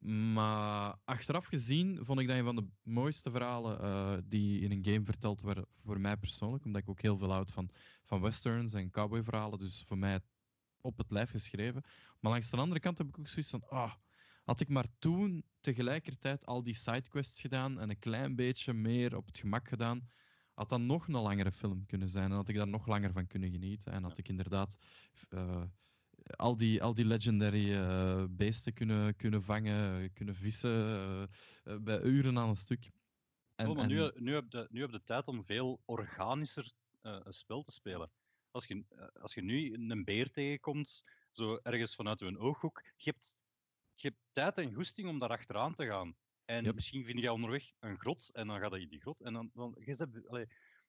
[0.00, 4.84] Maar achteraf gezien vond ik dat een van de mooiste verhalen uh, die in een
[4.84, 6.64] game verteld werden, voor mij persoonlijk.
[6.64, 7.70] Omdat ik ook heel veel houd van,
[8.04, 9.58] van westerns en cowboyverhalen.
[9.58, 10.20] Dus voor mij
[10.80, 11.84] op het lijf geschreven.
[12.20, 13.68] Maar langs de andere kant heb ik ook zoiets van...
[13.68, 13.92] Ah,
[14.44, 19.26] had ik maar toen tegelijkertijd al die sidequests gedaan en een klein beetje meer op
[19.26, 20.08] het gemak gedaan,
[20.54, 22.30] had dat nog een langere film kunnen zijn.
[22.30, 23.92] En had ik daar nog langer van kunnen genieten.
[23.92, 24.76] En had ik inderdaad...
[25.30, 25.62] Uh,
[26.26, 30.70] al die, al die legendary uh, beesten kunnen, kunnen vangen, kunnen vissen,
[31.64, 32.90] uh, bij uren aan een stuk.
[33.54, 36.72] En, oh, maar en- nu, nu, heb je, nu heb je tijd om veel organischer
[37.00, 38.10] eh, een spel te spelen.
[38.50, 43.10] Als je, eh, als je nu een beer tegenkomt, zo ergens vanuit een ooghoek, je
[43.10, 43.38] hebt,
[43.94, 46.16] je hebt tijd en goesting om daar achteraan te gaan.
[46.44, 46.74] En Yep.
[46.74, 49.20] misschien vind je onderweg een grot en dan ga je in die grot.
[49.20, 49.94] En dan, dan, je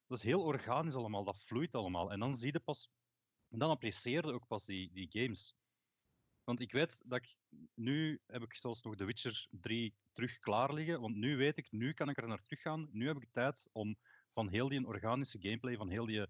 [0.08, 2.12] dat is heel organisch allemaal, dat vloeit allemaal.
[2.12, 2.90] En dan zie je pas,
[3.50, 5.56] en dan apprecieer je ook pas die, die games.
[6.44, 7.38] Want ik weet dat ik,
[7.74, 11.72] nu heb ik zelfs nog The Witcher 3 terug klaar liggen, want nu weet ik,
[11.72, 12.88] nu kan ik er naar terug gaan.
[12.92, 13.96] Nu heb ik tijd om
[14.34, 16.26] van heel die organische gameplay, van heel die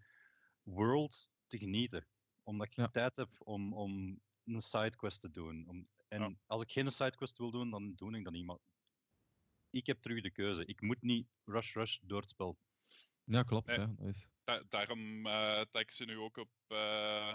[0.64, 2.08] world te genieten.
[2.44, 2.88] Omdat ik Ja.
[2.88, 5.68] tijd heb om, om een sidequest te doen.
[5.68, 6.34] Om, en Ja.
[6.46, 8.46] als ik geen sidequest wil doen, dan doe ik dat niet.
[8.46, 8.58] Maar
[9.70, 10.66] ik heb terug de keuze.
[10.66, 12.58] Ik moet niet rush rush door het spel.
[13.28, 13.68] Ja, klopt.
[13.68, 13.78] Nee.
[13.80, 14.28] Ja, dat is...
[14.44, 17.34] Da- daarom eh, dat ik ze nu ook op, eh,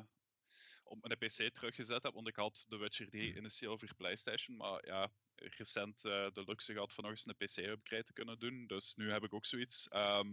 [0.85, 2.15] op mijn PC teruggezet heb.
[2.15, 4.57] Want ik had The Witcher 3 initieel voor PlayStation.
[4.57, 8.67] Maar ja, recent eh, de luxe gehad van nog eens een PC-upgrade te kunnen doen.
[8.67, 9.89] Dus nu heb ik ook zoiets.
[9.89, 10.29] ehm,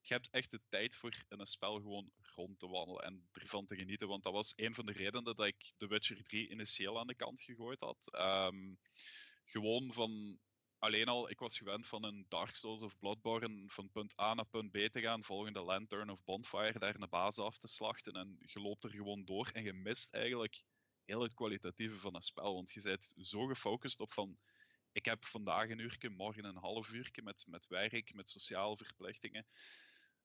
[0.00, 3.66] je hebt echt de tijd voor in een spel gewoon rond te wandelen en ervan
[3.66, 4.08] te genieten.
[4.08, 7.14] Want dat was een van de redenen dat ik The Witcher 3 initieel aan de
[7.14, 8.08] kant gegooid had.
[8.12, 8.74] Ehm,
[9.44, 10.38] gewoon van
[10.84, 14.46] alleen al, ik was gewend van een Dark Souls of Bloodborne van punt A naar
[14.46, 18.36] punt B te gaan, volgende Lantern of Bonfire, daar een baas af te slachten en
[18.40, 20.62] je loopt er gewoon door en je mist eigenlijk
[21.04, 24.38] heel het kwalitatieve van een spel, want je bent zo gefocust op van
[24.92, 29.46] ik heb vandaag een uurtje, morgen een half uurtje met, met werk, met sociale verplichtingen.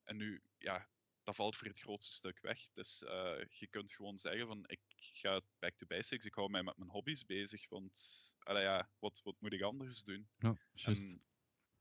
[0.04, 0.90] En nu, ja,
[1.30, 2.60] dat valt voor het grootste stuk weg.
[2.74, 6.64] Dus eh, je kunt gewoon zeggen van ik ga back to basics, ik hou mij
[6.64, 10.28] met mijn hobby's bezig, want allee, ja, wat, wat moet ik anders doen?
[10.38, 10.56] Ja.
[10.74, 11.22] En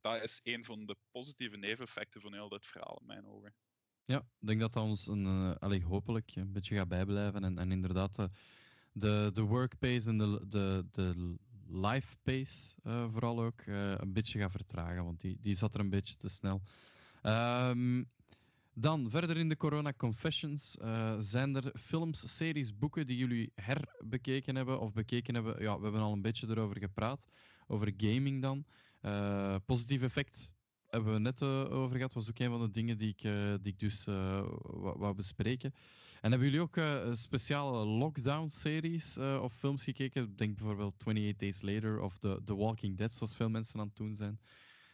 [0.01, 3.55] dat is een van de positieve neveneffecten van heel dit verhaal in mijn ogen.
[4.05, 7.45] Ja, ik denk dat dat ons een, eh, allee, hopelijk een beetje gaat bijblijven.
[7.45, 8.31] En, en inderdaad, de,
[8.93, 14.51] de, de workpace en de, de, de life pace eh, vooral ook een beetje gaat
[14.51, 16.63] vertragen, want die, die zat er een beetje te snel.
[17.23, 18.03] Ehm,
[18.81, 24.57] dan, verder in de Corona Confessions, eh, zijn er films, series, boeken die jullie herbekeken
[24.57, 25.63] hebben of bekeken hebben?
[25.63, 27.29] Ja, we hebben al een beetje erover gepraat,
[27.67, 28.65] over gaming dan.
[29.01, 30.53] Eh, positief effect
[30.87, 33.21] hebben we net eh, over gehad, was ook een van de dingen die ik,
[33.63, 35.75] die ik dus wou, bespreken.
[36.21, 36.81] En hebben jullie ook
[37.17, 40.37] speciale lockdown-series of films gekeken?
[40.37, 43.97] Denk bijvoorbeeld 28 Days Later of The, The Walking Dead, zoals veel mensen aan het
[43.97, 44.39] doen zijn.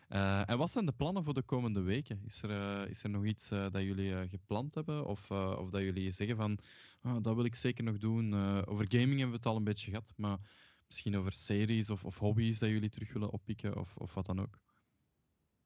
[0.09, 2.20] Eh, en wat zijn de plannen voor de komende weken?
[2.24, 5.06] Is er, eh, is er nog iets eh, dat jullie gepland hebben?
[5.06, 6.59] Of, of dat jullie zeggen van,
[7.01, 8.35] ah, dat wil ik zeker nog doen?
[8.66, 10.39] Over gaming hebben we het al een beetje gehad, maar
[10.86, 14.40] misschien over series of, of hobby's dat jullie terug willen oppikken of, of wat dan
[14.40, 14.59] ook.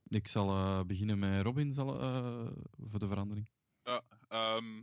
[0.09, 1.86] Ik zal beginnen met Robin zal,
[2.77, 3.51] voor de verandering.
[4.28, 4.82] Ehm,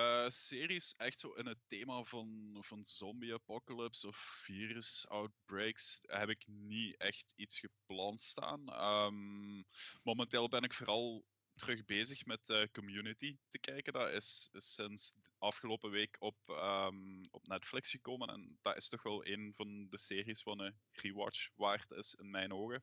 [0.00, 6.28] eh, series echt zo in het thema van, van zombie apocalypse of virus outbreaks heb
[6.28, 8.68] ik niet echt iets gepland staan.
[8.68, 9.62] Ehm,
[10.02, 11.24] momenteel ben ik vooral
[11.54, 13.92] terug bezig met eh, Community te kijken.
[13.92, 19.26] Dat is sinds afgelopen week op, ehm, op Netflix gekomen en dat is toch wel
[19.26, 22.82] een van de series van een rewatch waard is in mijn ogen.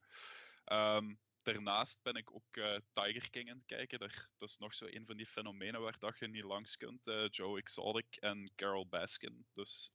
[0.64, 3.98] Ehm, daarnaast ben ik ook eh, Tiger King aan het kijken.
[3.98, 7.06] Daar, dat is nog zo een van die fenomenen waar dat je niet langs kunt.
[7.06, 9.46] eh, Joe Exotic en Carol Baskin.
[9.52, 9.90] Dus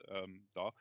[0.52, 0.76] dat.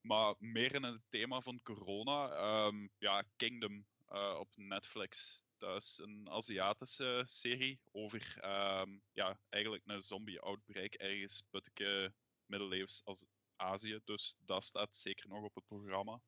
[0.00, 2.28] Maar meer in het thema van corona.
[2.30, 5.42] ehm, ja, Kingdom eh, op Netflix.
[5.56, 12.14] Dat is een Aziatische serie over ehm, ja, eigenlijk een zombie-outbreak ergens buiten
[12.46, 13.26] middeleeuws als
[13.56, 14.00] Azië.
[14.04, 16.20] Dus dat staat zeker nog op het programma.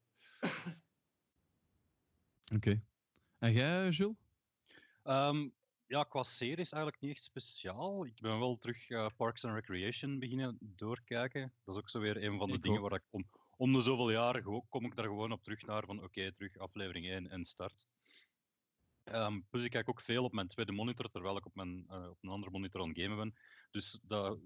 [2.54, 2.82] Oké.
[3.40, 4.16] En jij, Jules?
[5.02, 5.48] Ehm,
[5.86, 8.04] ja, qua series eigenlijk niet echt speciaal.
[8.04, 11.52] Ik ben wel terug eh, Parks and Recreation beginnen doorkijken.
[11.64, 12.88] Dat is ook zo weer een van de Ik dingen ook.
[12.88, 13.24] waar ik om,
[13.56, 17.06] om de zoveel jaar kom ik daar gewoon op terug naar van oké, terug aflevering
[17.06, 17.86] 1 en start.
[19.04, 22.08] Ehm, plus ik kijk ook veel op mijn tweede monitor, terwijl ik op, mijn, eh,
[22.08, 23.34] op een andere monitor aan het gamen ben.
[23.70, 24.38] Dus dat,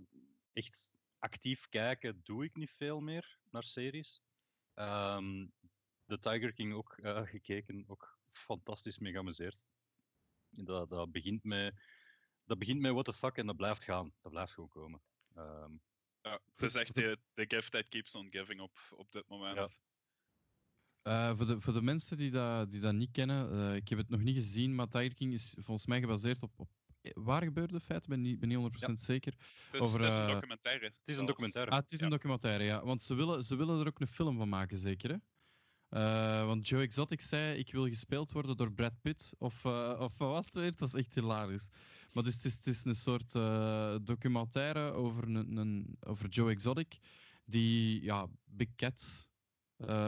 [0.53, 4.23] echt actief kijken doe ik niet veel meer naar series.
[4.75, 5.47] Ehm
[6.07, 9.65] de Tiger King ook eh, gekeken, ook fantastisch mee geamuseerd.
[10.51, 11.75] Dat, dat, begint met,
[12.45, 14.15] dat begint met what the fuck en dat blijft gaan.
[14.21, 15.03] Dat blijft gewoon komen.
[15.35, 15.73] Ehm,
[16.23, 19.57] Ja, het is echt de, de gift that keeps on giving op, op dit moment.
[19.57, 19.69] Ja.
[21.03, 23.99] Eh, voor, de, voor de mensen die dat, die dat niet kennen, eh, ik heb
[23.99, 26.69] het nog niet gezien, maar Tiger King is volgens mij gebaseerd op, op
[27.01, 28.59] waar gebeurde feiten, ben niet, ben niet
[28.89, 29.33] 100% zeker.
[29.33, 30.85] Het is, Over, het is een eh, documentaire.
[30.85, 31.71] het is een documentaire.
[31.71, 32.13] Ah, het is een Ja.
[32.13, 32.85] documentaire, ja.
[32.85, 35.17] Want ze willen, ze willen er ook een film van maken, zeker, hè?
[35.95, 39.35] Eh, want Joe Exotic zei, ik wil gespeeld worden door Brad Pitt.
[39.39, 40.77] Of, eh, of wat was het weer?
[40.77, 41.69] Dat is echt hilarisch.
[42.13, 46.51] Maar dus het is, het is een soort eh, documentaire over, een, een, over Joe
[46.51, 46.99] Exotic,
[47.45, 49.29] die ja, Big Cats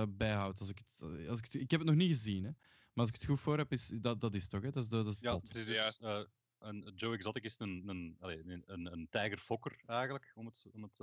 [0.09, 0.61] bijhoudt.
[0.61, 2.51] Als ik, het, als ik, het- ik heb het nog niet gezien, hè.
[2.51, 4.71] Maar als ik het goed voor heb, is dat, dat is toch, hè?
[4.71, 5.55] Dat is, de, dat is Ja, plot.
[5.55, 5.67] is
[6.95, 11.01] Joe Exotic is een, een, een, een, een tijgerfokker eigenlijk, om het, om het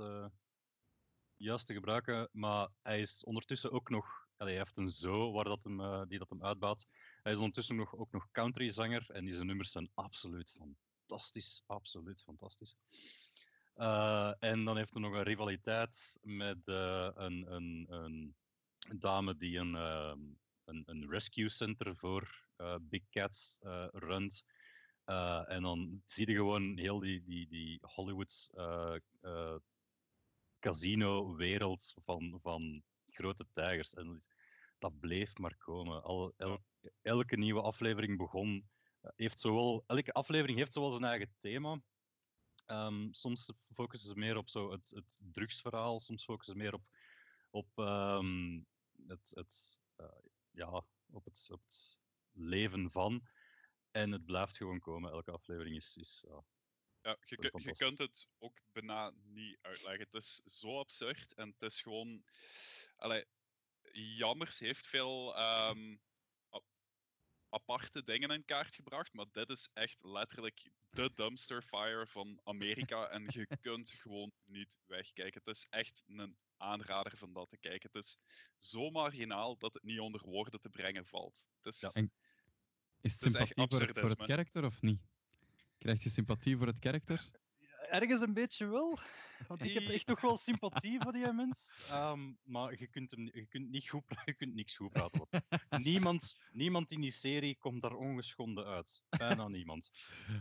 [1.36, 2.28] juist te gebruiken.
[2.32, 6.18] Maar hij is ondertussen ook nog, hij heeft een zo waar dat hem, eh, die
[6.18, 6.86] dat hem uitbaat.
[7.22, 11.62] Hij is ondertussen nog, ook nog countryzanger en zijn nummers zijn absoluut fantastisch.
[11.66, 12.76] Absoluut fantastisch.
[13.74, 18.34] Eh, en dan heeft hij nog een rivaliteit met eh, een, een, een
[18.98, 20.20] dame die een, ehm,
[20.64, 22.42] een, een rescue center voor
[22.80, 23.58] Big Cats
[23.92, 24.44] runt.
[25.46, 28.50] En dan zie je gewoon heel die, die, die Hollywoods
[29.24, 29.56] eh,
[30.64, 32.82] casino-wereld van, van
[33.14, 33.94] grote tijgers.
[33.94, 34.28] En dat is-
[34.78, 36.02] dat bleef maar komen.
[36.02, 36.64] Al, el-
[37.02, 38.70] elke nieuwe aflevering begon.
[39.00, 41.82] eh, Heeft zowel, elke aflevering heeft zowel zijn eigen thema.
[42.66, 46.84] Ehm, soms focussen ze meer op zo het, het drugsverhaal, soms focussen ze meer op,
[47.50, 48.62] op ehm,
[49.06, 50.18] het, het, eh,
[50.50, 52.00] ja, op, het, op het
[52.32, 53.28] leven van.
[53.90, 55.10] En het blijft gewoon komen.
[55.10, 56.44] Elke aflevering is, is ja,
[57.02, 60.04] Ja, je, je kunt het ook bijna niet uitleggen.
[60.04, 62.24] Het is zo absurd en het is gewoon.
[63.04, 63.24] Allee,
[63.92, 65.96] Jammers heeft veel ehm,
[67.48, 73.08] aparte dingen in kaart gebracht, maar dit is echt letterlijk de dumpster fire van Amerika
[73.08, 75.40] en je kunt gewoon niet wegkijken.
[75.44, 77.90] Het is echt een aanrader van dat te kijken.
[77.92, 78.22] Het is
[78.56, 81.48] zo marginaal dat het niet onder woorden te brengen valt.
[81.62, 81.90] Het is, Ja.
[81.92, 82.12] En-
[83.00, 85.00] Is het Het is echt voor het, voor het karakter of niet?
[85.78, 87.30] Krijg je sympathie voor het karakter?
[87.90, 88.98] Ergens een beetje wel.
[89.48, 91.72] Want ik heb echt nog wel sympathie voor die mens.
[91.88, 95.26] Ehm, maar je kunt, hem, je kunt niet goed, je kunt niks goed praten.
[95.68, 99.02] want niemand, niemand in die serie komt daar ongeschonden uit.
[99.08, 99.90] Bijna niemand.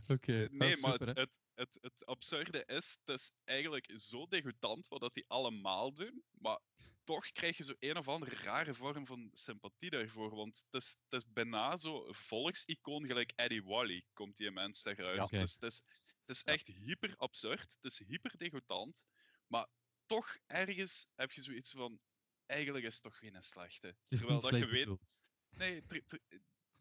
[0.08, 4.88] Oké, Nee, maar super, het, het, het, het absurde is, het is eigenlijk zo degoutant
[4.88, 6.60] wat dat die allemaal doen, maar
[7.04, 11.00] toch krijg je zo een of andere rare vorm van sympathie daarvoor, want het is,
[11.10, 15.30] het is bijna zo volksicoon gelijk Eddie Wally, komt die mens daaruit.
[15.30, 15.40] Ja.
[15.40, 15.84] Dus het is,
[16.26, 19.06] het is echt hyper absurd, het is hyper degoutant,
[19.48, 19.68] maar
[20.06, 22.00] toch ergens heb je zoiets van,
[22.46, 23.96] eigenlijk is het toch geen slechte.
[24.04, 25.24] Terwijl dat je weet, bedoeld.
[25.50, 25.84] Nee,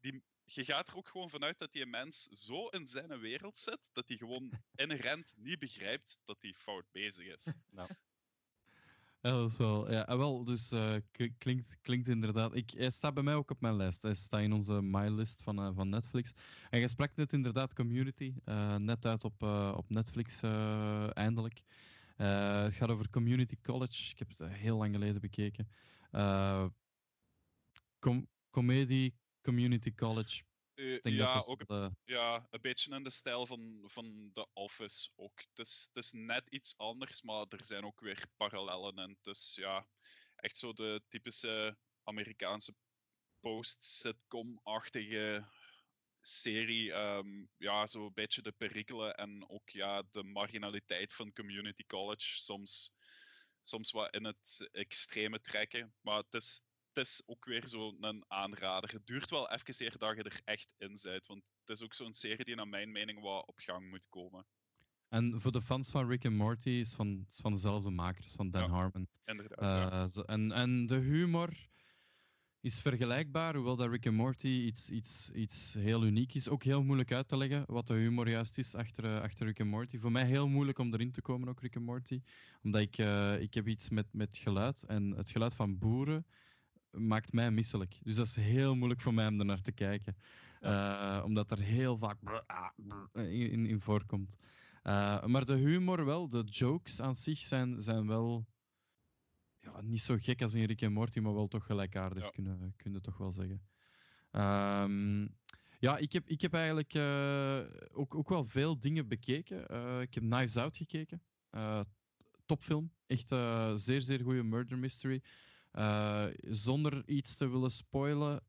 [0.01, 3.91] die, je gaat er ook gewoon vanuit dat die mens zo in zijn wereld zit,
[3.93, 7.55] dat hij gewoon inherent niet begrijpt dat hij fout bezig is.
[9.23, 9.91] Ja, dat is wel.
[9.91, 10.95] Ja, ah, wel, dus eh,
[11.39, 12.55] klinkt, klinkt inderdaad.
[12.55, 14.03] Ik, hij staat bij mij ook op mijn lijst.
[14.03, 16.33] Hij staat in onze MyList van, eh, van Netflix.
[16.71, 18.35] En je sprak net inderdaad Community.
[18.45, 19.43] eh, net uit op,
[19.77, 20.43] op Netflix,
[21.13, 21.63] eindelijk.
[22.17, 24.11] Het gaat over Community College.
[24.11, 25.69] Ik heb het heel lang geleden bekeken.
[27.99, 30.43] Com comedie, Community College.
[30.83, 34.31] Eh, Ik denk ja, dat ook de- ja, een beetje in de stijl van, van
[34.33, 35.39] The Office ook.
[35.55, 38.97] Het is, het is net iets anders, maar er zijn ook weer parallellen.
[38.97, 39.89] En het is ja,
[40.37, 42.75] echt zo de typische Amerikaanse
[43.41, 45.49] post-sitcom-achtige
[46.21, 46.93] serie.
[46.93, 52.41] ehm, ja, zo een beetje de perikelen en ook ja, de marginaliteit van community college.
[52.41, 52.93] Soms,
[53.63, 55.95] soms wat in het extreme trekken.
[56.01, 56.63] Maar het is,
[56.95, 58.91] het is ook weer zo'n aanrader.
[58.91, 61.27] Het duurt wel even eer dat je er echt in bent.
[61.27, 64.47] Want het is ook zo'n serie die naar mijn mening wat op gang moet komen.
[65.09, 68.51] En voor de fans van Rick en Morty is van, is van dezelfde makers, van
[68.51, 68.69] Dan Ja.
[68.69, 69.09] Harmon.
[69.25, 70.15] Inderdaad.
[70.15, 70.23] ja.
[70.23, 71.69] Eh, en, en de humor
[72.61, 76.49] is vergelijkbaar, hoewel dat Rick en Morty iets, iets, iets heel uniek is.
[76.49, 79.59] Ook heel moeilijk uit te leggen wat de humor juist is achter, eh, achter Rick
[79.59, 79.99] en Morty.
[79.99, 82.23] Voor mij heel moeilijk om erin te komen, ook Rick en Morty.
[82.63, 84.83] Omdat ik, eh, ik heb iets met, met geluid.
[84.83, 86.27] En het geluid van boeren
[86.93, 87.99] maakt mij misselijk.
[88.03, 90.17] Dus dat is heel moeilijk voor mij om er naar te kijken.
[90.61, 92.19] Eh, omdat er heel vaak
[93.15, 94.37] in, in, in voorkomt.
[94.83, 98.47] Eh, maar de humor wel, de jokes aan zich zijn, zijn wel
[99.61, 102.31] ja, niet zo gek als in Rick en Morty, maar wel toch gelijkaardig, Ja.
[102.31, 103.63] kunnen, kunnen toch wel zeggen.
[104.31, 105.27] Ehm,
[105.79, 107.59] ja, ik heb, ik heb eigenlijk eh,
[107.93, 109.61] ook, ook wel veel dingen bekeken.
[110.01, 111.23] Ik heb Knives Out gekeken.
[112.47, 112.93] Topfilm.
[113.07, 113.29] Echt
[113.75, 115.23] zeer, zeer goede murder mystery.
[115.73, 118.43] Eh, zonder iets te willen spoilen,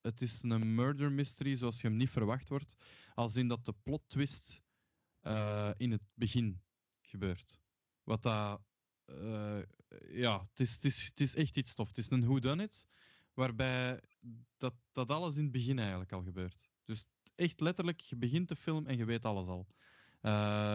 [0.00, 2.76] het is een murder mystery zoals je hem niet verwacht wordt.
[3.14, 4.62] Als in dat de plot twist
[5.20, 6.62] eh, in het begin
[7.00, 7.58] gebeurt.
[8.02, 8.60] Wat dat...
[9.04, 9.58] eh,
[10.08, 11.88] ja, het is, het, is, echt iets tof.
[11.88, 12.88] Het is een whodunit,
[13.34, 14.00] waarbij
[14.56, 16.70] dat, dat alles in het begin eigenlijk al gebeurt.
[16.84, 19.66] Dus echt letterlijk, je begint de film en je weet alles al.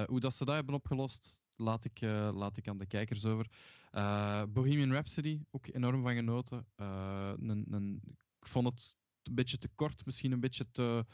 [0.07, 3.47] Hoe dat ze dat hebben opgelost, laat ik, eh, laat ik aan de kijkers over.
[3.91, 6.65] Eh, Bohemian Rhapsody, ook enorm van genoten.
[6.75, 8.01] Eh, een, een,
[8.39, 11.05] ik vond het een beetje te kort, misschien een beetje te,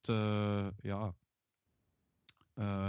[0.00, 1.14] te ja,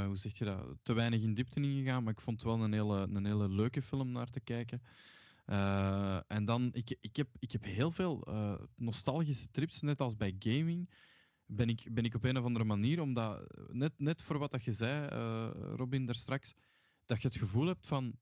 [0.06, 0.78] hoe zeg je dat?
[0.84, 3.82] Te weinig in diepte ingegaan, maar ik vond het wel een hele, een hele leuke
[3.82, 4.82] film naar te kijken.
[6.28, 8.28] En dan, ik, ik, heb, ik heb heel veel
[8.76, 10.90] nostalgische trips, net als bij gaming.
[11.46, 14.64] Ben ik, ben ik op een of andere manier, omdat net, net voor wat dat
[14.64, 16.54] je zei, uh, Robin, daar straks,
[17.08, 18.20] dat je het gevoel hebt van.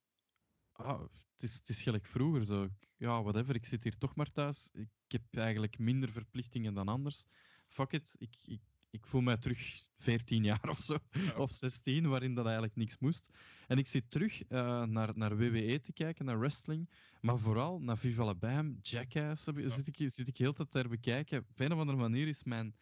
[0.72, 1.02] Ah,
[1.32, 2.70] het, is, het is gelijk vroeger zo.
[2.98, 4.70] Ja, whatever, ik zit hier toch maar thuis.
[4.74, 7.26] Ik heb eigenlijk minder verplichtingen dan anders.
[7.68, 10.98] Fuck it, ik, ik, ik voel mij terug 14 jaar of zo,
[11.38, 13.30] of 16, waarin dat eigenlijk niks moest.
[13.68, 16.90] En ik zit terug uh, naar, naar WWE te kijken, naar wrestling,
[17.22, 19.70] maar vooral naar Viva la Bam, Jackass, ja.
[19.70, 21.40] zit, ik, zit ik heel tijd ter bekijken.
[21.40, 22.76] Op een of andere manier is mijn...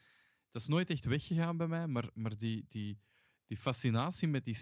[0.51, 2.99] Dat is nooit echt weggegaan bij mij, maar, maar die, die,
[3.45, 4.55] die fascinatie met die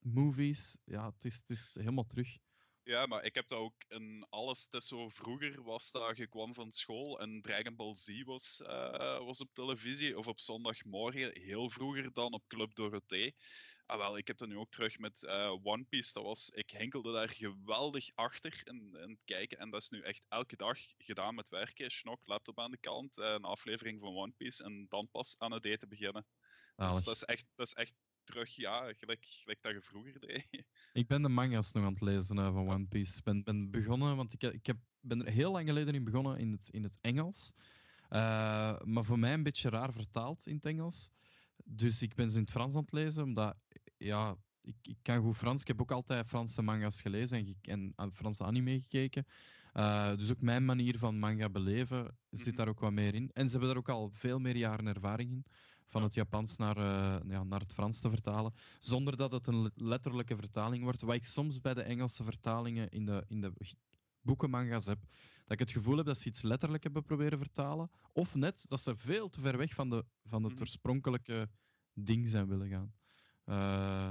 [0.00, 2.38] skate-movies, ja, het is, het is helemaal terug.
[2.82, 4.62] Ja, maar ik heb dat ook in alles.
[4.62, 8.60] Het is zo vroeger was dat je kwam van school en Dragon Ball Z was,
[8.66, 10.18] uh, was op televisie.
[10.18, 13.34] Of op zondagmorgen, heel vroeger dan op Club Dorothee.
[13.86, 16.12] Ah, wel, ik heb dat nu ook terug met uh, One Piece.
[16.12, 19.58] Dat was, ik henkelde daar geweldig achter in, in het kijken.
[19.58, 21.90] En dat is nu echt elke dag gedaan met werken.
[21.90, 24.64] Snok, laptop aan de kant, uh, een aflevering van One Piece.
[24.64, 26.26] En dan pas aan het eten beginnen.
[26.76, 27.94] Dus dat is echt, dat is echt
[28.30, 30.46] terug, ja, gelijk, gelijk dat je vroeger deed.
[30.92, 33.16] Ik ben de manga's nog aan het lezen uh, van One Piece.
[33.16, 36.38] Ik ben, ben begonnen, want ik, ik heb, ben er heel lang geleden in begonnen
[36.38, 37.52] in het, in het Engels.
[38.10, 41.10] Uh, maar voor mij een beetje raar vertaald in het Engels.
[41.64, 43.56] Dus ik ben ze in het Frans aan het lezen, omdat
[43.96, 45.60] ja, ik, ik kan goed Frans.
[45.60, 49.26] Ik heb ook altijd Franse manga's gelezen en, en Franse anime gekeken.
[49.74, 52.56] Uh, dus ook mijn manier van manga beleven zit mhm.
[52.56, 53.30] daar ook wat meer in.
[53.32, 55.44] En ze hebben daar ook al veel meer jaren ervaring in
[55.90, 59.70] van het Japans naar, uh, ja, naar het Frans te vertalen, zonder dat het een
[59.74, 61.02] letterlijke vertaling wordt.
[61.02, 63.52] Wat ik soms bij de Engelse vertalingen in de, in de
[64.20, 65.00] boekenmanga's heb,
[65.44, 68.80] dat ik het gevoel heb dat ze iets letterlijk hebben proberen vertalen, of net dat
[68.80, 70.60] ze veel te ver weg van, de, van het mhm.
[70.60, 71.48] oorspronkelijke
[71.94, 72.92] ding zijn willen gaan.
[73.46, 74.10] Uh,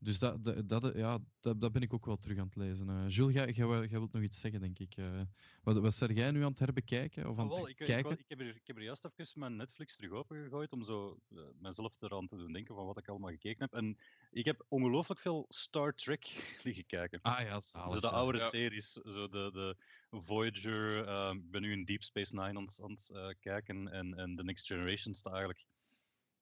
[0.00, 2.88] dus dat, dat, dat, ja, dat, dat ben ik ook wel terug aan het lezen.
[2.88, 4.96] Uh, Jules, jij, jij, jij, wilt nog iets zeggen, denk ik.
[4.96, 5.20] Uh,
[5.62, 7.28] wat, wat zeg jij nu aan het herbekijken?
[7.28, 8.12] Of aan het wel, ik, kijken?
[8.12, 11.18] Ik, ik, heb er, ik heb er juist even mijn Netflix terug opengegooid om zo
[11.28, 13.74] uh, mezelf eraan te doen denken van wat ik allemaal gekeken heb.
[13.74, 13.98] En
[14.30, 16.24] ik heb ongelooflijk veel Star Trek
[16.64, 17.18] liggen kijken.
[17.22, 18.00] Ah ja, zalig.
[18.00, 18.48] De oude ja.
[18.48, 19.76] series, zo de, de
[20.10, 20.98] Voyager,
[21.34, 24.66] ik ben nu in Deep Space Nine aan, aan het kijken en, en The Next
[24.66, 25.66] Generation staat eigenlijk...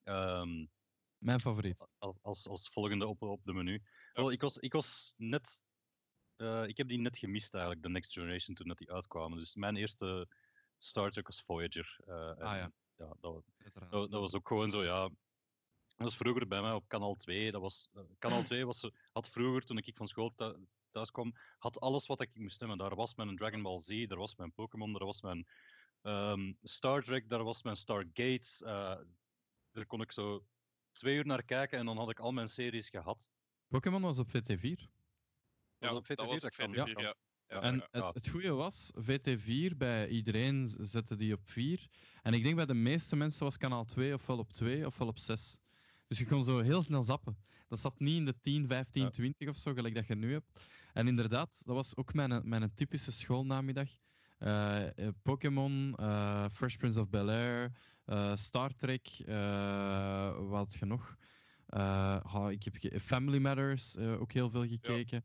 [0.04, 0.70] Um,
[1.26, 1.86] mijn favoriet.
[2.22, 3.82] Als, als volgende op, op de menu.
[4.12, 5.62] Wel, ik, was, ik was net.
[6.36, 9.38] Uh, ik heb die net gemist eigenlijk, de Next Generation, toen dat die uitkwamen.
[9.38, 10.28] Dus mijn eerste
[10.78, 11.98] Star Trek was Voyager.
[12.08, 12.72] Uh, ah ja.
[12.96, 15.02] ja dat, dat, dat, was ook gewoon zo, ja.
[15.02, 17.50] Dat was vroeger bij mij op kanaal 2.
[17.50, 20.34] Dat was, uh, kanaal 2 was, had vroeger, toen ik van school
[20.90, 22.78] thuis kwam, had alles wat ik moest stemmen.
[22.78, 25.46] Daar was mijn Dragon Ball Z, daar was mijn Pokémon, daar was mijn
[26.02, 28.64] um, Star Trek, daar was mijn Stargate.
[29.72, 30.44] daar kon ik zo
[30.96, 33.28] twee uur naar kijken en dan had ik al mijn series gehad.
[33.68, 34.94] Pokémon was op VT4.
[35.78, 36.86] Ja, was op VT4, dat was op VT4, ja.
[36.86, 37.14] ja.
[37.48, 37.62] ja.
[37.62, 41.88] en het, het goede was, VT4 bij iedereen zette die op 4.
[42.22, 45.18] En ik denk bij de meeste mensen was kanaal 2 ofwel op 2 ofwel op
[45.18, 45.60] 6.
[46.06, 47.36] Dus je kon zo heel snel zappen.
[47.68, 49.10] Dat zat niet in de 10, 15, ja.
[49.10, 50.60] 20 of zo, gelijk dat je nu hebt.
[50.92, 53.88] En inderdaad, dat was ook mijn, mijn typische schoolnamiddag.
[54.38, 54.86] Uh,
[55.22, 57.70] Pokémon, uh, Fresh Prince of Bel-Air, uh,
[58.34, 59.22] Star Trek,
[60.48, 61.16] wat had je nog?
[62.34, 65.24] Oh, ik heb Family Matters ook heel veel gekeken.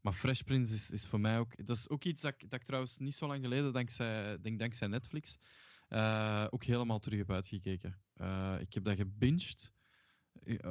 [0.00, 1.66] Maar Fresh Prince is, is voor mij ook...
[1.66, 4.88] Dat is ook iets dat, dat ik trouwens niet zo lang geleden, dankzij, denk, dankzij
[4.88, 5.38] Netflix,
[6.50, 7.98] ook helemaal terug heb uitgekeken.
[8.58, 9.72] ik heb dat gebinged.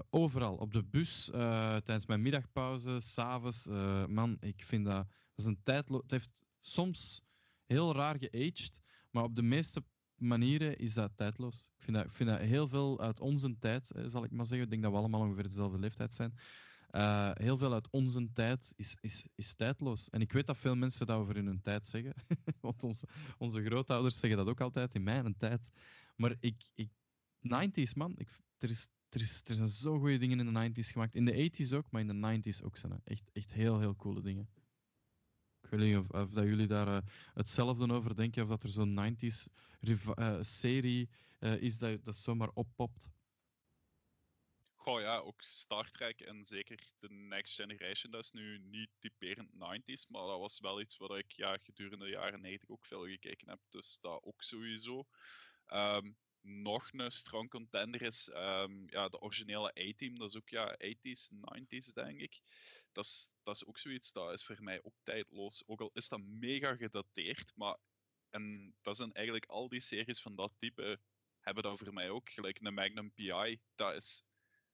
[0.10, 3.66] Overal, op de bus, tijdens mijn middagpauze, s'avonds.
[4.08, 5.08] man, ik vind dat...
[5.36, 6.02] Dat is een tijdloos...
[6.02, 7.22] Het heeft soms
[7.66, 8.80] heel raar geaged,
[9.12, 9.84] maar op de meeste
[10.22, 11.70] manieren is dat tijdloos.
[11.78, 14.66] Ik vind dat, ik vind dat heel veel uit onze tijd, zal ik maar zeggen.
[14.66, 16.34] Ik denk dat we allemaal ongeveer dezelfde leeftijd zijn.
[16.92, 20.10] Uh, heel veel uit onze tijd is, is, is tijdloos.
[20.10, 22.14] En ik weet dat veel mensen dat over hun tijd zeggen.
[22.62, 23.08] Want onze,
[23.38, 25.72] onze grootouders zeggen dat ook altijd, in mijn tijd.
[26.16, 26.90] Maar ik, ik
[27.42, 28.14] 90s, man.
[28.18, 31.16] Ik, er, is, er, is, er zijn zo goede dingen in de 90s gemaakt.
[31.16, 34.22] In de 80s ook, maar in de 90s ook zijn Echt, echt heel, heel coole
[34.22, 34.50] dingen
[35.72, 36.98] weet niet of, of dat jullie daar uh,
[37.34, 42.50] hetzelfde over denken, of dat er zo'n 90s uh, serie uh, is dat, dat zomaar
[42.54, 43.10] oppopt.
[44.76, 49.50] Goh ja, ook Star Trek en zeker de Next Generation, dat is nu niet typerend
[49.54, 53.06] 90s, maar dat was wel iets wat ik ja, gedurende de jaren 90 ook veel
[53.06, 55.06] gekeken heb, dus dat ook sowieso.
[55.74, 60.18] Um, nog een strong contender is um, ja, de originele A-team.
[60.18, 62.42] Dat is ook ja, 80s, 90s, denk ik.
[62.92, 65.64] Dat is, dat is ook zoiets dat is voor mij ook tijdloos.
[65.68, 67.78] Ook al is dat mega gedateerd, maar
[68.30, 71.00] en dat zijn eigenlijk al die series van dat type
[71.40, 72.30] hebben dat voor mij ook.
[72.30, 74.30] Gelijk een Magnum PI, dat is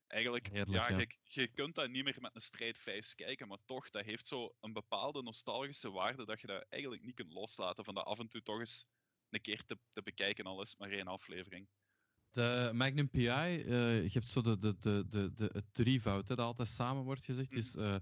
[0.08, 0.98] Eigenlijk, Heerlijk, ja, ja.
[0.98, 4.28] Je, je kunt dat niet meer met een strijd 5 kijken, maar toch, dat heeft
[4.28, 8.20] zo een bepaalde nostalgische waarde dat je dat eigenlijk niet kunt loslaten van dat af
[8.20, 8.86] en toe toch eens
[9.30, 11.68] een keer te, te bekijken, al is het maar één aflevering.
[12.32, 16.36] De Magnum PI, eh, je hebt zo de, de, de, de, de, het drievoud hè,
[16.36, 17.50] dat altijd samen wordt gezegd.
[17.50, 17.96] Het is eh,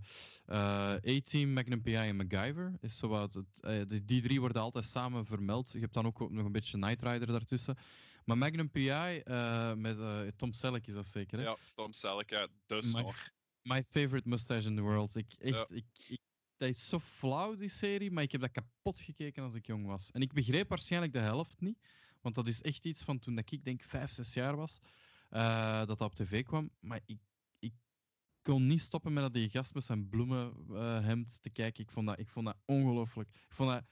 [0.46, 2.78] eh, A-Team, Magnum PI en MacGyver.
[2.82, 5.72] Is zo wat het, die, die drie worden altijd samen vermeld.
[5.72, 7.78] Je hebt dan ook nog een beetje Knight Rider daartussen.
[8.26, 9.22] Maar Magnum PI,
[9.76, 9.98] met
[10.38, 11.44] Tom Selleck is dat zeker, hè?
[11.44, 13.32] Ja, Tom Selleck, ja, de My, snor.
[13.62, 15.16] my favorite mustache in the world.
[15.16, 16.20] Ik, echt, ik, ik,
[16.58, 19.86] dat is zo flauw, die serie, maar ik heb dat kapot gekeken als ik jong
[19.86, 20.12] was.
[20.12, 21.80] En ik begreep waarschijnlijk de helft niet,
[22.22, 24.80] want dat is echt iets van toen dat ik denk vijf, zes jaar was,
[25.30, 26.70] eh, dat dat op tv kwam.
[26.80, 27.20] Maar ik,
[27.60, 27.74] ik
[28.42, 31.84] kon niet stoppen met dat die gast met zijn bloemenhemd te kijken.
[31.84, 33.30] Ik vond dat, ik vond dat ongelooflijk.
[33.30, 33.84] Ik vond dat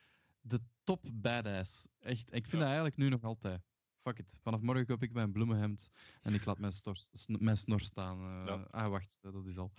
[0.42, 1.88] de top badass.
[2.00, 2.58] Echt, ik vind Ja.
[2.58, 3.62] dat eigenlijk nu nog altijd.
[4.02, 4.36] Fuck it.
[4.42, 5.90] Vanaf morgen koop ik mijn bloemenhemd
[6.22, 8.20] en ik laat mijn, snor staan.
[8.20, 8.46] eh.
[8.46, 8.68] Ja.
[8.72, 9.72] Ah, wacht, dat is al.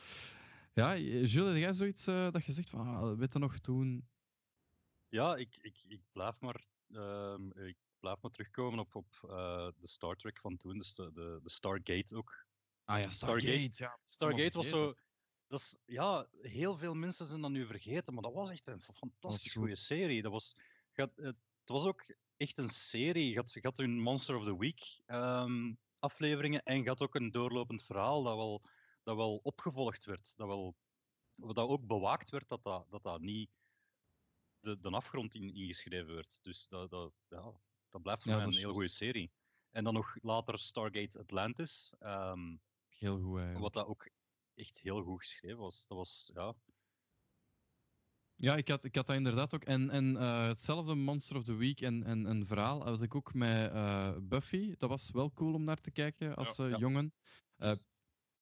[0.75, 4.09] Ja, Jules, jij zoiets eh, dat je zegt van, ah, weet je nog toen?
[5.09, 9.87] Ja, ik, ik, ik, blijf maar, ehm, ik blijf maar terugkomen op, op eh, de
[9.87, 12.47] Star Trek van toen, dus de, de, de Stargate ook.
[12.85, 13.47] Ah ja, Stargate.
[13.47, 13.83] Stargate.
[13.83, 14.95] Ja, Stargate was zo.
[15.47, 18.81] Dat is, ja, heel veel mensen zijn dat nu vergeten, maar dat was echt een
[18.81, 19.61] fantastisch goed.
[19.61, 20.23] goede serie.
[20.23, 20.57] Dat was,
[20.93, 23.29] het was ook echt een serie.
[23.29, 27.15] Je had, je had een Monster of the Week ehm, afleveringen en je had ook
[27.15, 28.63] een doorlopend verhaal dat wel,
[29.05, 30.37] dat wel opgevolgd werd.
[30.37, 30.77] Dat, wel,
[31.35, 33.51] dat ook bewaakt werd dat dat, dat, dat niet
[34.59, 36.39] de, de afgrond in, ingeschreven werd.
[36.43, 38.89] Dus dat, dat, ja, dat blijft voor Ja, mij dat een heel juist.
[38.99, 39.33] goede serie.
[39.71, 41.95] En dan nog later Stargate Atlantis.
[41.99, 42.57] ehm,
[42.89, 43.59] Heel goed eigenlijk.
[43.59, 44.09] wat dat ook
[44.55, 45.87] echt heel goed geschreven was.
[45.87, 46.55] Dat was, ja.
[48.37, 49.65] Ja, ik had, ik had dat inderdaad ook.
[49.65, 53.35] En, en eh, hetzelfde Monster of the Week en, en een verhaal had ik ook
[53.35, 54.75] met eh, Buffy.
[54.77, 56.77] Dat was wel cool om naar te kijken als eh, ja.
[56.79, 57.15] jongen.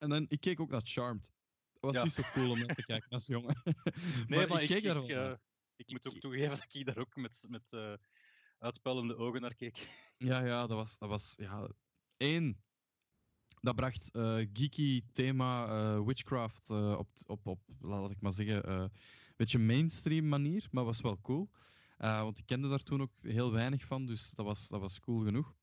[0.03, 1.33] En dan, ik keek ook naar Charmed.
[1.73, 2.03] Dat was Ja.
[2.03, 3.57] niet zo cool om naar te kijken als jongen.
[4.27, 5.31] Nee, maar, ik ik, keek ik, naar.
[5.31, 5.37] eh,
[5.77, 7.77] ik moet ook toegeven dat ik daar ook met, met
[8.59, 9.77] uitpuilende ogen naar keek.
[10.17, 11.69] Ja, ja, dat was, dat was ja,
[12.17, 12.63] één.
[13.61, 18.91] Dat bracht eh, geeky thema witchcraft op, op, op, laat ik maar zeggen, een
[19.37, 21.51] beetje mainstream manier, maar was wel cool.
[21.97, 25.25] Want ik kende daar toen ook heel weinig van, dus dat was, dat was cool
[25.25, 25.55] genoeg.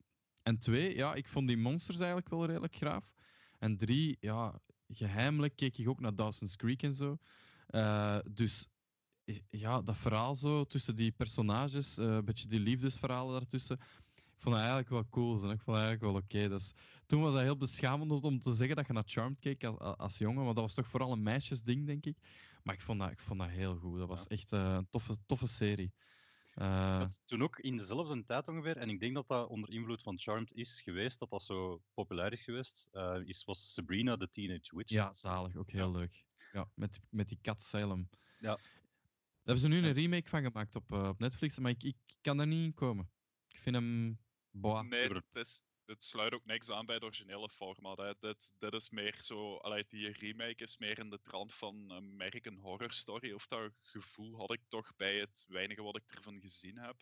[0.44, 3.12] En twee, ja, ik vond die monsters eigenlijk wel redelijk graaf.
[3.60, 7.18] En drie, ja, geheimelijk keek ik ook naar Dawson's Creek en zo.
[7.68, 8.68] Eh, dus
[9.26, 13.80] eh, ja, dat verhaal zo tussen die personages, eh, een beetje die liefdesverhalen daartussen.
[14.16, 15.38] Ik vond dat eigenlijk wel cool.
[15.38, 15.50] Zo.
[15.50, 16.50] Ik vond dat eigenlijk wel oké.
[16.50, 16.74] Dus,
[17.06, 20.18] toen was dat heel beschamend om te zeggen dat je naar Charmed keek als, als
[20.18, 22.18] jongen, want dat was toch vooral een meisjesding, denk ik.
[22.64, 23.98] Maar ik vond dat, ik vond dat heel goed.
[23.98, 25.94] Dat was echt een toffe, toffe serie.
[26.60, 30.20] Eh, toen ook in dezelfde tijd ongeveer, en ik denk dat dat onder invloed van
[30.20, 34.76] Charmed is geweest, dat dat zo populair is geweest, eh, is, was Sabrina the Teenage
[34.76, 34.90] Witch.
[34.90, 35.56] ja, zalig.
[35.56, 36.24] Ook heel leuk.
[36.52, 38.10] Ja, met, die- met die kat Salem.
[38.40, 38.56] Ja.
[38.56, 38.60] Daar
[39.44, 42.38] hebben ze nu een remake van gemaakt op, eh, op Netflix, maar ik, ik kan
[42.38, 43.10] daar niet in komen.
[43.48, 44.20] Ik vind hem...
[44.52, 44.88] Boah.
[44.88, 47.98] Nee, het, is, het sluit ook niks aan bij het originele format.
[47.98, 48.14] Hè.
[48.20, 52.58] Dit, dit is meer zo, allee, die remake is meer in de trant van American
[52.58, 53.32] Horror Story.
[53.32, 56.96] Of dat gevoel had ik toch bij het weinige wat ik ervan gezien heb.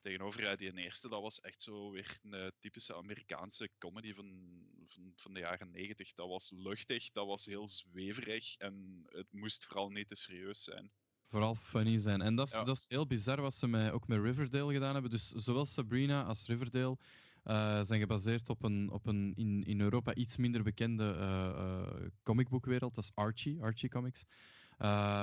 [0.00, 5.12] Tegenover die eerste, dat was echt zo weer een eh, typische Amerikaanse comedy van, van,
[5.16, 6.14] van de jaren negentig.
[6.14, 10.90] Dat was luchtig, dat was heel zweverig en het moest vooral niet te serieus zijn.
[11.28, 12.20] vooral funny zijn.
[12.20, 12.64] En dat is, Ja.
[12.64, 15.10] dat is heel bizar wat ze met, ook met Riverdale gedaan hebben.
[15.10, 16.98] Dus zowel Sabrina als Riverdale
[17.46, 22.94] eh, zijn gebaseerd op een, op een in, in Europa iets minder bekende eh, comicboekwereld.
[22.94, 24.24] Dat is Archie, Archie Comics.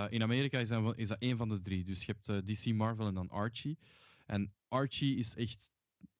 [0.09, 1.83] In Amerika is dat, is dat één van de drie.
[1.83, 3.77] Dus je hebt DC, Marvel en dan Archie.
[4.25, 5.71] En Archie is echt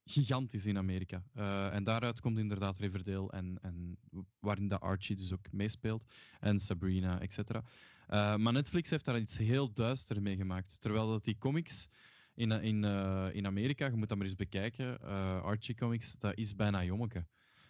[0.05, 1.23] gigantisch in Amerika.
[1.71, 3.97] En daaruit komt inderdaad Riverdale, en, en
[4.39, 6.05] waarin dat Archie dus ook meespeelt.
[6.39, 7.63] En Sabrina, et cetera.
[8.07, 10.81] Eh, maar Netflix heeft daar iets heel duister mee gemaakt.
[10.81, 11.87] Terwijl dat die comics
[12.35, 16.37] in, in, eh, in Amerika, je moet dat maar eens bekijken, eh, Archie Comics, dat
[16.37, 17.25] is bijna jommeke.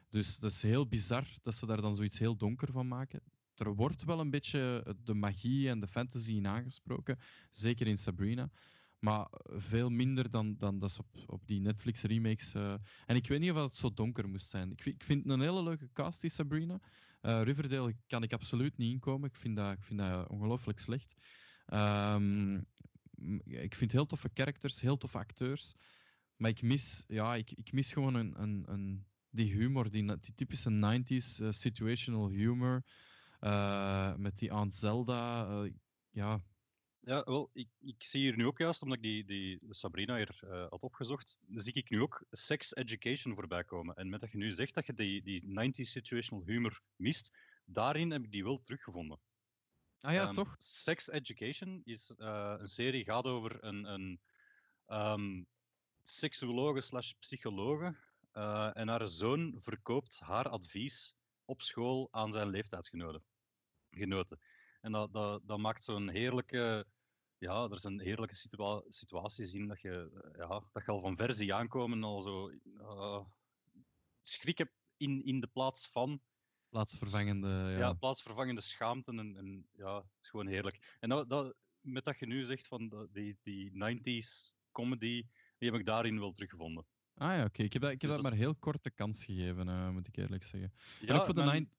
[0.10, 3.22] Dus dat is heel bizar dat ze daar dan zoiets heel donker van maken.
[3.56, 7.19] Er wordt wel een beetje de magie en de fantasy in aangesproken,
[7.49, 8.49] zeker in Sabrina.
[8.99, 12.53] Maar veel minder dan, dan dat ze op, op die Netflix-remakes.
[12.53, 12.73] eh,
[13.06, 14.72] En ik weet niet of het zo donker moest zijn.
[14.72, 16.80] Ik ik vind het een hele leuke cast, die Sabrina.
[17.22, 19.30] Eh, Riverdale kan ik absoluut niet inkomen.
[19.30, 21.15] Ik vind dat, ik vind dat ongelooflijk slecht.
[21.65, 22.65] Ehm, m-
[23.45, 25.74] ik vind heel toffe characters, heel toffe acteurs.
[26.36, 30.34] Maar ik mis, ja, ik, ik mis gewoon een, een, een, die humor, die, die
[30.36, 32.84] typische 90s eh, situational humor.
[33.40, 35.48] eh, met die Aunt Zelda.
[35.64, 35.72] eh,
[36.10, 36.44] ja,
[37.00, 40.40] Ja, wel, ik, ik zie hier nu ook juist, omdat ik die, die Sabrina hier
[40.70, 43.95] had opgezocht, zie ik nu ook sex education voorbij komen.
[43.95, 48.12] En met dat je nu zegt dat je die, die 90s situational humor mist, daarin
[48.12, 49.20] heb ik die wel teruggevonden.
[50.04, 50.56] Ah ja, um, toch?
[50.58, 54.22] Sex Education is uh, een serie, gaat over een, een
[54.88, 55.48] um,
[56.04, 57.96] seksuologe slash psychologe.
[58.34, 61.16] Uh, en haar zoon verkoopt haar advies
[61.46, 63.24] op school aan zijn leeftijdsgenoten.
[63.90, 64.40] Genoten.
[64.82, 66.86] En dat, dat, dat maakt zo'n heerlijke
[67.38, 71.54] ja, er zijn heerlijke situa situaties in dat je, ja, dat je al van versie
[71.54, 73.26] aankomen al zo uh,
[74.22, 76.22] schrik hebt in, in de plaats van.
[76.74, 77.78] Plaatsvervangende, ja.
[77.78, 80.98] ja plaatsvervangende schaamte en, en ja, het is gewoon heerlijk.
[81.00, 85.26] En dat, dat, met dat je nu zegt van die, die 90s comedy,
[85.58, 86.86] die heb ik daarin wel teruggevonden.
[87.16, 87.64] Ah ja, oké.
[87.64, 90.18] Ik heb dat, ik heb dus dat, maar heel korte kans gegeven, uh, moet ik
[90.18, 90.74] eerlijk zeggen.
[91.00, 91.70] Ja, ook voor de mijn,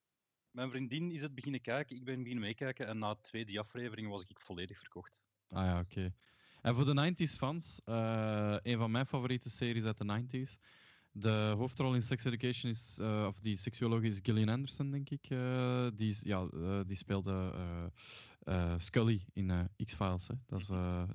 [0.50, 4.10] mijn vriendin is het beginnen kijken, ik ben beginnen meekijken en na twee die afleveringen
[4.10, 5.22] was ik volledig verkocht.
[5.48, 6.14] Ah ja, oké.
[6.62, 10.58] En voor de 90s fans, uh, een van mijn favoriete series uit de 90s.
[11.16, 15.30] De hoofdrol in Sex Education is, uh, of die seksuoloog is Gillian Anderson, denk ik.
[15.30, 16.46] Uh, die, ja,
[16.86, 17.52] die speelde
[18.78, 20.28] Scully in X-Files.
[20.46, 20.66] Dat is,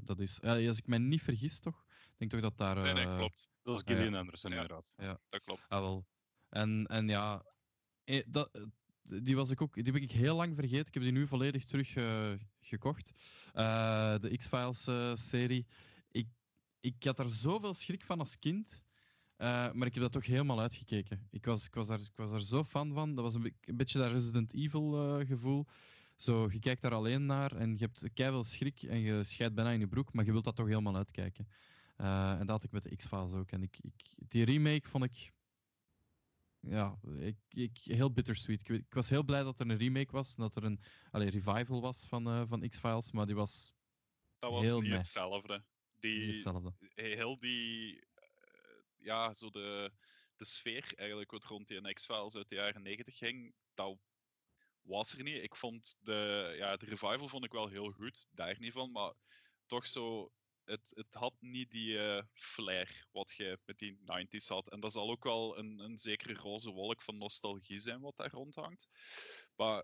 [0.03, 1.85] dat is als ik mij niet vergis, toch?
[2.17, 2.75] Ik denk toch dat daar.
[2.83, 3.49] nee, nee, klopt.
[3.63, 4.93] Dat is Gillian Anderson, inderdaad.
[4.97, 5.69] Ja, dat klopt.
[5.69, 6.07] Ah, wel.
[6.49, 7.45] En, en ja,
[8.25, 8.49] dat,
[9.01, 10.87] die, was ik ook, die heb ik heel lang vergeten.
[10.87, 13.11] Ik heb die nu volledig terug uh, gekocht.
[13.55, 15.67] Uh, de X-Files uh, serie.
[16.11, 16.27] Ik,
[16.79, 18.87] ik had er zoveel schrik van als kind.
[19.47, 21.27] Maar ik heb dat toch helemaal uitgekeken.
[21.31, 23.15] Ik was, ik was, daar, ik was daar zo fan van.
[23.15, 25.65] Dat was een, een beetje dat Resident Evil gevoel.
[26.15, 29.71] Zo, je kijkt daar alleen naar en je hebt keihard schrik en je scheidt bijna
[29.71, 31.47] in je broek, maar je wilt dat toch helemaal uitkijken.
[31.95, 33.51] en dat had ik met de X-Files ook.
[33.51, 35.31] En ik, ik, die remake vond ik
[36.61, 38.61] ja, ik, ik, heel bittersweet.
[38.61, 40.79] Ik, ik, was heel blij dat er een remake was, dat er een
[41.11, 43.73] allee, revival was van, van X-Files, maar die was.
[44.39, 45.63] Dat was heel niet hetzelfde.
[45.99, 46.73] Die, niet hetzelfde.
[46.95, 48.03] Heel die.
[48.99, 49.91] Ja, zo de,
[50.35, 53.97] de sfeer eigenlijk wat rond die X-Files uit de jaren 90 ging, dat
[54.81, 55.43] was er niet.
[55.43, 59.13] Ik vond de, ja, de revival vond ik wel heel goed, daar niet van, maar
[59.65, 60.31] toch zo
[60.69, 64.69] het, het had niet die uh, flair wat je met die 90s had.
[64.69, 68.31] En dat zal ook wel een, een zekere roze wolk van nostalgie zijn wat daar
[68.31, 68.89] rondhangt.
[69.55, 69.83] Maar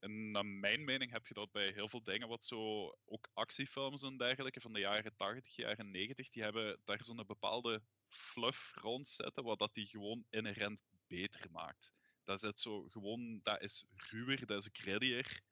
[0.00, 4.16] naar mijn mening heb je dat bij heel veel dingen, wat zo ook actiefilms en
[4.16, 9.58] dergelijke van de jaren 80, jaren 90, die hebben daar zo'n bepaalde fluff rondzetten, wat
[9.58, 11.92] dat die gewoon inherent beter maakt.
[12.24, 15.42] Dat is zo gewoon, dat is ruwer, dat is grittier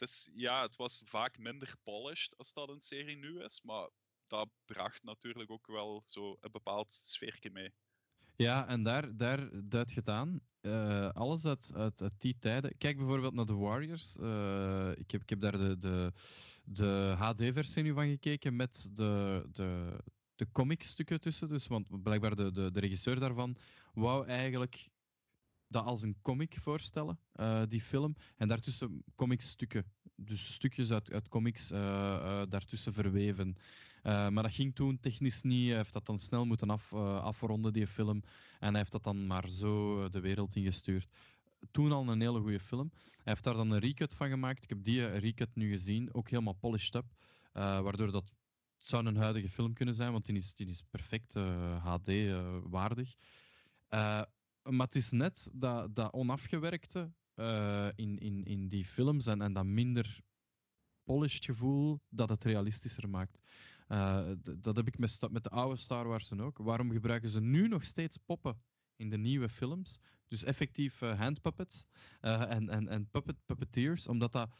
[0.00, 3.88] is, ja, het was vaak minder polished als dat een serie nu is, maar
[4.26, 7.72] dat bracht natuurlijk ook wel zo een bepaald sfeertje mee.
[8.36, 10.40] Ja, en daar, daar duidt je het aan.
[10.60, 12.78] Uh, alles uit, uit, die tijden.
[12.78, 14.16] Kijk bijvoorbeeld naar The Warriors.
[14.16, 16.12] Uh, ik, heb, ik heb daar de, de,
[16.64, 19.98] de HD-versie nu van gekeken met de, de,
[20.36, 21.48] de comicstukken tussen.
[21.48, 23.56] Dus, want blijkbaar de, de, regisseur daarvan
[23.94, 24.88] wou eigenlijk
[25.68, 28.16] dat als een comic voorstellen, uh, die film.
[28.36, 29.84] En daartussen comicstukken,
[30.16, 33.56] dus stukjes uit, uit comics uh, uh, daartussen verweven.
[34.02, 35.68] maar dat ging toen technisch niet.
[35.68, 38.22] Hij heeft dat dan snel moeten af, afronden, die film.
[38.58, 41.08] En hij heeft dat dan maar zo de wereld ingestuurd.
[41.70, 42.90] Toen al een hele goede film.
[42.92, 44.62] Hij heeft daar dan een recut van gemaakt.
[44.62, 47.06] Ik heb die recut nu gezien, ook helemaal polished up.
[47.52, 48.32] waardoor dat
[48.86, 51.34] zou een huidige film kunnen zijn, want die is, die is perfect
[51.82, 53.14] HD-waardig.
[54.62, 57.12] Maar het is net dat, dat onafgewerkte
[57.94, 60.20] in, in, in die films en, en dat minder
[61.04, 63.38] polished gevoel dat het realistischer maakt.
[64.60, 66.58] Dat heb ik met, met de oude Star Wars ook.
[66.58, 68.62] Waarom gebruiken ze nu nog steeds poppen
[68.96, 70.00] in de nieuwe films?
[70.28, 71.86] Dus effectief handpuppets
[72.20, 74.50] en, en, en puppet, puppeteers, omdat dat,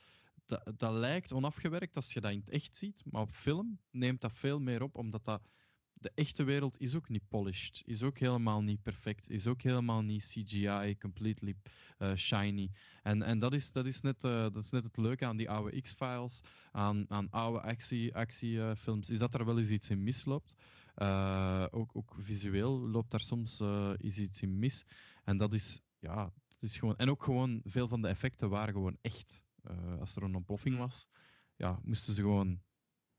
[0.47, 4.20] dat, dat lijkt onafgewerkt als je dat in het echt ziet, maar op film neemt
[4.20, 5.48] dat veel meer op, omdat dat
[5.98, 10.02] de echte wereld is ook niet polished, is ook helemaal niet perfect, is ook helemaal
[10.02, 11.56] niet CGI, completely
[11.98, 12.70] uh, shiny.
[13.02, 15.51] En, en dat, is, dat, is net, uh, dat is net het leuke aan die
[15.51, 16.40] oude X-Files,
[16.73, 20.55] aan, aan oude actiefilms, actie, uh, is dat er wel eens iets in misloopt.
[21.70, 23.60] ook, ook visueel loopt daar soms
[23.97, 24.85] is iets in mis.
[25.24, 26.97] En dat is, ja, dat is gewoon...
[26.97, 29.44] En ook gewoon, veel van de effecten waren gewoon echt.
[30.01, 30.81] Als er een ontploffing mm.
[30.81, 31.09] was,
[31.57, 32.61] ja, moesten ze gewoon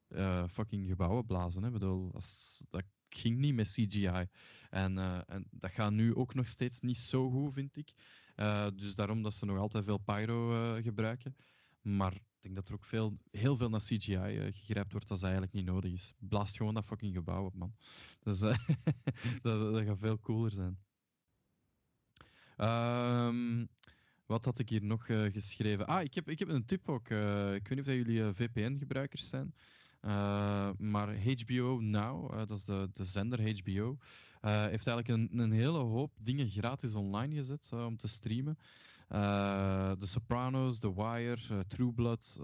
[0.09, 1.63] uh, fucking gebouwen blazen.
[1.63, 1.71] Hè.
[1.71, 4.27] Bedoel, als, dat ging niet met CGI.
[4.69, 7.93] En, uh, en dat gaat nu ook nog steeds niet zo goed, vind ik.
[8.75, 11.35] Dus daarom dat ze nog altijd veel pyro gebruiken.
[11.81, 15.53] Maar ik denk dat er ook veel, heel veel naar CGI gegrijpt wordt als eigenlijk
[15.53, 16.13] niet nodig is.
[16.19, 17.75] Blaast gewoon dat fucking gebouw op, man.
[18.23, 18.39] Dus,
[19.41, 20.79] dat, dat, gaat veel cooler zijn.
[22.57, 23.69] Um,
[24.27, 25.87] Wat had ik hier nog geschreven?
[25.87, 27.09] Ah, ik heb, ik heb een tip ook.
[27.09, 29.53] ik weet niet of jullie VPN-gebruikers zijn.
[30.77, 33.97] maar HBO Now, dat is de, de zender HBO,
[34.41, 38.57] heeft eigenlijk een, een hele hoop dingen gratis online gezet om te streamen.
[39.99, 42.41] The Sopranos, The Wire, True Blood,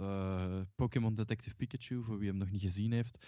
[0.76, 3.27] Pokémon Detective Pikachu, voor wie hem nog niet gezien heeft.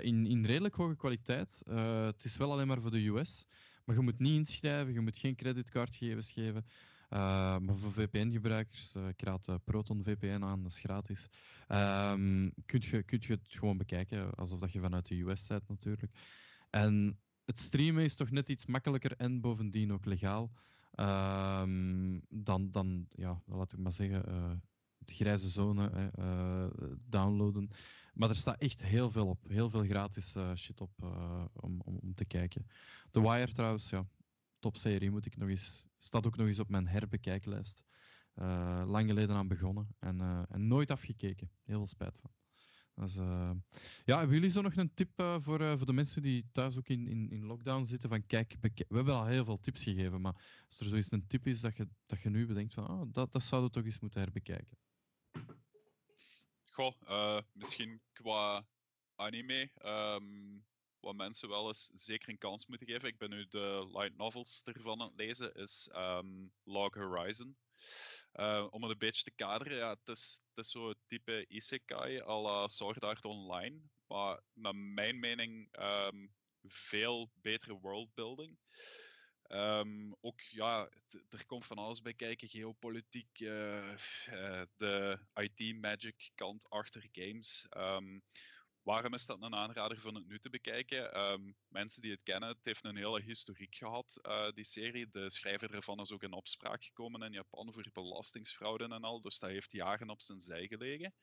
[0.00, 1.62] in, in redelijk hoge kwaliteit.
[2.04, 3.46] het is wel alleen maar voor de US.
[3.84, 6.64] Maar je moet niet inschrijven, je moet geen creditcardgegevens geven.
[7.08, 11.28] Maar voor VPN-gebruikers, ik raad Proton VPN aan, dat is gratis.
[11.68, 16.12] Um, kun, je, je het gewoon bekijken, alsof dat je vanuit de US bent natuurlijk.
[16.70, 20.50] En het streamen is toch net iets makkelijker en bovendien ook legaal.
[20.94, 24.22] Um, dan, dan, ja, laat ik maar zeggen,
[24.98, 26.12] de grijze zone
[27.08, 27.70] downloaden.
[28.14, 29.48] Maar er staat echt heel veel op.
[29.48, 30.90] Heel veel gratis shit op
[31.52, 32.66] om, om, om, te kijken.
[33.10, 34.06] The Wire trouwens, ja,
[34.66, 35.86] topserie moet ik nog eens.
[35.98, 37.82] Staat ook nog eens op mijn herbekijklijst.
[38.86, 41.50] lang geleden aan begonnen en, en nooit afgekeken.
[41.62, 42.30] Heel veel spijt van.
[42.96, 43.50] Uh,
[44.04, 47.06] ja, hebben jullie zo nog een tip voor, voor de mensen die thuis ook in,
[47.08, 48.08] in, in lockdown zitten?
[48.08, 51.46] Van kijk, we hebben al heel veel tips gegeven, maar als er zoiets een tip
[51.46, 54.00] is dat je, dat je nu bedenkt van oh, dat, dat zouden we toch eens
[54.00, 54.78] moeten herbekijken.
[56.70, 58.66] Goh, misschien qua
[59.14, 60.64] anime, um,
[61.06, 63.08] wat mensen wel eens zeker een kans moeten geven.
[63.08, 67.56] Ik ben nu de light novels ervan aan het lezen, is um, Log Horizon.
[68.34, 72.40] Uh, om het een beetje te kaderen, ja, het is, het zo type isekai à
[72.40, 78.58] la Sword Art Online, maar naar mijn mening um, veel betere worldbuilding.
[79.48, 80.88] Um, ook, ja,
[81.30, 83.92] er komt van alles bij kijken, geopolitiek, uh,
[84.30, 87.66] uh, de IT-magic kant achter games.
[88.86, 91.30] Waarom is dat een aanrader van het nu te bekijken?
[91.30, 95.08] Um, mensen die het kennen, het heeft een hele historiek gehad, uh, die serie.
[95.08, 99.20] De schrijver ervan is ook in opspraak gekomen in Japan voor belastingsfraude en al.
[99.20, 101.14] Dus dat heeft jaren op zijn zij gelegen.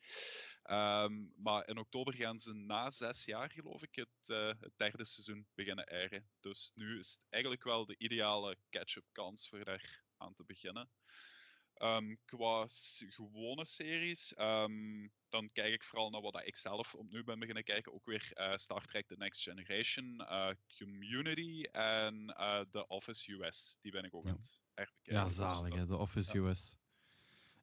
[0.64, 5.06] Um, maar in oktober gaan ze na zes jaar, geloof ik, het, uh, het derde
[5.06, 6.30] seizoen beginnen eieren.
[6.40, 10.90] Dus nu is het eigenlijk wel de ideale catch-up kans voor daar aan te beginnen.
[11.84, 12.66] Um, qua
[13.10, 17.94] gewone series, um, dan kijk ik vooral naar wat ik zelf opnieuw ben beginnen kijken.
[17.94, 23.78] Ook weer uh, Star Trek The Next Generation, uh, Community en uh, The Office US.
[23.82, 24.30] Die ben ik ook ja.
[24.30, 24.94] aan het bekijken.
[25.04, 26.48] Ja, dus zalig, hè, The Office ja.
[26.48, 26.76] US.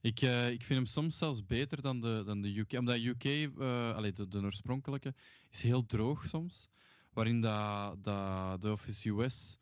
[0.01, 0.21] Ik,
[0.51, 2.73] ik vind hem soms zelfs beter dan de, dan de UK.
[2.73, 3.59] Omdat UK,
[3.95, 5.15] allee, de, de oorspronkelijke,
[5.51, 6.69] is heel droog soms.
[7.13, 9.59] Waarin dat, dat The Office US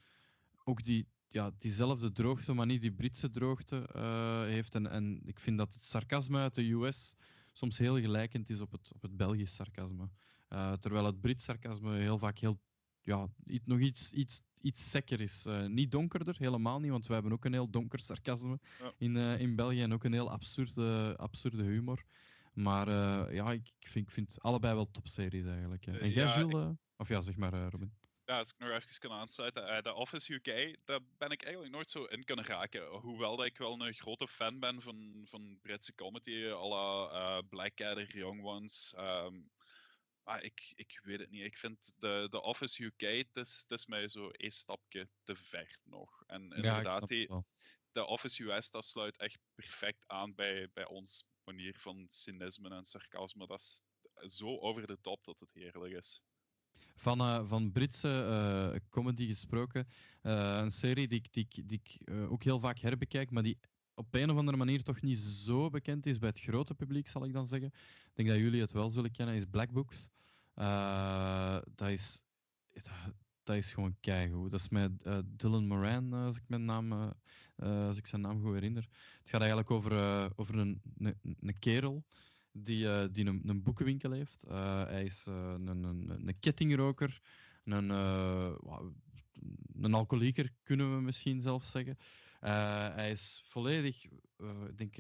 [0.64, 4.74] ook die, ja, diezelfde droogte, maar niet die Britse droogte uh, heeft.
[4.74, 7.16] En, en ik vind dat het sarcasme uit de US
[7.52, 10.08] soms heel gelijkend is op het, op het Belgisch sarcasme.
[10.48, 12.60] Uh, terwijl het Brits sarcasme heel vaak heel,
[13.02, 13.28] ja,
[13.64, 15.46] nog iets, iets, iets sekker is.
[15.46, 18.92] Uh, niet donkerder, helemaal niet, want wij hebben ook een heel donker sarcasme ja.
[18.98, 22.04] in, in België en ook een heel absurde, absurde humor.
[22.52, 22.88] Maar
[23.34, 25.86] ja, ik vind, ik vind allebei wel topseries eigenlijk.
[25.86, 26.70] En jij, ja, Jules?
[26.70, 26.76] Ik...
[26.96, 27.92] Of ja, zeg maar, Robin
[28.28, 31.74] ja, als ik nog even kan aansluiten, uh, de Office UK, daar ben ik eigenlijk
[31.74, 32.86] nooit zo in kunnen raken.
[32.86, 37.48] Hoewel dat ik wel een grote fan ben van, van Britse comedy, à la uh,
[37.48, 38.94] Blackadder, Young Ones.
[38.96, 39.50] Um,
[40.24, 41.44] maar ik, ik weet het niet.
[41.44, 45.36] Ik vind de, de Office UK, het is, het is mij zo één stapje te
[45.36, 46.22] ver nog.
[46.26, 47.44] En inderdaad, ja, die,
[47.92, 52.84] de Office US, dat sluit echt perfect aan bij, bij ons manier van cynisme en
[52.84, 53.46] sarcasme.
[53.46, 56.20] Dat is zo over de top dat het heerlijk is.
[56.98, 58.08] Van, uh, van Britse
[58.72, 59.86] uh, comedy gesproken.
[60.22, 63.58] Uh, een serie die, die, die, die ik ook heel vaak herbekijk, maar die
[63.94, 67.24] op een of andere manier toch niet zo bekend is bij het grote publiek, zal
[67.24, 67.68] ik dan zeggen.
[67.68, 70.10] Ik denk dat jullie het wel zullen kennen, is Black Books.
[71.74, 72.20] dat, is,
[73.42, 74.50] dat is gewoon keigoed.
[74.50, 77.12] Dat is met Dylan Moran, als ik, mijn naam,
[77.56, 78.88] als ik zijn naam goed herinner.
[79.18, 79.92] Het gaat eigenlijk over,
[80.36, 82.04] over een, een, een kerel
[82.62, 84.44] die, uh, die een, een, boekenwinkel heeft.
[84.48, 87.20] Uh, hij is uh, een, een, een, kettingroker,
[87.64, 87.90] een,
[89.82, 91.98] een alcoholieker, kunnen we misschien zelf zeggen.
[92.40, 94.04] hij is volledig,
[94.68, 94.96] ik denk,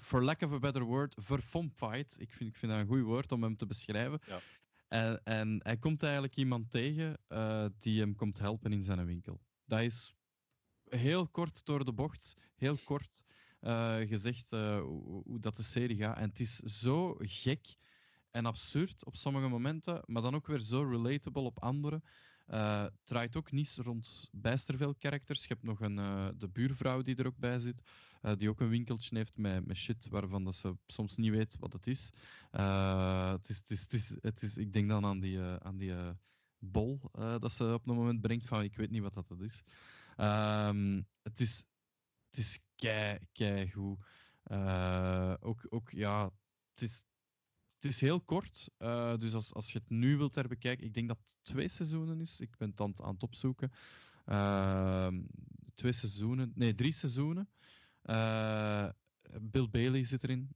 [0.00, 2.20] for lack of a better word, verfomfight.
[2.20, 4.20] Ik vind, ik vind dat een goed woord om hem te beschrijven.
[4.26, 4.40] Ja.
[4.88, 7.16] En, en, hij komt eigenlijk iemand tegen
[7.78, 9.40] die hem komt helpen in zijn winkel.
[9.64, 10.14] Dat is
[10.88, 13.24] heel kort door de bocht, heel kort
[14.06, 16.16] gezegd uh, hoe, hoe, dat de serie gaat.
[16.16, 17.76] En het is zo gek
[18.30, 22.02] en absurd op sommige momenten, maar dan ook weer zo relatable op andere.
[22.48, 25.40] Uh, het draait ook niet rond bijster veel characters.
[25.40, 25.96] Je hebt nog een,
[26.38, 27.82] de buurvrouw die er ook bij zit,
[28.38, 31.72] die ook een winkeltje heeft met, met shit waarvan dat ze soms niet weet wat
[31.72, 32.10] het is.
[32.50, 35.94] het is, het is, het is, het is ik denk dan aan die, aan die
[36.58, 37.00] bol
[37.38, 39.62] dat ze op een moment brengt van ik weet niet wat dat is.
[40.16, 41.66] Um, het is
[42.34, 43.98] het is kei, kei goed.
[44.42, 46.24] Eh, ook, ook, ja,
[46.70, 47.02] het is,
[47.74, 48.70] het is heel kort.
[48.76, 52.20] eh, dus als, als je het nu wilt herbekijken, ik denk dat het twee seizoenen
[52.20, 52.40] is.
[52.40, 53.72] Ik ben het aan, het- opzoeken.
[54.26, 55.22] Ehm,
[55.74, 57.48] twee seizoenen, nee, drie seizoenen.
[58.02, 58.88] Eh,
[59.40, 60.48] Bill Bailey zit erin.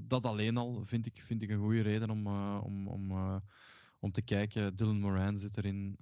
[0.00, 2.26] Dat alleen al vind ik, vind ik een goede reden om,
[2.60, 3.40] om, om,
[3.98, 4.76] om te kijken.
[4.76, 5.96] Dylan Moran zit erin.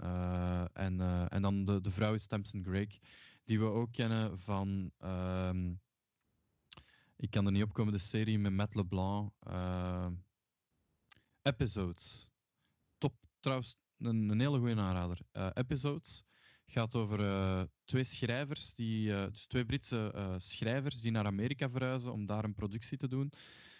[0.72, 1.00] en,
[1.30, 2.98] en dan de, de vrouw is Tamsin Greig,
[3.48, 4.92] die we ook kennen van.
[4.98, 5.74] ehm,
[7.16, 9.32] ik kan er niet opkomen, de serie met Matt LeBlanc.
[9.40, 10.06] eh,
[11.42, 12.30] episodes.
[12.98, 15.20] Top, trouwens, een, hele goede aanrader.
[15.32, 16.22] Eh, episodes
[16.66, 22.12] gaat over eh, twee schrijvers, die, eh, dus twee Britse schrijvers die naar Amerika verhuizen
[22.12, 23.32] om daar een productie te doen.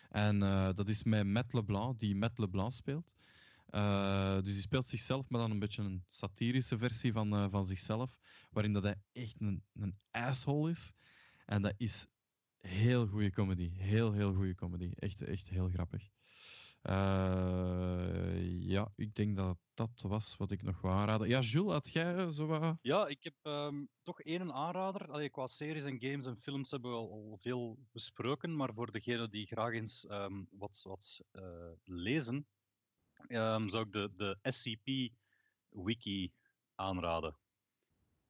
[0.09, 0.39] En
[0.75, 3.15] dat is met Matt LeBlanc, die Matt LeBlanc speelt.
[4.45, 8.19] Dus die speelt zichzelf, maar dan een beetje een satirische versie van, van zichzelf,
[8.51, 10.93] waarin dat hij echt een, een asshole is.
[11.47, 12.07] En dat is
[12.59, 13.71] heel goede comedy.
[13.71, 14.91] Heel, heel goede comedy.
[14.95, 16.11] Echt, echt heel grappig.
[16.83, 21.29] Eh, ja, ik denk dat dat was wat ik nog wou aanraden.
[21.29, 22.79] Ja, Jules, had jij eh, zo wat...
[22.83, 25.11] Ja, ik heb ehm, toch één aanrader.
[25.11, 29.31] Allee, qua series en games en films hebben we al, veel besproken, maar voor degenen
[29.31, 32.47] die graag eens ehm, wat, wat eh, lezen,
[33.27, 36.33] ehm, zou ik de, de SCP-wiki
[36.75, 37.37] aanraden.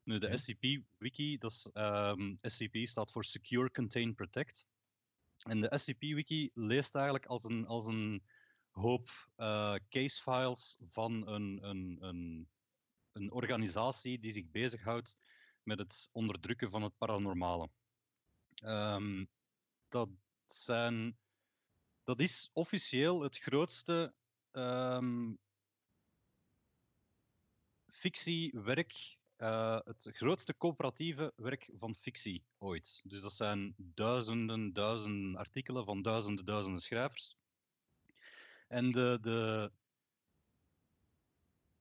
[0.08, 0.36] Nu, de.
[0.36, 4.66] SCP-wiki, dat is, ehm, SCP staat voor Secure, Contain, Protect.
[5.38, 8.22] En de SCP-wiki leest eigenlijk als een, als een
[8.70, 12.48] hoop eh, casefiles van een, een, een,
[13.12, 15.18] een organisatie die zich bezighoudt
[15.62, 17.70] met het onderdrukken van het paranormale.
[18.54, 19.24] Ehm,
[19.88, 20.08] dat,
[20.46, 21.18] zijn,
[22.04, 24.14] dat is officieel het grootste
[24.50, 25.34] ehm,
[27.86, 33.02] fictiewerk, eh, het grootste coöperatieve werk van fictie ooit.
[33.04, 37.36] Dus dat zijn duizenden, duizenden artikelen van duizenden, duizenden schrijvers.
[38.68, 39.72] En de, de,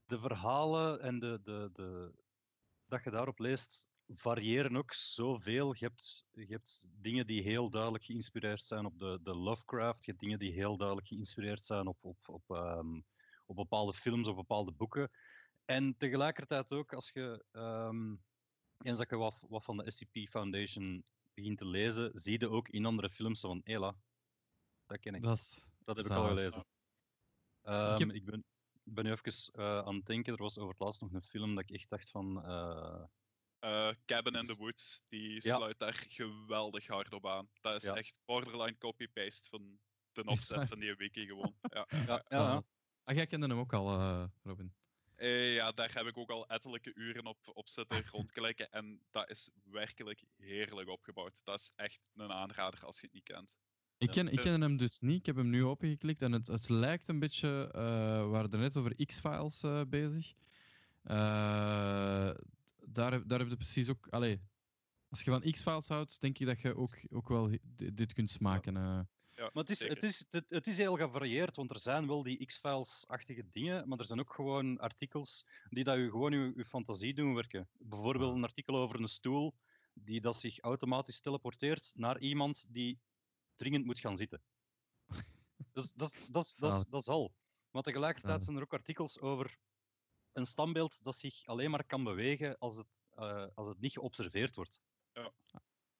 [0.06, 2.14] de verhalen en de, de, de,
[2.86, 5.74] dat je daarop leest, variëren ook zoveel.
[5.74, 10.06] Je hebt, je hebt dingen die heel duidelijk geïnspireerd zijn op de, de Lovecraft.
[10.06, 13.02] Je hebt dingen die heel duidelijk geïnspireerd zijn op, op, op, ehm,
[13.46, 15.12] op bepaalde films of bepaalde boeken.
[15.68, 18.16] En tegelijkertijd ook, als je ehm,
[18.82, 22.70] eens dat je wat, wat van de SCP Foundation begint te lezen, zie je ook
[22.70, 23.96] in andere films van Ela.
[24.86, 25.22] Dat ken ik.
[25.22, 26.66] Dat is Dat heb ik al gelezen.
[27.62, 28.44] Ehm, heb- ik, ben,
[28.84, 30.34] ik ben nu even eh, aan het denken.
[30.34, 32.44] Er was over het laatst nog een film dat ik echt dacht van.
[32.46, 33.04] eh,
[33.60, 35.56] Eh, Cabin in the Woods, die Ja.
[35.56, 37.50] sluit daar geweldig hard op aan.
[37.62, 37.96] Dat is Ja.
[37.96, 39.80] echt borderline copy-paste van
[40.12, 41.56] de offset van die wiki gewoon.
[41.62, 41.88] Ja.
[42.06, 42.64] ja, ja.
[43.04, 44.76] Ah, jij kende hem ook al, eh, Robin.
[45.18, 48.70] Eh, ja, daar heb ik ook al ettelijke uren op, op zitten rondklikken.
[48.72, 51.42] En dat is werkelijk heerlijk opgebouwd.
[51.44, 53.56] Dat is echt een aanrader als je het niet kent.
[53.98, 55.20] Ik Ja, ken, ik dus- ken hem dus niet.
[55.20, 57.70] Ik heb hem nu opengeklikt en het, het lijkt een beetje.
[57.74, 60.34] eh we waren er net over X-Files eh, bezig.
[61.04, 62.32] Eh,
[62.86, 64.08] daar, heb- daar heb je precies ook.
[64.10, 64.42] Allee,
[65.10, 68.14] als je van X-Files houdt, denk ik dat je ook, ook wel hi- di- dit
[68.14, 69.10] kunt smaken.
[69.38, 69.96] Ja, Maar het is, zeker.
[69.96, 73.98] het, is, het, het is heel gevarieerd, want er zijn wel die X-Files-achtige dingen, maar
[74.00, 77.70] er zijn ook gewoon artikels die dat je gewoon je, je fantasie doen werken.
[77.80, 78.38] Bijvoorbeeld Ah.
[78.38, 79.54] een artikel over een stoel
[79.94, 83.00] die dat zich automatisch teleporteert naar iemand die
[83.56, 84.44] dringend moet gaan zitten.
[85.74, 86.88] Dus dat, is- dat, is- dat, is- Zalig.
[86.88, 87.36] dat is al.
[87.72, 89.58] Maar tegelijkertijd zijn er ook artikels over
[90.32, 94.56] een standbeeld dat zich alleen maar kan bewegen als het, eh, als het niet geobserveerd
[94.56, 94.82] wordt.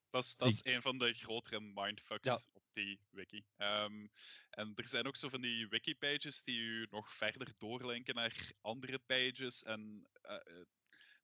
[0.10, 2.40] Dat is, dat is een van de grotere mindfucks Ja.
[2.54, 3.46] op die wiki.
[3.58, 4.08] Ehm,
[4.50, 9.00] en er zijn ook zo van die wiki-pages die u nog verder doorlinken naar andere
[9.00, 9.64] pages.
[9.64, 10.66] En eh, eh,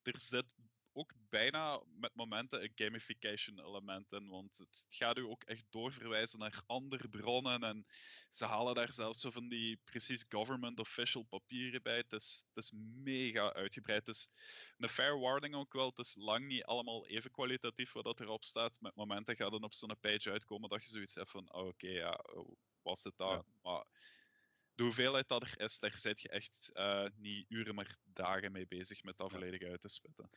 [0.01, 0.55] er zit
[0.93, 4.27] ook bijna met momenten een gamification element in.
[4.27, 7.63] Want het gaat u ook echt doorverwijzen naar andere bronnen.
[7.63, 7.85] En
[8.29, 11.97] ze halen daar zelfs zo van die precies government official papieren bij.
[11.97, 12.71] Het is, het is
[13.03, 14.07] mega uitgebreid.
[14.07, 14.29] Het is
[14.77, 15.89] een fair warning ook wel.
[15.89, 18.81] Het is lang niet allemaal even kwalitatief wat dat erop staat.
[18.81, 21.87] Met momenten gaat dan op zo'n page uitkomen dat je zoiets hebt van, oh, oké,
[21.87, 23.13] ja, oh, was het?
[23.17, 23.43] Ja.
[23.61, 23.85] Maar
[24.75, 28.67] de hoeveelheid dat er is, daar zit je echt eh, niet uren, maar dagen mee
[28.67, 30.29] bezig met dat volledig uit te spitten.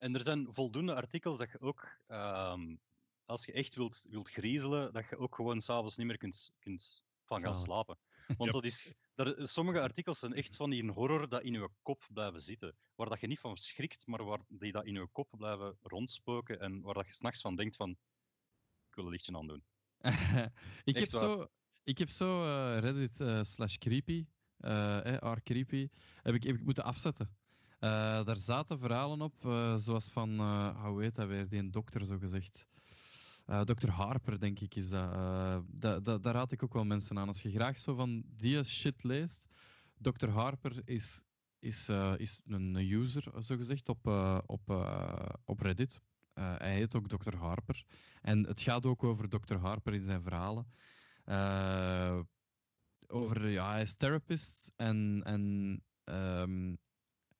[0.00, 2.76] En er zijn voldoende artikels dat je ook, ehm,
[3.24, 7.04] als je echt wilt, wilt griezelen, dat je ook gewoon s'avonds niet meer kunt, kunt
[7.24, 7.98] van gaan slapen.
[8.38, 12.06] Want dat is, daar, sommige artikels zijn echt van die horror dat in je kop
[12.12, 12.76] blijven zitten.
[12.94, 16.60] Waar dat je niet van schrikt, maar waar die dat in je kop blijven rondspoken
[16.60, 17.90] en waar dat je s'nachts van denkt van,
[18.88, 19.64] ik wil een lichtje aan doen.
[20.84, 21.46] ik, heb zo,
[21.84, 25.88] ik heb zo eh, Reddit eh, slash creepy, eh, r creepy,
[26.22, 27.38] heb ik, heb ik moeten afzetten.
[27.80, 31.70] Eh, daar zaten verhalen op, eh, zoals van, uh, hoe heet dat weer, die een
[31.70, 32.66] dokter zo gezegd.
[33.46, 33.88] Uh, Dr.
[33.88, 35.12] Harper, denk ik, is dat.
[35.66, 37.28] Da, da, daar raad ik ook wel mensen aan.
[37.28, 39.48] Als je graag zo van die shit leest.
[39.98, 40.28] Dr.
[40.28, 41.22] Harper is,
[41.58, 44.06] is, is een user, zo gezegd, op,
[44.46, 44.70] op,
[45.44, 46.00] op Reddit.
[46.34, 47.36] hij heet ook Dr.
[47.36, 47.84] Harper.
[48.22, 49.56] En het gaat ook over Dr.
[49.56, 50.66] Harper in zijn verhalen.
[53.06, 56.78] over, ja, hij is therapist en, en um,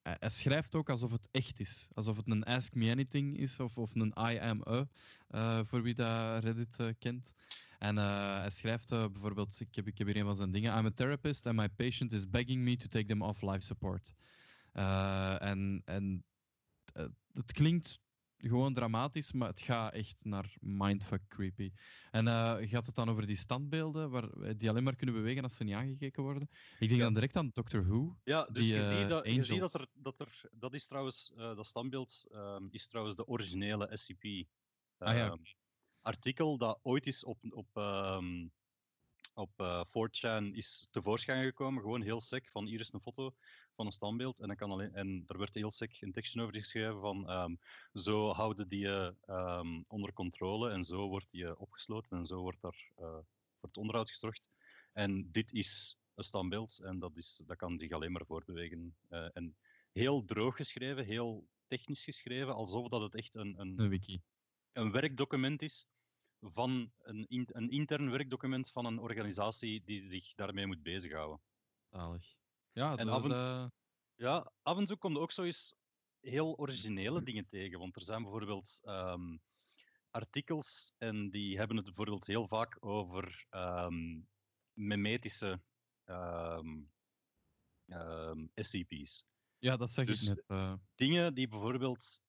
[0.03, 1.89] hij schrijft ook alsof het echt is.
[1.95, 4.89] Alsof het een Ask Me Anything is of, of een I Am A,
[5.31, 7.33] uh, voor wie dat Reddit uh, kent.
[7.79, 10.87] En uh, hij schrijft bijvoorbeeld, ik heb, ik heb hier een van zijn dingen, I'm
[10.87, 14.15] a therapist and my patient is begging me to take them off life support.
[14.73, 16.25] en en
[17.33, 18.01] het klinkt
[18.43, 21.73] gewoon dramatisch, maar het gaat echt naar mindfuck creepy.
[22.11, 25.43] En uh, gaat het dan over die standbeelden waar, eh, die alleen maar kunnen bewegen
[25.43, 26.51] als ze niet aangekeken worden?
[26.79, 28.17] Ik denk dan direct aan Doctor Who.
[28.25, 31.57] Ja, dus je, ziet dat, je ziet dat er, dat er, dat is trouwens, uh,
[31.57, 34.25] dat standbeeld um, is trouwens de originele SCP.
[34.25, 34.47] Um,
[34.99, 35.31] ah, ja.
[35.31, 35.43] Ehm,
[36.01, 38.53] artikel dat ooit is op, op um,
[39.35, 41.83] op uh, 4chan is tevoorschijn gekomen.
[41.83, 42.49] Gewoon heel sec.
[42.49, 43.35] Van hier is een foto
[43.75, 44.41] van een standbeeld.
[44.41, 47.59] En, dan kan alleen, en er werd heel sec een tekstje over geschreven van um,
[47.93, 48.87] zo houden die
[49.27, 53.05] um, onder controle en zo wordt die opgesloten en zo wordt daar uh,
[53.61, 54.51] voor het onderhoud gezorgd.
[54.93, 58.97] En dit is een standbeeld en dat, is, dat kan zich alleen maar voortbewegen.
[59.11, 59.57] Uh, en
[59.93, 64.23] heel droog geschreven, heel technisch geschreven, alsof dat het echt een, een, een wiki.
[64.73, 65.87] Een werkdocument is
[66.41, 71.41] van een, in, een intern werkdocument van een organisatie die zich daarmee moet bezighouden.
[71.91, 72.35] Zalig.
[72.73, 73.73] Ja, en af en,
[74.15, 75.75] ja, af en toe komt ook zo eens
[76.21, 77.79] heel originele dingen tegen.
[77.79, 79.41] Want er zijn bijvoorbeeld um,
[80.11, 84.29] artikels en die hebben het bijvoorbeeld heel vaak over um,
[84.73, 85.63] memetische
[86.05, 86.91] um,
[88.55, 89.25] SCP's.
[89.59, 90.45] Ja, dat zeg dus ik net.
[90.49, 90.75] Uh...
[90.95, 92.23] Dingen die bijvoorbeeld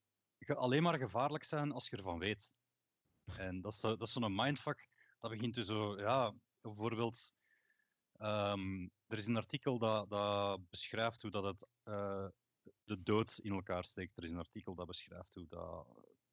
[0.46, 2.54] alleen maar gevaarlijk zijn als je ervan weet.
[3.38, 4.90] En dat is, dat is zo'n mindfuck.
[5.20, 7.34] Dat begint dus zo, ja, bijvoorbeeld.
[8.22, 12.28] Um, er is een artikel dat, dat beschrijft hoe dat het uh,
[12.84, 14.18] de dood in elkaar steekt.
[14.18, 15.88] Er is een artikel dat beschrijft hoe dat.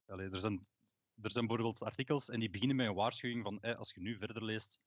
[0.06, 0.60] Allee, er, zijn,
[1.22, 4.18] er zijn bijvoorbeeld artikels en die beginnen met een waarschuwing van hey, als je nu
[4.18, 4.80] verder leest,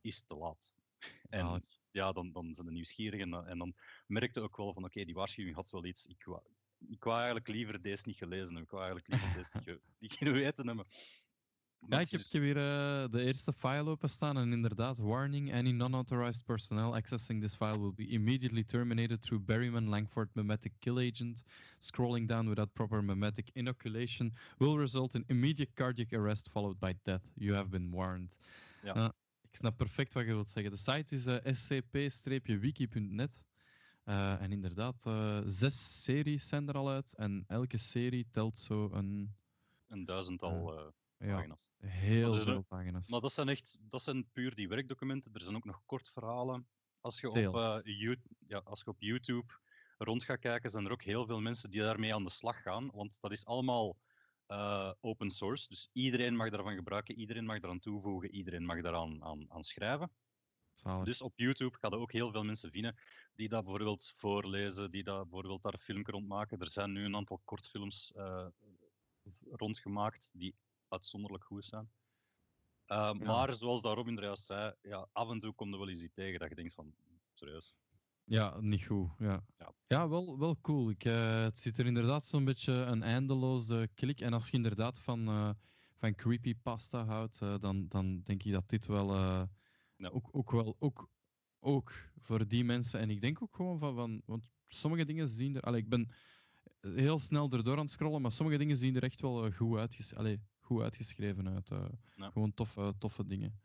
[0.00, 0.72] is het te laat.
[1.28, 3.74] En ja, dan, dan zijn de nieuwsgierig en, en dan
[4.06, 6.06] merkte ook wel van oké, die waarschuwing had wel iets.
[6.06, 6.42] Ik wou,
[6.88, 8.62] ik wou eigenlijk liever deze niet gelezen hebben.
[8.62, 10.86] Ik wou eigenlijk liever deze niet, niet geweten hebben.
[11.88, 16.44] Ja, ik heb, ik weer uh, de eerste file openstaan en inderdaad, warning, any non-authorized
[16.44, 21.42] personnel accessing this file will be immediately terminated through Berryman Langford mimetic kill agent.
[21.78, 27.22] Scrolling down without proper mimetic inoculation will result in immediate cardiac arrest followed by death.
[27.34, 28.36] You have been warned.
[28.82, 28.96] Ja.
[28.96, 29.08] Uh,
[29.48, 30.72] ik snap perfect wat je wilt zeggen.
[30.72, 33.44] De site is uh, scp-wiki.net.
[34.04, 35.02] Uh, en inderdaad,
[35.46, 39.34] zes series zijn er al uit en elke serie telt zo een...
[39.88, 41.70] Een duizendtal pagina's.
[42.06, 43.08] Heel veel pagina's.
[43.08, 45.32] Maar dat zijn echt, dat zijn puur die werkdocumenten.
[45.34, 46.68] Er zijn ook nog kort verhalen.
[47.00, 49.52] Als je, op, uh, YouTube, ja, als je op YouTube
[49.98, 52.90] rond gaat kijken, zijn er ook heel veel mensen die daarmee aan de slag gaan.
[52.90, 53.96] Want dat is allemaal
[54.48, 55.68] uh, open source.
[55.68, 60.10] Dus iedereen mag daarvan gebruiken, iedereen mag eraan toevoegen, iedereen mag daaraan aan, aan schrijven.
[60.72, 61.04] Zalig.
[61.04, 62.96] Dus op YouTube gaan er ook heel veel mensen vinden
[63.34, 66.58] die dat bijvoorbeeld voorlezen, die dat bijvoorbeeld daar een filmpje rond maken.
[66.58, 68.46] Er zijn nu een aantal kortfilms uh,
[69.50, 70.54] rondgemaakt die
[70.88, 71.90] uitzonderlijk goed zijn.
[72.86, 75.88] Uh, Maar zoals dat Robin er juist zei, ja, af en toe komt er wel
[75.88, 76.94] eens iets tegen dat je denkt van,
[77.32, 77.74] serieus.
[78.24, 79.10] Ja, niet goed.
[79.18, 79.72] Ja, ja.
[79.86, 80.90] ja wel, wel cool.
[80.90, 84.20] Ik, uh, het ziet er inderdaad zo'n beetje een eindeloze klik.
[84.20, 85.50] En als je inderdaad van, uh,
[85.94, 89.48] van creepypasta houdt, uh, dan, dan denk ik dat dit wel, ja.
[90.10, 91.08] ook, ook wel ook,
[91.58, 93.00] ook voor die mensen.
[93.00, 95.62] En ik denk ook gewoon van, van want sommige dingen zien er.
[95.62, 96.10] Allee, ik ben
[96.80, 100.12] heel snel erdoor aan het scrollen, maar sommige dingen zien er echt wel goed uit.
[100.16, 101.70] Allee, goed uitgeschreven uit.
[101.70, 101.84] Uh,
[102.16, 103.60] Gewoon toffe, toffe dingen.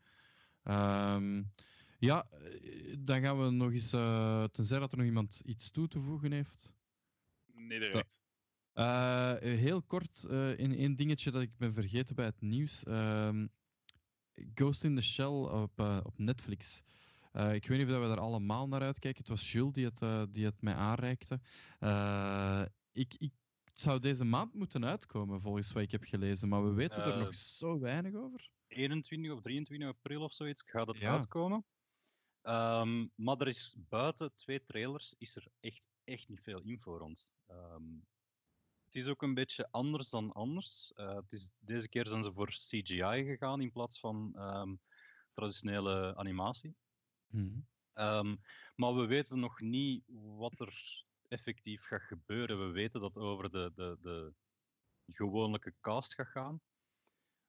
[0.64, 1.52] Um,
[1.98, 5.88] ja, eh, dan gaan we nog eens, uh, tenzij dat er nog iemand iets toe
[5.88, 6.72] te voegen heeft.
[7.54, 8.20] Nee, direct.
[8.74, 10.24] Uh, heel kort,
[10.56, 12.84] in één dingetje dat ik ben vergeten bij het nieuws.
[12.84, 13.44] Uh,
[14.54, 16.82] Ghost in the Shell op, op Netflix.
[17.32, 19.20] ik weet niet of we er allemaal naar uitkijken.
[19.20, 21.40] Het was Jules die het, die het mij aanreikte.
[22.92, 23.32] ik, ik
[23.72, 27.18] het zou deze maand moeten uitkomen, volgens wat ik heb gelezen, maar we weten er
[27.18, 28.50] nog eh, zo weinig over.
[28.66, 31.64] 21 of 23 april of zoiets gaat het uitkomen.
[32.42, 37.32] Um, maar er is buiten twee trailers is er echt, echt niet veel info rond.
[37.50, 38.06] Um,
[38.84, 40.92] het is ook een beetje anders dan anders.
[40.96, 44.80] Uh, het is, deze keer zijn ze voor CGI gegaan in plaats van um,
[45.32, 46.76] traditionele animatie.
[47.26, 47.70] Mm
[48.74, 50.04] maar we weten nog niet
[50.36, 52.66] wat er effectief gaat gebeuren.
[52.66, 54.34] We weten dat over de, de, de
[55.06, 56.60] gewone cast gaat gaan.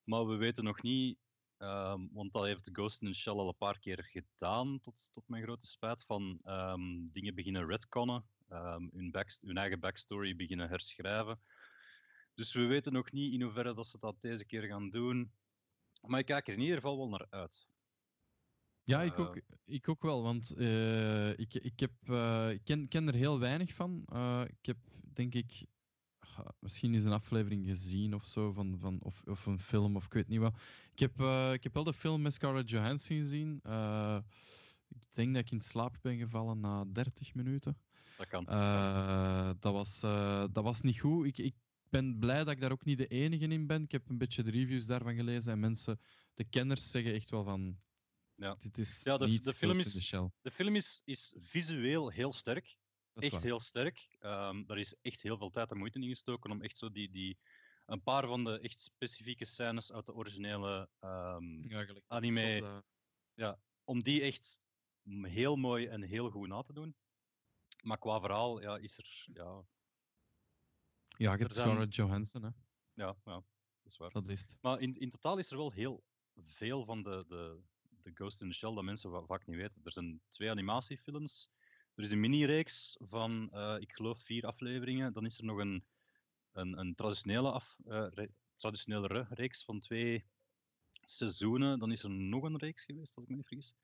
[0.03, 1.17] Maar we weten nog niet,
[1.57, 5.43] ehm, want dat heeft Ghost in Shell al een paar keer gedaan, tot, tot mijn
[5.43, 11.39] grote spijt, van ehm, dingen beginnen redconnen, um, hun, back, hun eigen backstory beginnen herschrijven.
[12.33, 15.31] Dus we weten nog niet in hoeverre dat ze dat deze keer gaan doen.
[16.01, 17.69] Maar ik kijk er in ieder geval wel naar uit.
[18.83, 23.07] Ja, ik ook, ik ook wel, want uh, ik, ik, heb, uh, ik ken, ken
[23.07, 24.05] er heel weinig van.
[24.13, 24.77] Uh, ik heb,
[25.13, 25.65] denk ik,
[26.59, 30.13] misschien eens een aflevering gezien of zo, van, van, of, of een film, of ik
[30.13, 30.59] weet niet wat.
[30.91, 31.21] Ik heb,
[31.53, 33.55] ik heb wel de film met Scarlett Johansson gezien.
[34.89, 37.77] ik denk dat ik in slaap ben gevallen na 30 minuten.
[38.17, 38.45] Dat kan.
[39.59, 39.99] dat, was,
[40.51, 41.25] dat was niet goed.
[41.25, 41.55] Ik, ik
[41.89, 43.83] ben blij dat ik daar ook niet de enige in ben.
[43.83, 45.99] Ik heb een beetje de reviews daarvan gelezen en mensen,
[46.33, 47.77] de kenners, zeggen echt wel van
[48.43, 48.55] ja.
[48.59, 50.09] Dit is ja, de, niet de film is,
[50.41, 52.77] de film is, is visueel heel sterk.
[53.13, 54.17] Echt heel sterk.
[54.19, 57.09] Um, daar is echt heel veel tijd en moeite in gestoken om echt zo die,
[57.09, 57.37] die,
[57.85, 62.83] een paar van de echt specifieke scènes uit de originele um, ja, anime,
[63.33, 64.61] ja, om die echt
[65.21, 66.95] heel mooi en heel goed na te doen.
[67.81, 69.25] Maar qua verhaal ja, is er.
[69.33, 69.65] Ja,
[71.07, 72.49] ja je hebt Scarlett Johansson, hè?
[72.93, 74.11] Ja, ja, dat is waar.
[74.11, 76.03] Dat is Maar in, in totaal is er wel heel
[76.35, 77.63] veel van de, de,
[78.03, 79.81] de Ghost in the Shell dat mensen vaak niet weten.
[79.83, 81.49] Er zijn twee animatiefilms.
[81.95, 85.13] Er is een mini-reeks van, uh, ik geloof, vier afleveringen.
[85.13, 85.83] Dan is er nog een,
[86.51, 87.77] een, een traditionele, af,
[88.57, 90.25] traditionele reeks van twee
[91.01, 91.79] seizoenen.
[91.79, 93.75] Dan is er nog een reeks geweest, als ik me niet vergis.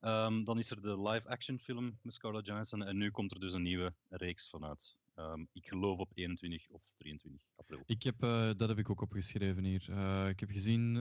[0.00, 2.82] Um, dan is er de live-action film met Scarlett Johansson.
[2.82, 4.96] En nu komt er dus een nieuwe reeks vanuit.
[5.16, 7.82] Um, ik geloof op 21 of 23 april.
[7.86, 9.88] Ik heb, uh, dat heb ik ook opgeschreven hier.
[10.28, 10.96] ik heb gezien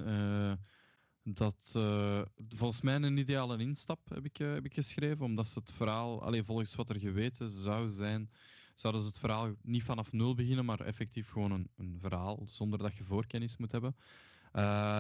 [1.24, 5.60] dat uh, volgens mij een ideale instap heb ik, uh, heb ik geschreven, omdat ze
[5.60, 8.30] het verhaal, alleen volgens wat er geweten zou zijn,
[8.76, 12.80] zouden ze het verhaal niet vanaf nul beginnen, maar effectief gewoon een, een verhaal, zonder
[12.80, 13.96] dat je voorkennis moet hebben.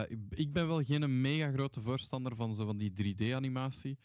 [0.08, 3.98] Ik, ik, ben wel geen mega grote voorstander van, zo van die 3D-animatie.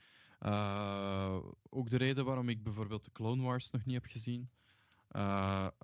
[1.68, 4.50] ook de reden waarom ik bijvoorbeeld de Clone Wars nog niet heb gezien.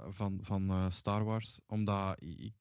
[0.08, 2.52] van van Star Wars, omdat ik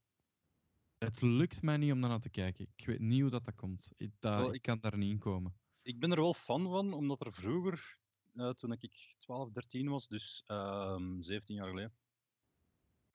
[1.04, 2.68] het lukt mij niet om naar te kijken.
[2.76, 3.92] Ik weet niet hoe dat, dat komt.
[3.98, 5.54] Ik, dat, ik kan daar niet in komen.
[5.82, 7.98] Ik ben er wel fan van, omdat er vroeger,
[8.34, 11.94] uh, toen ik 12, 13 was, dus um, ehm, 17 jaar geleden,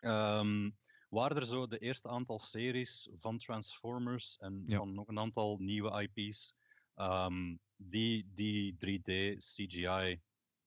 [0.00, 0.76] um,
[1.08, 6.08] waren er zo de eerste aantal series van Transformers en van nog een aantal nieuwe
[6.14, 6.54] IP's
[6.96, 10.20] um, die, die 3D CGI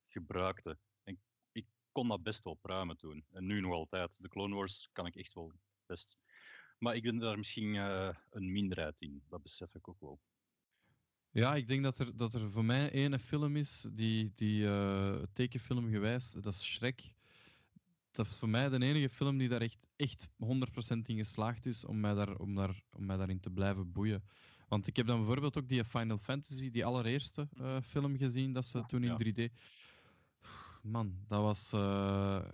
[0.04, 0.80] gebruikten.
[1.04, 1.22] En
[1.52, 3.26] ik kon dat best wel pruimen toen.
[3.32, 4.22] En nu nog altijd.
[4.22, 5.52] De Clone Wars kan ik echt wel
[5.86, 6.20] best.
[6.82, 10.20] Maar ik ben daar misschien uh, een minderheid in, dat besef ik ook wel.
[11.32, 15.24] Ja, ik denk dat er, dat er voor mij ene film is, die, die uh,
[15.34, 17.14] tekenfilm gewijs, dat is Shrek.
[18.12, 20.38] Dat is voor mij de enige film die daar echt, echt 100%
[21.06, 24.24] in geslaagd is om mij, daar, om, daar, om mij daarin te blijven boeien.
[24.68, 28.66] Want ik heb dan bijvoorbeeld ook die Final Fantasy, die allereerste uh, film gezien, dat
[28.66, 29.54] ze toen in 3D
[30.84, 32.46] man, dat was uh,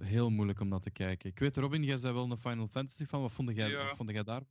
[0.00, 1.30] heel moeilijk om dat te kijken.
[1.30, 3.20] Ik weet, Robin, jij zei wel een Final Fantasy van.
[3.20, 4.42] Wat vond jij, wat vond jij daar?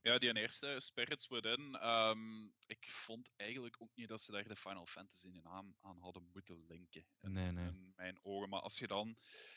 [0.00, 1.78] Ja, die eerste, Spirits Within.
[1.82, 5.98] Um, ik vond eigenlijk ook niet dat ze daar de Final Fantasy in aan, aan
[5.98, 7.06] hadden moeten linken.
[7.20, 7.66] In, nee, nee.
[7.66, 8.48] in mijn ogen.
[8.48, 9.16] Maar als je dan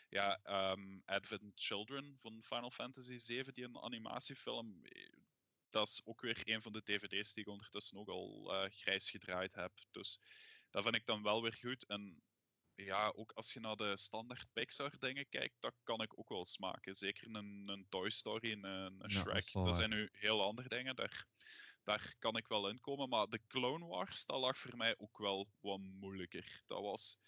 [0.10, 0.40] ja,
[0.72, 5.14] um, Advent Children van Final Fantasy 7, die een animatiefilm, eh,
[5.70, 9.10] dat is ook weer een van de dvd's die ik ondertussen ook al uh, grijs
[9.10, 9.72] gedraaid heb.
[9.92, 10.20] Dus
[10.70, 11.86] dat vind ik dan wel weer goed.
[11.86, 12.22] En
[12.86, 16.46] ja, ook als je naar de standaard Pixar dingen kijkt, dat kan ik ook wel
[16.46, 16.96] smaken.
[16.96, 19.52] Zeker een, een Toy Story en een, een Shrek.
[19.52, 20.96] dat, zijn nu heel andere dingen.
[20.96, 21.26] Daar,
[21.84, 23.10] daar kan ik wel in komen.
[23.10, 26.64] Maar de Clone Wars, dat lag voor mij ook wel wat moeilijker.
[26.66, 27.20] Dat was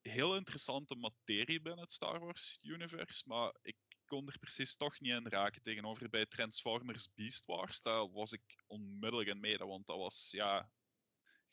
[0.00, 5.12] heel interessante materie binnen het Star Wars universe, maar ik kon er precies toch niet
[5.12, 5.62] in raken.
[5.62, 10.70] Tegenover bij Transformers Beast Wars, daar was ik onmiddellijk in mee, want dat was ja,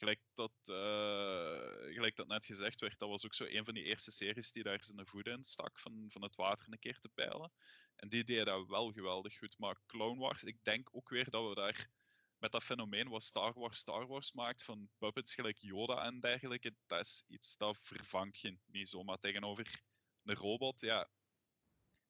[0.03, 3.83] gelijk dat, uh, gelijk dat net gezegd werd, dat was ook zo een van die
[3.83, 7.09] eerste series die daar zijn voeten in stak, van, van het water een keer te
[7.09, 7.51] peilen.
[7.95, 9.57] En die deed dat wel geweldig goed.
[9.57, 11.89] Maar Clone Wars, ik denk ook weer dat we daar
[12.37, 16.75] met dat fenomeen wat Star Wars Star Wars maakt, van puppets gelijk Yoda en dergelijke,
[16.87, 19.81] dat is iets dat vervangt je niet zomaar tegenover
[20.23, 20.79] een robot.
[20.79, 21.09] Ja,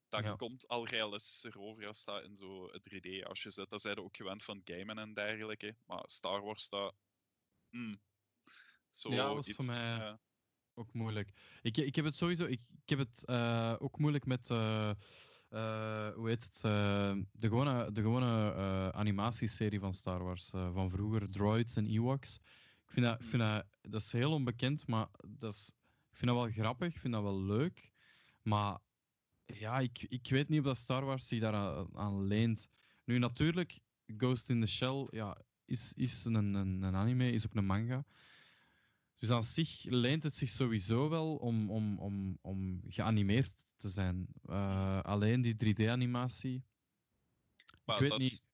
[0.09, 3.69] dat komt al realistischer over als dat in zo'n 3D als je zit.
[3.69, 5.75] Dat zijn ook gewend van gamen en dergelijke.
[5.85, 6.95] Maar Star Wars, dat
[7.73, 8.01] Mm.
[8.89, 10.17] Zo ja, dat was iets, voor mij
[10.73, 11.31] ook moeilijk.
[11.61, 14.91] Ik, ik heb het sowieso, ik, ik heb het uh, ook moeilijk met, uh,
[15.49, 16.61] uh, hoe heet het,
[17.31, 18.53] de gewone, de gewone
[18.93, 22.39] animatieserie van Star Wars, van vroeger, Droids en Ewoks.
[22.85, 25.73] Ik vind dat, vind dat, dat is heel onbekend, maar dat is
[26.11, 27.91] Ik vind dat wel grappig, ik vind dat wel leuk.
[28.41, 28.79] Maar
[29.45, 32.69] ja, ik, ik weet niet of dat Star Wars zich daar aan, aan leent.
[33.03, 33.79] Nu natuurlijk,
[34.17, 38.05] Ghost in the Shell ja, is, is een, een, een anime, is ook een manga.
[39.17, 44.27] Dus aan zich leent het zich sowieso wel om, om, om, om geanimeerd te zijn.
[44.45, 46.63] Uh, alleen die 3D-animatie.
[47.85, 48.47] Ik weet niet.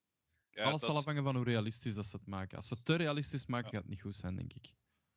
[0.49, 2.57] Ja, Alles zal afhangen van hoe realistisch dat ze het maken.
[2.57, 3.71] Als ze het te realistisch maken, ja.
[3.71, 4.73] gaat het niet goed zijn, denk ik.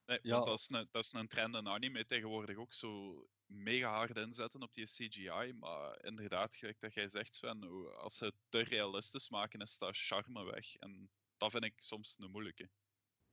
[0.07, 0.45] Nee, ja.
[0.45, 4.63] dat, is een, dat is een trend in anime tegenwoordig ook zo mega hard inzetten
[4.63, 5.53] op die CGI.
[5.59, 9.97] Maar inderdaad, gelijk dat jij zegt, Sven, als ze het te realistisch maken, is dat
[9.97, 10.75] charme weg.
[10.75, 11.11] En
[11.43, 12.71] dat vind ik soms een moeilijke.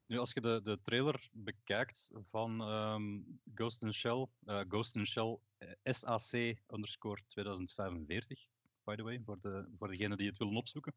[0.06, 5.06] Nu, als je de, de trailer bekijkt van um, Ghost in Shell, uh, Ghost in
[5.06, 8.48] Shell uh, SAC underscore 2045,
[8.84, 10.96] by the way, voor, de, voor degenen die het willen opzoeken.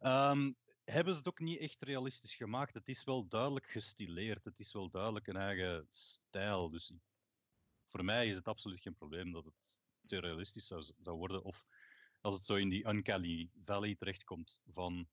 [0.00, 2.74] Um, hebben ze het ook niet echt realistisch gemaakt.
[2.74, 4.44] Het is wel duidelijk gestileerd.
[4.44, 6.70] Het is wel duidelijk een eigen stijl.
[6.70, 6.92] Dus
[7.84, 11.42] voor mij is het absoluut geen probleem dat het te realistisch zou, zou worden.
[11.42, 11.66] Of
[12.20, 15.08] als het zo in die Uncanny Valley terechtkomt van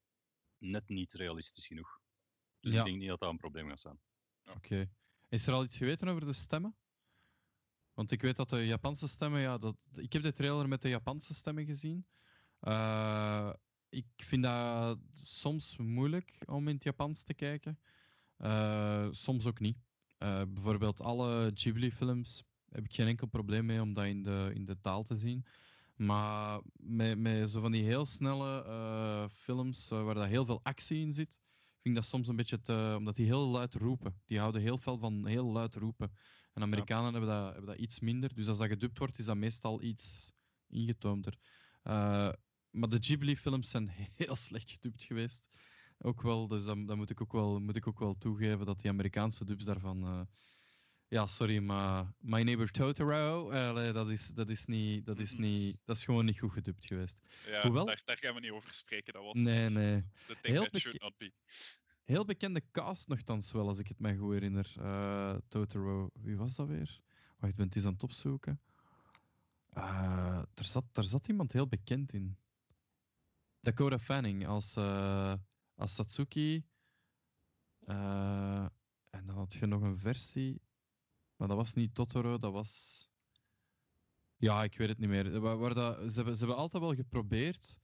[0.59, 1.99] net niet realistisch genoeg.
[2.59, 3.99] Dus ik denk niet dat dat een probleem gaat zijn.
[4.45, 4.89] Oké.
[5.29, 6.75] Is er al iets geweten over de stemmen?
[7.93, 10.89] Want ik weet dat de Japanse stemmen, ja, dat, ik heb de trailer met de
[10.89, 12.05] Japanse stemmen gezien.
[12.61, 13.53] Uh,
[13.89, 17.79] ik vind dat soms moeilijk om in het Japans te kijken.
[18.37, 19.77] Uh, soms ook niet.
[20.19, 24.65] Uh, bijvoorbeeld alle Ghibli-films heb ik geen enkel probleem mee om dat in de, in
[24.65, 25.45] de taal te zien.
[25.97, 30.99] Maar met, met zo van die heel snelle uh, films waar dat heel veel actie
[30.99, 31.39] in zit,
[31.81, 32.93] vind ik dat soms een beetje te...
[32.97, 34.21] Omdat die heel luid roepen.
[34.25, 36.11] Die houden heel veel van heel luid roepen.
[36.53, 38.35] En Amerikanen hebben, dat, hebben dat iets minder.
[38.35, 40.31] Dus als dat gedubt wordt, is dat meestal iets
[40.67, 41.37] ingetoomder.
[41.83, 42.31] Uh,
[42.69, 45.49] maar de Ghibli-films zijn heel slecht gedubt geweest.
[45.97, 48.91] Ook wel, dus dan, moet, ik ook wel, moet ik ook wel toegeven dat die
[48.91, 50.27] Amerikaanse dubs daarvan.
[51.09, 55.79] Ja, sorry, maar My Neighbor Totoro, uh, dat, is, dat, is niet, dat, is niet,
[55.85, 57.19] dat is gewoon niet goed gedubt geweest.
[57.45, 59.13] Ja, Hoewel, daar, daar gaan we niet over spreken.
[59.13, 60.01] Dat was nee, nee.
[60.01, 61.31] The thing heel that should not be.
[62.03, 64.75] Heel bekende cast nogthans wel, als ik het mij goed herinner.
[64.79, 67.01] Uh, Totoro, wie was dat weer?
[67.37, 68.61] Wacht, ik ben het eens aan het opzoeken.
[69.77, 72.37] Uh, er, zat, er zat iemand heel bekend in.
[73.59, 75.33] Dakota Fanning als, uh,
[75.75, 76.65] als Satsuki.
[79.09, 80.61] En dan had je nog een versie.
[81.37, 83.07] Maar dat was niet Totoro, dat was.
[84.37, 85.39] Ja, ik weet het niet meer.
[85.39, 87.79] Waar, dat, ze, hebben, ze hebben altijd wel geprobeerd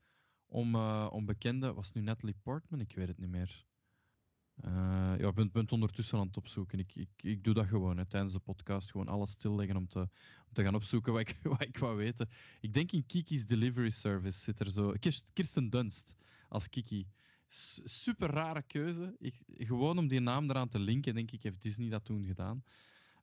[0.46, 1.72] om, uh, om bekende.
[1.72, 2.80] Was nu Natalie Portman?
[2.80, 3.64] Ik weet het niet meer.
[4.64, 6.78] Uh, ja, ik ben ondertussen aan het opzoeken.
[6.78, 8.90] Ik, ik, ik doe dat gewoon hè, tijdens de podcast.
[8.90, 10.00] Gewoon alles stilleggen om te,
[10.46, 12.28] om te gaan opzoeken wat ik, wat ik wou weten.
[12.60, 14.94] Ik denk in Kiki's Delivery Service zit er zo...
[15.32, 16.16] Kirsten Dunst
[16.48, 17.06] als Kiki.
[17.84, 19.16] super rare keuze.
[19.18, 22.64] Ik, gewoon om die naam eraan te linken, denk ik, heeft Disney dat toen gedaan.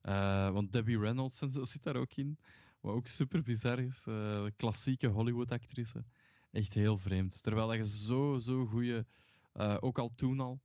[0.02, 2.38] Uh, want Debbie Reynolds en zo zit daar ook in.
[2.80, 4.06] Wat ook super bizar is.
[4.06, 6.04] Uh, klassieke Hollywood-actrice.
[6.50, 7.42] Echt heel vreemd.
[7.42, 9.06] Terwijl je zo, zo goede...
[9.80, 10.60] ook al toen al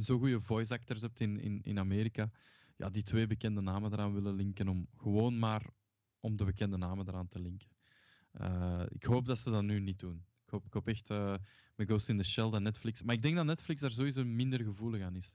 [0.00, 2.30] zo goede voice actors hebt in, in, in Amerika,
[2.76, 5.66] ja, die twee bekende namen eraan willen linken, om gewoon maar
[6.20, 7.68] om de bekende namen eraan te linken.
[8.88, 10.24] Ik hoop dat ze dat nu niet doen.
[10.44, 11.08] Ik hoop, ik hoop echt
[11.76, 13.02] met Ghost in the Shell dat Netflix.
[13.02, 15.34] Maar ik denk dat Netflix daar sowieso minder gevoelig aan is.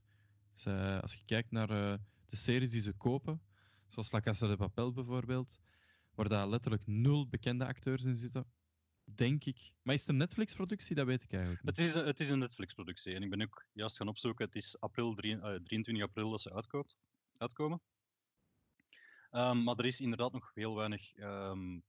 [0.53, 0.65] Dus,
[1.01, 1.99] als je kijkt naar
[2.31, 3.41] de series die ze kopen,
[3.87, 5.59] zoals La Casa de Papel bijvoorbeeld,
[6.15, 8.45] waar daar letterlijk nul bekende acteurs in zitten,
[9.15, 9.71] Denk ik.
[9.81, 10.95] Maar is het een Netflix-productie?
[10.95, 11.77] Dat weet ik eigenlijk niet.
[11.77, 13.13] Het is, het is een Netflix-productie.
[13.13, 14.45] En ik ben ook juist gaan opzoeken.
[14.45, 16.97] Het is april 3, uh, 23 april dat ze uitkoopt,
[17.37, 17.81] uitkomen.
[19.31, 21.83] Um, maar er is inderdaad nog heel weinig um,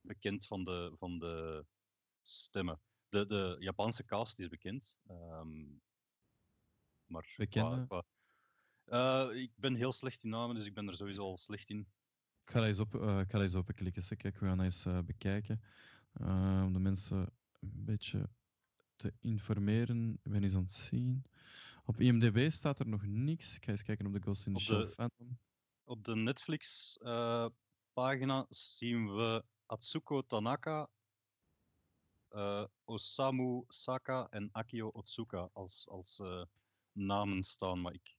[0.00, 1.66] bekend van de, van de
[2.22, 2.80] stemmen.
[3.08, 4.98] De, de Japanse cast is bekend.
[5.10, 5.82] Um,
[7.06, 8.04] maar qua,
[8.86, 11.78] uh, ik ben heel slecht in namen, dus ik ben er sowieso al slecht in.
[12.44, 14.16] Ik ga eens, op, uh, ik ga eens openklikken.
[14.16, 15.62] Kijk, we gaan eens uh, bekijken.
[16.62, 17.18] Om de mensen
[17.60, 18.28] een beetje
[18.96, 20.18] te informeren.
[20.22, 21.24] Ik ben eens aan het zien.
[21.84, 23.56] Op IMDb staat er nog niks.
[23.56, 25.38] Ik ga eens kijken op de Ghost in the Shell fandom.
[25.84, 27.46] Op de Netflix uh,
[27.92, 30.88] pagina zien we Atsuko Tanaka,
[32.84, 36.22] Osamu Saka en Akio Otsuka als, als
[36.92, 37.80] namen staan.
[37.80, 38.16] Maar ik,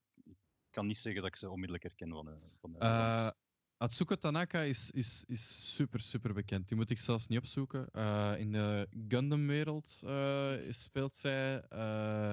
[0.76, 3.34] kan niet zeggen dat ik ze onmiddellijk herken van, van
[3.78, 6.68] Atsuko Tanaka is, is, is super, super bekend.
[6.68, 7.90] Die moet ik zelfs niet opzoeken.
[7.94, 11.64] Uh, in de Gundam-wereld uh, speelt zij.
[11.74, 12.32] Uh,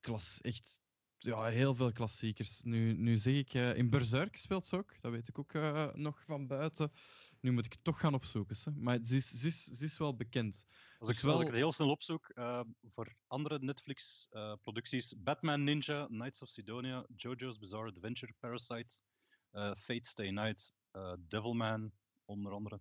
[0.00, 0.80] klas, echt
[1.18, 2.62] ja, heel veel klassiekers.
[2.62, 5.00] Nu, nu zeg ik, in Berserk speelt ze ook.
[5.00, 5.52] Dat weet ik ook
[5.94, 6.92] nog van buiten.
[7.40, 8.56] Nu moet ik het toch gaan opzoeken.
[8.64, 8.70] Hè.
[8.80, 10.66] Maar ze is, ze, is, ze is wel bekend.
[10.98, 12.60] Als ik, Dus als wel- ik het heel snel opzoek, eh,
[12.94, 19.02] voor andere Netflix-producties: Batman Ninja, Knights of Sidonia, JoJo's Bizarre Adventure, Parasite,
[19.50, 21.92] eh, Fate Stay Night, eh, Devilman,
[22.24, 22.80] onder andere.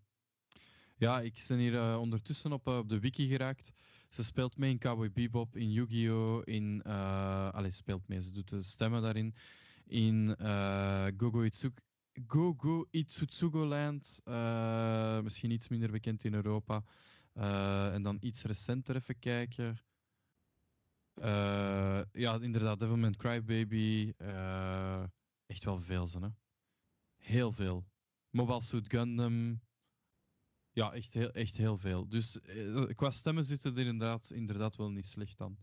[0.97, 3.73] Ja, ik ben hier eh, ondertussen op, eh, op de wiki geraakt.
[4.09, 6.41] Ze speelt mee in Cowboy Bebop, in Yu-Gi-Oh!
[6.45, 9.35] In, eh allee, speelt mee, ze doet de stemmen daarin.
[9.85, 11.41] In eh Gogo
[12.19, 16.83] Itsugo, Gogo Itsutsugo Land, eh, misschien iets minder bekend in Europa.
[17.33, 19.77] Eh, en dan iets recenter even kijken.
[21.13, 24.13] Eh, ja, inderdaad, Devilman Crybaby.
[25.45, 26.27] echt wel veel, ze, hè.
[27.17, 27.85] Heel veel.
[28.29, 29.61] Mobile Suit Gundam.
[30.71, 32.07] Ja, echt heel, echt heel veel.
[32.07, 32.39] Dus
[32.95, 35.57] qua stemmen zitten er inderdaad, inderdaad wel niet slecht aan.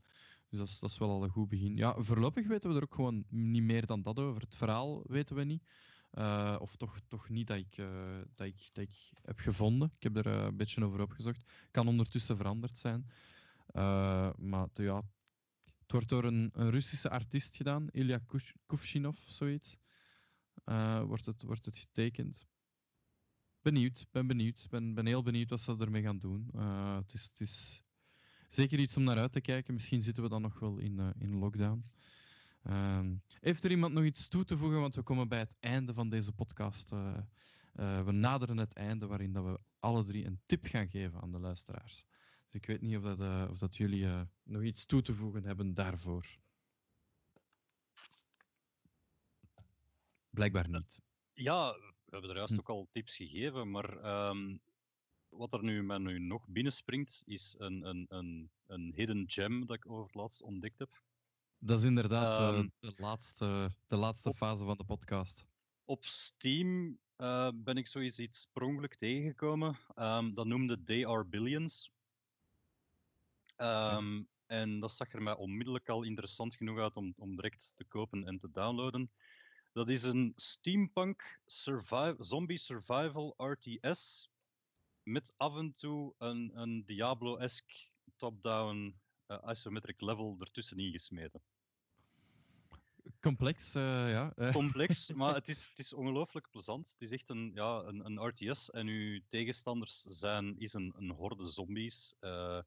[0.48, 1.76] Dus dat is wel al een goed begin.
[1.76, 4.42] Ja, voorlopig weten we er ook gewoon niet meer dan dat over.
[4.42, 5.62] Het verhaal weten we niet.
[6.16, 9.92] Eh, of toch, toch niet dat ik, eh, dat, ik, dat ik heb gevonden.
[9.96, 11.44] Ik heb er eh, een beetje over opgezocht.
[11.70, 13.10] Kan ondertussen veranderd zijn.
[14.36, 15.02] Maar ja,
[15.78, 18.20] het wordt door een, Russische artiest gedaan, Ilya
[18.66, 19.78] Kuvshinov, zoiets.
[21.04, 22.46] Wordt, het, wordt het getekend.
[23.62, 24.66] Benieuwd, ben benieuwd.
[24.70, 26.50] Ben, ben heel benieuwd wat ze ermee gaan doen.
[26.96, 27.82] Het, is, het is
[28.48, 29.74] zeker iets om naar uit te kijken.
[29.74, 31.84] Misschien zitten we dan nog wel in, in lockdown.
[32.66, 34.80] Ehm, heeft er iemand nog iets toe te voegen?
[34.80, 36.92] Want we komen bij het einde van deze podcast.
[36.92, 37.16] eh,
[37.72, 41.32] eh, we naderen het einde waarin dat we alle drie een tip gaan geven aan
[41.32, 42.04] de luisteraars.
[42.44, 44.06] Dus ik weet niet of, dat, eh, of dat jullie
[44.42, 46.26] nog iets toe te voegen hebben daarvoor.
[50.30, 51.00] Blijkbaar niet.
[51.32, 52.58] Ja, we hebben er juist Hm.
[52.58, 54.56] ook al tips gegeven, maar ehm,
[55.28, 59.76] wat er nu met nu nog binnenspringt, is een, een, een, een hidden gem dat
[59.76, 61.02] ik over het laatst ontdekt heb.
[61.58, 65.46] Dat is inderdaad eh, Ehm, de laatste, de laatste op- fase van de podcast.
[65.84, 69.76] Op Steam eh, ben ik zoiets iets per ongeluk tegengekomen.
[69.94, 71.92] Ehm, dat noemde They Are Billions.
[73.56, 77.84] Ehm, En dat zag er mij onmiddellijk al interessant genoeg uit om, om direct te
[77.84, 79.10] kopen en te downloaden.
[79.72, 84.30] Dat is een steampunk survive, zombie survival RTS.
[85.02, 87.76] Met af en toe een, een Diablo-esque
[88.16, 89.00] top-down
[89.46, 91.42] isometric level ertussenin gesmeten.
[93.20, 94.32] Complex, eh, ja.
[94.36, 94.52] eh.
[94.52, 96.90] complex, maar het is, het is ongelooflijk plezant.
[96.90, 101.10] Het is echt een, ja, een, een RTS en uw tegenstanders zijn, is een, een
[101.10, 102.14] horde zombies.
[102.20, 102.60] Eh,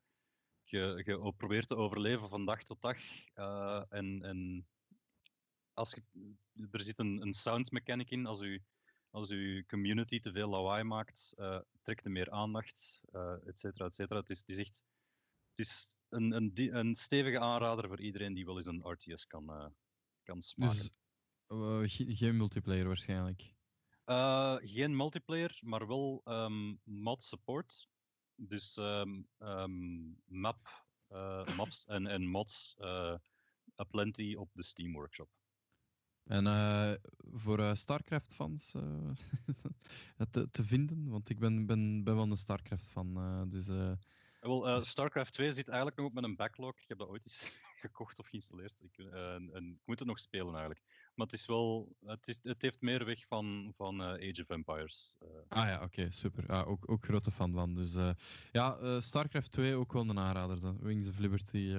[0.64, 2.98] je, je probeert te overleven van dag tot dag.
[3.34, 4.68] eh, en, en
[5.73, 6.03] als je,
[6.72, 8.26] er zit een, een sound mechanic in.
[8.26, 8.64] Als, u,
[9.10, 13.86] als uw community te veel lawaai maakt, eh, trekt er meer aandacht, eh et cetera,
[13.86, 14.19] et cetera.
[14.19, 14.84] Het is, het is echt
[15.60, 19.49] het is een, een, een stevige aanrader voor iedereen die wel eens een RTS kan,
[19.49, 19.65] eh,
[20.23, 20.77] kan smaken.
[20.77, 20.90] Dus
[21.48, 23.53] eh, ge- geen multiplayer waarschijnlijk.
[24.06, 27.88] Eh, geen multiplayer, maar wel ehm, mod support.
[28.36, 30.88] Dus ehm, ehm, map,
[31.56, 33.15] maps en, en mods uh,
[33.76, 35.30] aplenty op de Steam Workshop.
[36.23, 36.45] En
[37.34, 39.11] voor StarCraft-fans eh,
[40.31, 43.49] te, te vinden, want ik ben, ben, ben wel een StarCraft-fan.
[43.49, 43.68] dus
[44.39, 46.79] Wel, eh, StarCraft 2 zit eigenlijk nog op met een backlog.
[46.79, 47.51] Ik heb dat ooit eens
[47.85, 48.81] gekocht of geïnstalleerd.
[48.81, 50.83] Ik, eh, ik moet het nog spelen eigenlijk.
[51.15, 54.49] Maar het is wel, het, is, het heeft meer weg van, van eh, Age of
[54.49, 55.17] Empires.
[55.47, 56.65] Ah ja, oké, super.
[56.65, 57.73] Ook, ook grote fan van.
[57.73, 58.15] Dus
[58.51, 60.59] ja, StarCraft 2 ook wel een aanrader.
[60.59, 60.77] Dan.
[60.79, 61.75] Wings of Liberty.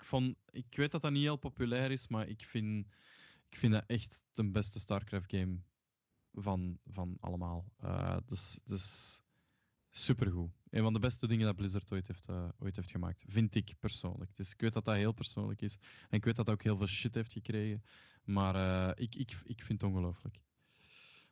[0.00, 2.86] ik, ik weet dat dat niet heel populair is, maar ik vind,
[3.48, 5.58] ik vind dat echt de beste StarCraft game
[6.32, 7.72] van, van allemaal.
[8.26, 9.20] Dus, dus
[9.90, 10.61] supergoed.
[10.72, 13.24] Een van de beste dingen dat Blizzard ooit heeft, eh, ooit heeft gemaakt.
[13.26, 14.36] Vind ik persoonlijk.
[14.36, 15.76] Dus ik weet dat dat heel persoonlijk is.
[16.08, 17.84] En ik weet dat dat ook heel veel shit heeft gekregen.
[18.24, 20.38] Maar eh, ik, ik, ik vind het ongelooflijk.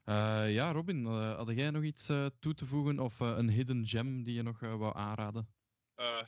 [0.04, 2.06] Eh, ja, Robin, had jij nog iets
[2.38, 5.48] toe te voegen of een hidden gem die je nog wou aanraden?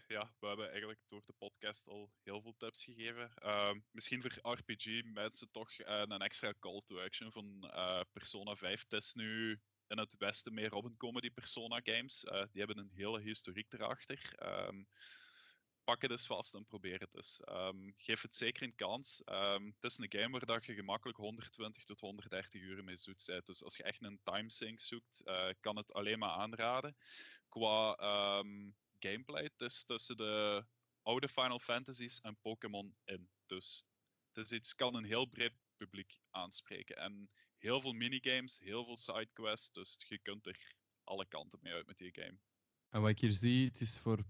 [0.08, 3.34] Ja, we hebben eigenlijk door de podcast al heel veel tips gegeven.
[3.34, 7.70] Ehm, misschien voor RPG mensen toch een extra call to action van
[8.12, 8.82] Persona 5.
[8.82, 9.60] Het is nu
[9.92, 12.24] in het Westen meer komen, die Persona games.
[12.24, 14.32] Eh, die hebben een hele historiek erachter.
[14.36, 14.84] Ehm,
[15.84, 17.40] pak het eens vast en probeer het eens.
[17.40, 19.22] Ehm, geef het zeker een kans.
[19.24, 23.24] Ehm, het is een game waar dat je gemakkelijk 120 tot 130 uur mee zoet
[23.26, 23.46] bent.
[23.46, 26.96] Dus als je echt een timesync zoekt, eh, kan het alleen maar aanraden.
[27.48, 27.96] Qua
[28.98, 30.64] gameplay, het is tussen de
[31.02, 33.30] oude Final Fantasies en Pokémon in.
[33.46, 33.84] Dus
[34.32, 36.96] het is iets, kan een heel breed publiek aanspreken.
[36.96, 37.30] En
[37.62, 40.74] heel veel minigames, heel veel sidequests, dus je kunt er
[41.04, 42.38] alle kanten mee uit met die game.
[42.88, 44.24] En wat ik hier zie, het is voor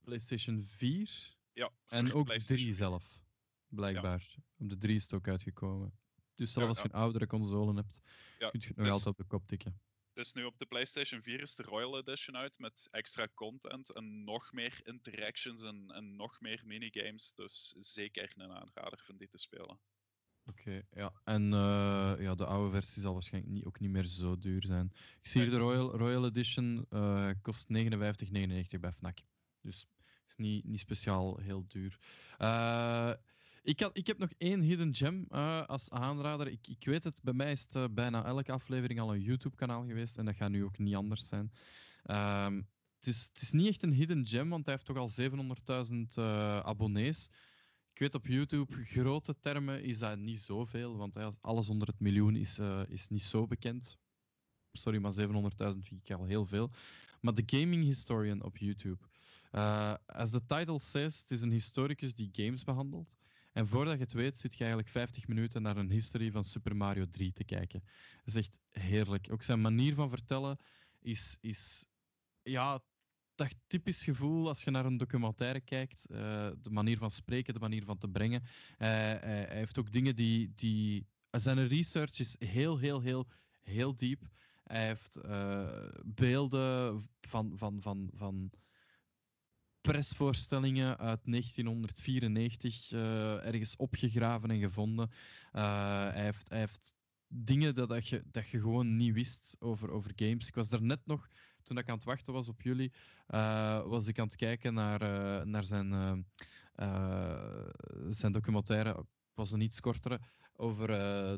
[0.00, 3.20] PlayStation 4 Ja, en ook PlayStation 3 zelf,
[3.68, 4.34] blijkbaar.
[4.58, 5.98] Op de 3 is het ook uitgekomen.
[6.34, 8.00] Dus zelfs Ja, als je een oudere console hebt,
[8.38, 9.80] kun je het nog dus- altijd op de kop tikken.
[10.12, 13.92] het is nu op de PlayStation 4 is de Royal Edition uit met extra content
[13.92, 17.34] en nog meer interactions en, en nog meer minigames.
[17.34, 19.80] Dus zeker een aanrader van die te spelen.
[20.46, 21.12] Oké, ja.
[21.24, 24.92] En uh, ja, de oude versie zal waarschijnlijk niet, ook niet meer zo duur zijn.
[25.20, 29.18] Ik zie hier de Royal, Royal Edition uh, kost 59,99 bij Fnac.
[29.60, 29.86] Dus
[30.26, 31.98] is niet, niet speciaal heel duur.
[32.38, 33.12] Uh,
[33.62, 35.26] ik, ik heb nog één hidden gem
[35.66, 36.48] als aanrader.
[36.48, 40.18] Ik, ik weet het, bij mij is bijna elke aflevering al een YouTube-kanaal geweest.
[40.18, 41.52] En dat gaat nu ook niet anders zijn.
[42.04, 45.10] Um, het, is, het is niet echt een hidden gem, want hij heeft toch al
[45.90, 47.30] 700.000 uh, abonnees.
[47.96, 52.36] Ik weet op YouTube, grote termen is dat niet zoveel, want alles onder het miljoen
[52.36, 53.98] is, uh, is niet zo bekend.
[54.72, 55.18] Sorry, maar 700.000
[55.58, 56.70] vind ik al heel veel.
[57.20, 58.98] Maar de Gaming Historian op YouTube.
[59.52, 63.16] Uh, as the title says, het is een historicus die games behandelt.
[63.52, 66.76] En voordat je het weet, zit je eigenlijk 50 minuten naar een history van Super
[66.76, 67.82] Mario 3 te kijken.
[68.24, 69.32] Dat is echt heerlijk.
[69.32, 70.58] Ook zijn manier van vertellen
[71.00, 71.86] is, is
[72.42, 72.80] ja,
[73.36, 76.06] dat typisch gevoel als je naar een documentaire kijkt.
[76.10, 76.18] Uh,
[76.62, 78.40] de manier van spreken, de manier van te brengen.
[78.42, 78.48] Uh,
[78.78, 81.06] hij, hij heeft ook dingen die, die.
[81.30, 83.26] Zijn research is heel, heel, heel,
[83.62, 84.22] heel diep.
[84.64, 85.20] Hij heeft
[86.04, 88.50] beelden van, van, van, van
[89.80, 95.10] persvoorstellingen uit 1994 uh, ergens opgegraven en gevonden.
[95.50, 96.94] Hij, heeft, hij heeft
[97.28, 100.48] dingen dat, dat, je, dat je gewoon niet wist over, over games.
[100.48, 101.28] Ik was daar net nog,
[101.66, 102.92] toen ik aan het wachten was op jullie,
[103.28, 105.00] uh, was ik aan het kijken naar,
[105.46, 106.26] naar zijn,
[108.08, 110.20] zijn documentaire, was een iets kortere,
[110.56, 110.86] over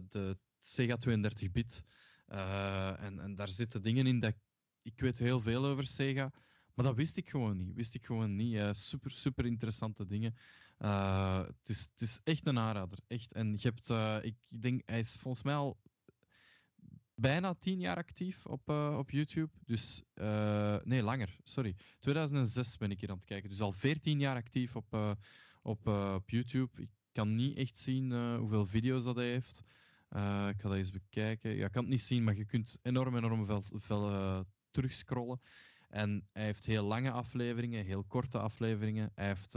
[0.09, 1.84] de Sega 32-bit.
[2.26, 4.34] en, en daar zitten dingen in dat
[4.82, 6.32] ik weet heel veel over Sega.
[6.74, 7.74] Maar dat wist ik gewoon niet.
[7.74, 8.76] Wist ik gewoon niet.
[8.76, 10.34] Super, super interessante dingen.
[10.78, 12.98] Het, is, is echt een aanrader.
[13.06, 13.32] Echt.
[13.32, 15.78] En je hebt, ik denk, hij is volgens mij al
[17.20, 19.51] bijna tien jaar actief op, op YouTube.
[19.65, 20.03] Dus,
[20.85, 21.36] nee, langer.
[21.45, 21.74] Sorry.
[21.99, 23.49] 2006 ben ik hier aan het kijken.
[23.49, 25.16] Dus al 14 jaar actief op,
[25.62, 26.82] op, op YouTube.
[26.82, 29.59] Ik kan niet echt zien hoeveel video's dat hij heeft.
[30.49, 31.57] ik ga dat eens bekijken.
[31.57, 35.40] Ja, ik kan het niet zien, maar je kunt enorm, enorm veel, veel terugscrollen.
[35.89, 39.11] En hij heeft heel lange afleveringen, heel korte afleveringen.
[39.15, 39.55] Hij heeft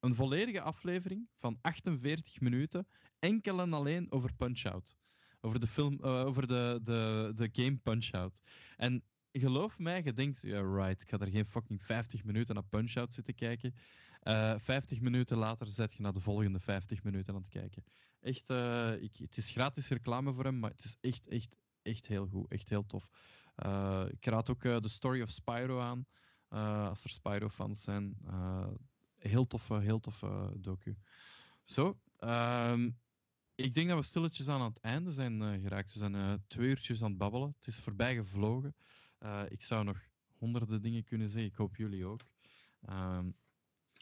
[0.00, 2.86] een volledige aflevering van 48 minuten,
[3.18, 4.96] enkel en alleen over Punch-Out.
[5.44, 8.40] Over de, film, uh, over de, de, de game Punch-Out.
[8.76, 9.02] En
[9.32, 13.12] geloof mij, je denkt, ja, right, ik ga er geen fucking 50 minuten naar Punch-Out
[13.12, 13.74] zitten kijken.
[14.22, 17.84] Uh, eh, 50 minuten later zet je naar de volgende 50 minuten aan het kijken.
[18.20, 18.50] Echt,
[19.02, 22.50] ik, het is gratis reclame voor hem, maar het is echt, echt, echt heel goed.
[22.50, 23.08] Echt heel tof.
[24.08, 26.06] Ik raad ook The Story of Spyro aan,
[26.88, 28.16] als er Spyro-fans zijn.
[29.18, 30.96] heel toffe, heel toffe docu.
[31.64, 32.98] Zo, um,
[33.54, 35.92] ik denk dat we stilletjes aan het einde zijn geraakt.
[35.92, 37.54] We zijn twee uurtjes aan het babbelen.
[37.56, 38.74] Het is voorbij gevlogen.
[39.48, 39.98] ik zou nog
[40.32, 41.50] honderden dingen kunnen zeggen.
[41.50, 42.20] Ik hoop jullie ook.
[42.90, 43.36] Um,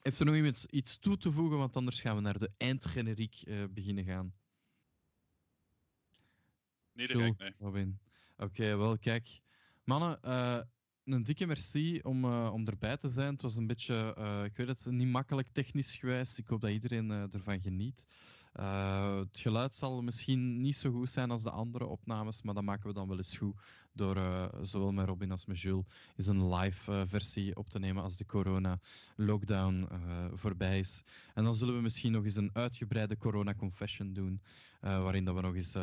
[0.02, 1.58] heeft er nog iemand iets toe te voegen?
[1.58, 4.34] Want anders gaan we naar de eindgeneriek beginnen gaan.
[6.92, 7.54] Niet direct, nee.
[7.58, 7.98] Robin.
[8.36, 9.40] Oké, okay, wel kijk.
[9.84, 10.18] Mannen,
[11.04, 13.32] een dikke merci om, uh, om erbij te zijn.
[13.32, 16.38] Het was een beetje, uh, ik weet het, niet makkelijk technisch geweest.
[16.38, 18.06] Ik hoop dat iedereen ervan geniet.
[18.52, 22.88] Het geluid zal misschien niet zo goed zijn als de andere opnames, maar dat maken
[22.88, 23.60] we dan wel eens goed
[23.92, 24.16] door
[24.62, 25.84] zowel met Robin als met Jules
[26.16, 29.88] eens een live versie op te nemen als de corona-lockdown
[30.34, 31.02] voorbij is.
[31.34, 34.42] En dan zullen we misschien nog eens een uitgebreide corona-confession doen,
[34.80, 35.76] waarin dat we nog eens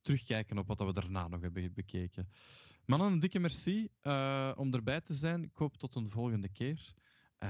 [0.00, 2.28] terugkijken op wat we daarna nog hebben bekeken.
[2.84, 3.88] Mannen, een dikke merci
[4.56, 5.42] om erbij te zijn.
[5.42, 6.94] Ik hoop tot een volgende keer.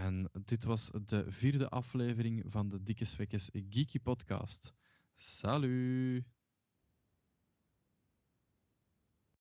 [0.03, 4.73] En dit was de vierde aflevering van de Dikke Svekkes Geeky Podcast.
[5.15, 6.36] Salut!